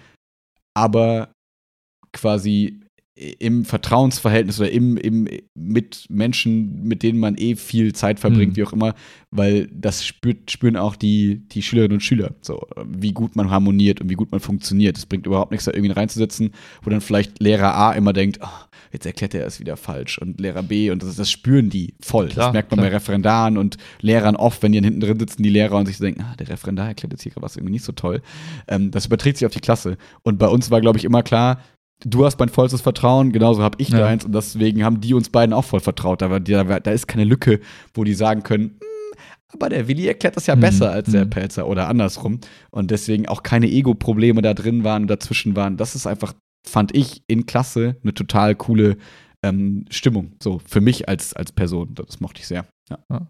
[0.75, 1.33] aber
[2.13, 2.81] quasi
[3.39, 8.57] im Vertrauensverhältnis oder im, im, mit Menschen, mit denen man eh viel Zeit verbringt, mhm.
[8.57, 8.95] wie auch immer,
[9.31, 14.01] weil das spürt, spüren auch die, die Schülerinnen und Schüler, so, wie gut man harmoniert
[14.01, 14.97] und wie gut man funktioniert.
[14.97, 16.53] Es bringt überhaupt nichts, da irgendwie reinzusetzen,
[16.83, 20.41] wo dann vielleicht Lehrer A immer denkt, oh, jetzt erklärt er es wieder falsch und
[20.41, 22.29] Lehrer B und das, das spüren die voll.
[22.29, 22.91] Klar, das merkt man klar.
[22.91, 25.99] bei Referendaren und Lehrern oft, wenn die dann hinten drin sitzen, die Lehrer und sich
[25.99, 28.23] denken, ah, der Referendar erklärt jetzt hier was irgendwie nicht so toll.
[28.69, 29.97] Ähm, das überträgt sich auf die Klasse.
[30.23, 31.61] Und bei uns war, glaube ich, immer klar,
[32.05, 33.99] du hast mein vollstes Vertrauen, genauso habe ich ja.
[33.99, 36.23] deins und deswegen haben die uns beiden auch voll vertraut.
[36.23, 37.61] Da, da, da ist keine Lücke,
[37.95, 38.89] wo die sagen können, hm,
[39.53, 40.61] aber der Willi erklärt das ja mhm.
[40.61, 41.31] besser als der mhm.
[41.31, 42.41] Pelzer oder andersrum.
[42.71, 45.77] Und deswegen auch keine Ego-Probleme da drin waren und dazwischen waren.
[45.77, 46.35] Das ist einfach,
[46.69, 48.99] fand ich in Klasse eine total coole
[49.43, 50.33] ähm, Stimmung.
[50.43, 51.95] So für mich als, als Person.
[51.95, 52.67] Das mochte ich sehr.
[52.91, 52.99] Ja.
[53.11, 53.29] ja.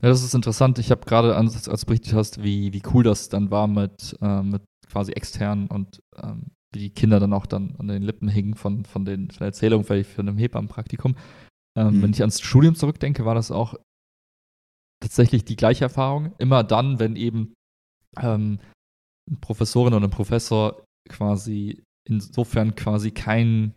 [0.00, 0.78] Ja, das ist interessant.
[0.78, 4.16] Ich habe gerade, als, als du berichtet hast, wie, wie cool das dann war mit,
[4.20, 8.28] äh, mit quasi externen und ähm, wie die Kinder dann auch dann an den Lippen
[8.28, 11.16] hingen von, von, den, von der Erzählung für, für ein Hebammenpraktikum.
[11.76, 12.02] Ähm, mhm.
[12.02, 13.74] Wenn ich ans Studium zurückdenke, war das auch
[15.00, 16.32] tatsächlich die gleiche Erfahrung.
[16.38, 17.54] Immer dann, wenn eben
[18.20, 18.58] ähm,
[19.28, 23.74] eine Professorin oder ein Professor quasi insofern quasi kein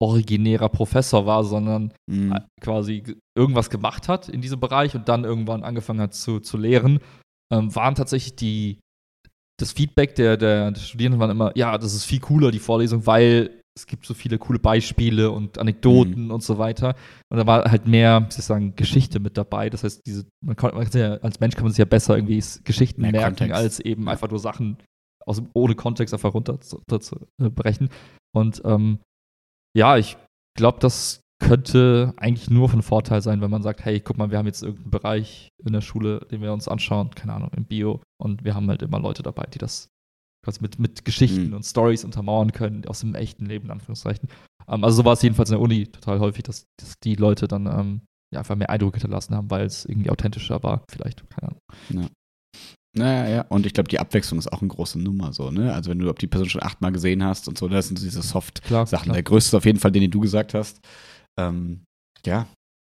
[0.00, 2.36] originärer Professor war, sondern mhm.
[2.60, 7.00] quasi irgendwas gemacht hat in diesem Bereich und dann irgendwann angefangen hat zu, zu lehren,
[7.52, 8.80] ähm, waren tatsächlich die,
[9.58, 13.06] das Feedback der, der, der Studierenden war immer, ja, das ist viel cooler, die Vorlesung,
[13.06, 16.30] weil es gibt so viele coole Beispiele und Anekdoten mhm.
[16.30, 16.94] und so weiter.
[17.30, 19.68] Und da war halt mehr, wie soll ich sagen, Geschichte mit dabei.
[19.68, 22.16] Das heißt, diese, man kann, man kann ja, als Mensch kann man sich ja besser
[22.16, 23.54] irgendwie Geschichten mehr merken, Kontext.
[23.54, 24.78] als eben einfach nur Sachen
[25.26, 27.90] aus, ohne Kontext einfach runter zu, zu brechen.
[28.34, 29.00] Und ähm,
[29.76, 30.16] ja, ich
[30.56, 34.38] glaube, das könnte eigentlich nur von Vorteil sein, wenn man sagt, hey, guck mal, wir
[34.38, 38.00] haben jetzt irgendeinen Bereich in der Schule, den wir uns anschauen, keine Ahnung, im Bio,
[38.20, 39.88] und wir haben halt immer Leute dabei, die das
[40.44, 41.54] quasi mit, mit Geschichten mhm.
[41.54, 44.28] und Stories untermauern können, aus dem echten Leben, in Anführungszeichen.
[44.68, 47.48] Ähm, also so war es jedenfalls in der Uni total häufig, dass, dass die Leute
[47.48, 48.00] dann ähm,
[48.32, 51.60] ja, einfach mehr Eindruck hinterlassen haben, weil es irgendwie authentischer war, vielleicht, keine Ahnung.
[51.90, 52.08] Ja.
[52.96, 53.42] Naja, ja.
[53.48, 55.74] Und ich glaube, die Abwechslung ist auch eine große Nummer so, ne?
[55.74, 58.22] Also wenn du ob die Person schon achtmal gesehen hast und so, das sind diese
[58.22, 59.12] Soft-Sachen.
[59.12, 60.80] Der größte ist auf jeden Fall den, den du gesagt hast.
[61.38, 61.80] Ähm,
[62.24, 62.46] ja.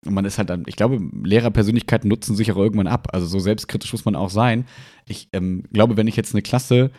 [0.05, 3.09] Und man ist halt dann, ich glaube, Lehrerpersönlichkeiten nutzen sich auch irgendwann ab.
[3.11, 4.65] Also so selbstkritisch muss man auch sein.
[5.07, 6.91] Ich ähm, glaube, wenn ich jetzt eine Klasse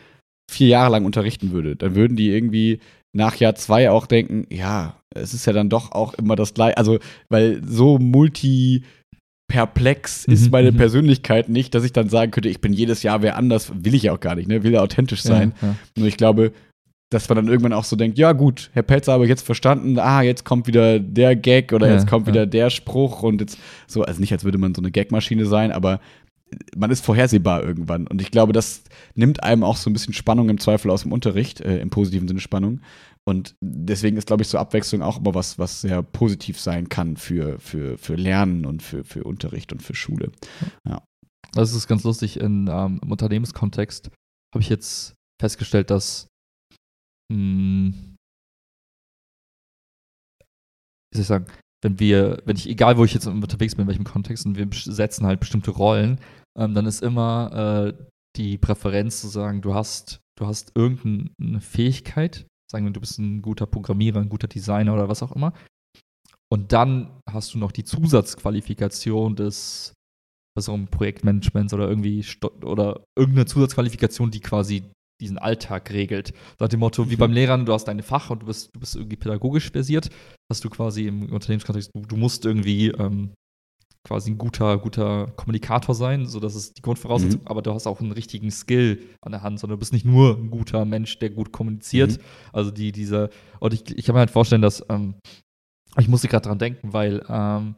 [0.51, 2.81] vier Jahre lang unterrichten würde, dann würden die irgendwie
[3.13, 6.77] nach Jahr zwei auch denken, ja, es ist ja dann doch auch immer das gleiche.
[6.77, 8.85] Also, weil so multi
[9.51, 10.77] perplex ist mhm, meine mhm.
[10.77, 13.73] Persönlichkeit nicht, dass ich dann sagen könnte, ich bin jedes Jahr wer anders.
[13.75, 14.63] Will ich ja auch gar nicht, ne?
[14.63, 15.55] Will ja authentisch sein.
[15.61, 15.77] Ja, ja.
[15.97, 16.53] Nur ich glaube,
[17.11, 19.99] dass man dann irgendwann auch so denkt, ja gut, Herr Pelzer habe ich jetzt verstanden,
[19.99, 23.59] ah, jetzt kommt wieder der Gag oder ja, jetzt kommt wieder der Spruch und jetzt
[23.89, 26.01] so, also nicht, als würde man so eine Gagmaschine sein, aber
[26.77, 28.07] man ist vorhersehbar irgendwann.
[28.07, 28.83] Und ich glaube, das
[29.15, 32.29] nimmt einem auch so ein bisschen Spannung im Zweifel aus dem Unterricht, äh, im positiven
[32.29, 32.81] Sinne Spannung.
[33.25, 37.17] Und deswegen ist, glaube ich, so Abwechslung auch immer was, was sehr positiv sein kann
[37.17, 40.33] für, für, für Lernen und für, für Unterricht und für Schule.
[40.89, 41.03] Ja.
[41.53, 42.39] Das ist ganz lustig.
[42.39, 44.11] In, ähm, Im Unternehmenskontext
[44.55, 46.30] habe ich jetzt festgestellt, dass
[47.31, 47.95] hm,
[51.13, 51.47] wie soll ich sagen,
[51.83, 54.69] wenn wir, wenn ich, egal wo ich jetzt unterwegs bin, in welchem Kontext, und wir
[54.73, 56.21] setzen halt bestimmte Rollen,
[56.59, 58.05] ähm, dann ist immer äh,
[58.37, 63.43] die Präferenz zu sagen, du hast, du hast irgendeine Fähigkeit, sagen wir, du bist ein
[63.43, 65.53] guter Programmierer, ein guter Designer oder was auch immer.
[66.53, 69.95] Und dann hast du noch die Zusatzqualifikation des
[70.57, 72.25] also Projektmanagements oder irgendwie
[72.65, 74.83] oder irgendeine Zusatzqualifikation, die quasi
[75.21, 76.33] diesen Alltag regelt.
[76.59, 77.21] Nach dem Motto, wie mhm.
[77.21, 80.11] beim Lehrern, du hast deine Fach und du bist, du bist irgendwie pädagogisch versiert,
[80.51, 83.35] hast du quasi im Unternehmenskontext, du, du musst irgendwie ähm,
[84.07, 87.47] quasi ein guter, guter Kommunikator sein, so dass es die Grundvoraussetzung, mhm.
[87.47, 90.37] aber du hast auch einen richtigen Skill an der Hand, sondern du bist nicht nur
[90.39, 92.13] ein guter Mensch, der gut kommuniziert.
[92.13, 92.23] Mhm.
[92.53, 95.15] Also die, diese, und ich, ich kann mir halt vorstellen, dass, ähm,
[95.99, 97.75] ich musste gerade dran denken, weil ähm,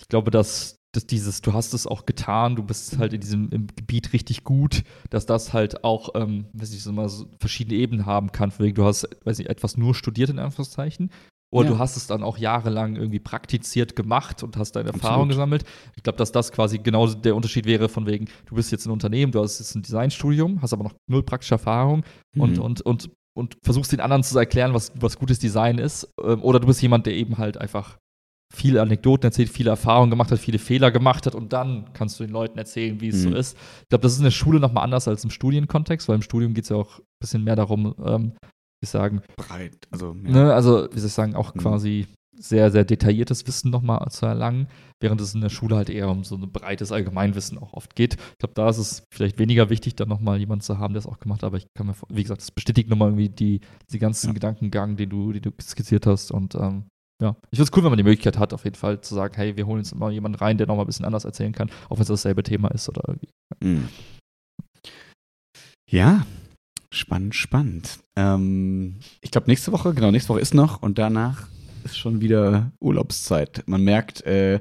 [0.00, 3.50] ich glaube, dass, dass dieses, du hast es auch getan, du bist halt in diesem
[3.50, 7.78] im Gebiet richtig gut, dass das halt auch, ähm, weiß ich, so mal so verschiedene
[7.78, 8.50] Ebenen haben kann.
[8.50, 11.10] Für du hast, weiß ich, etwas nur studiert in Anführungszeichen
[11.50, 11.74] oder ja.
[11.74, 15.64] du hast es dann auch jahrelang irgendwie praktiziert gemacht und hast deine Erfahrung gesammelt.
[15.96, 18.90] Ich glaube, dass das quasi genau der Unterschied wäre von wegen, du bist jetzt ein
[18.90, 22.04] Unternehmen, du hast jetzt ein Designstudium, hast aber noch null praktische Erfahrung
[22.34, 22.42] mhm.
[22.42, 26.08] und, und, und, und versuchst den anderen zu erklären, was, was gutes Design ist.
[26.22, 27.98] Ähm, oder du bist jemand, der eben halt einfach
[28.52, 32.24] viele Anekdoten erzählt, viele Erfahrungen gemacht hat, viele Fehler gemacht hat und dann kannst du
[32.24, 33.30] den Leuten erzählen, wie es mhm.
[33.30, 33.56] so ist.
[33.82, 36.54] Ich glaube, das ist in der Schule nochmal anders als im Studienkontext, weil im Studium
[36.54, 38.32] geht es ja auch ein bisschen mehr darum, ähm,
[38.80, 39.22] ich sagen.
[39.36, 40.16] Breit, also.
[40.24, 40.30] Ja.
[40.30, 41.60] Ne, also, wie soll ich sagen, auch mhm.
[41.60, 42.06] quasi
[42.40, 44.68] sehr, sehr detailliertes Wissen nochmal zu erlangen,
[45.00, 48.14] während es in der Schule halt eher um so ein breites Allgemeinwissen auch oft geht.
[48.14, 51.06] Ich glaube, da ist es vielleicht weniger wichtig, dann nochmal jemanden zu haben, der es
[51.06, 53.60] auch gemacht hat, aber ich kann mir, wie gesagt, das bestätigt nochmal irgendwie die,
[53.90, 54.32] die ganzen ja.
[54.34, 56.84] Gedankengang, den du, den du skizziert hast und ähm,
[57.20, 59.34] ja, ich finde es cool, wenn man die Möglichkeit hat, auf jeden Fall zu sagen,
[59.34, 61.96] hey, wir holen jetzt mal jemanden rein, der nochmal ein bisschen anders erzählen kann, auch
[61.96, 63.30] wenn es dasselbe Thema ist oder irgendwie.
[63.62, 63.88] Mhm.
[65.90, 66.26] Ja,
[66.92, 67.98] spannend, spannend.
[68.16, 71.48] Ähm, ich glaube, nächste Woche, genau, nächste Woche ist noch und danach
[71.84, 73.64] ist schon wieder Urlaubszeit.
[73.66, 74.60] Man merkt, äh,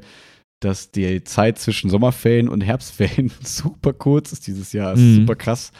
[0.59, 4.93] dass die Zeit zwischen Sommerferien und Herbstferien super kurz ist dieses Jahr.
[4.93, 5.15] Ist mhm.
[5.15, 5.71] super krass.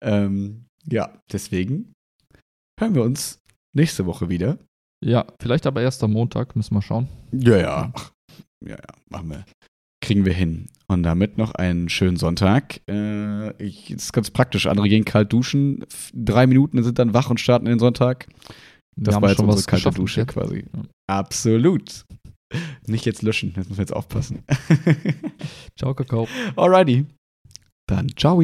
[0.00, 1.92] Ähm, ja, deswegen
[2.78, 3.40] hören wir uns
[3.74, 4.58] nächste Woche wieder.
[5.04, 7.08] Ja, vielleicht aber erst am Montag, müssen wir schauen.
[7.32, 7.92] Ja, ja.
[8.64, 9.44] Ja, ja, machen wir.
[10.02, 10.66] Kriegen wir hin.
[10.88, 12.80] Und damit noch einen schönen Sonntag.
[12.88, 14.66] Äh, ich, das ist ganz praktisch.
[14.66, 15.84] Andere gehen kalt duschen.
[16.12, 18.26] Drei Minuten sind dann wach und starten den Sonntag.
[18.96, 20.32] Das war jetzt unsere kalte Dusche jetzt.
[20.32, 20.64] quasi.
[20.74, 20.82] Ja.
[21.08, 22.04] Absolut.
[22.86, 24.42] Nicht jetzt löschen, jetzt müssen wir jetzt aufpassen.
[25.78, 26.26] ciao, Kakao.
[26.56, 27.06] Alrighty.
[27.86, 28.42] Dann ciao.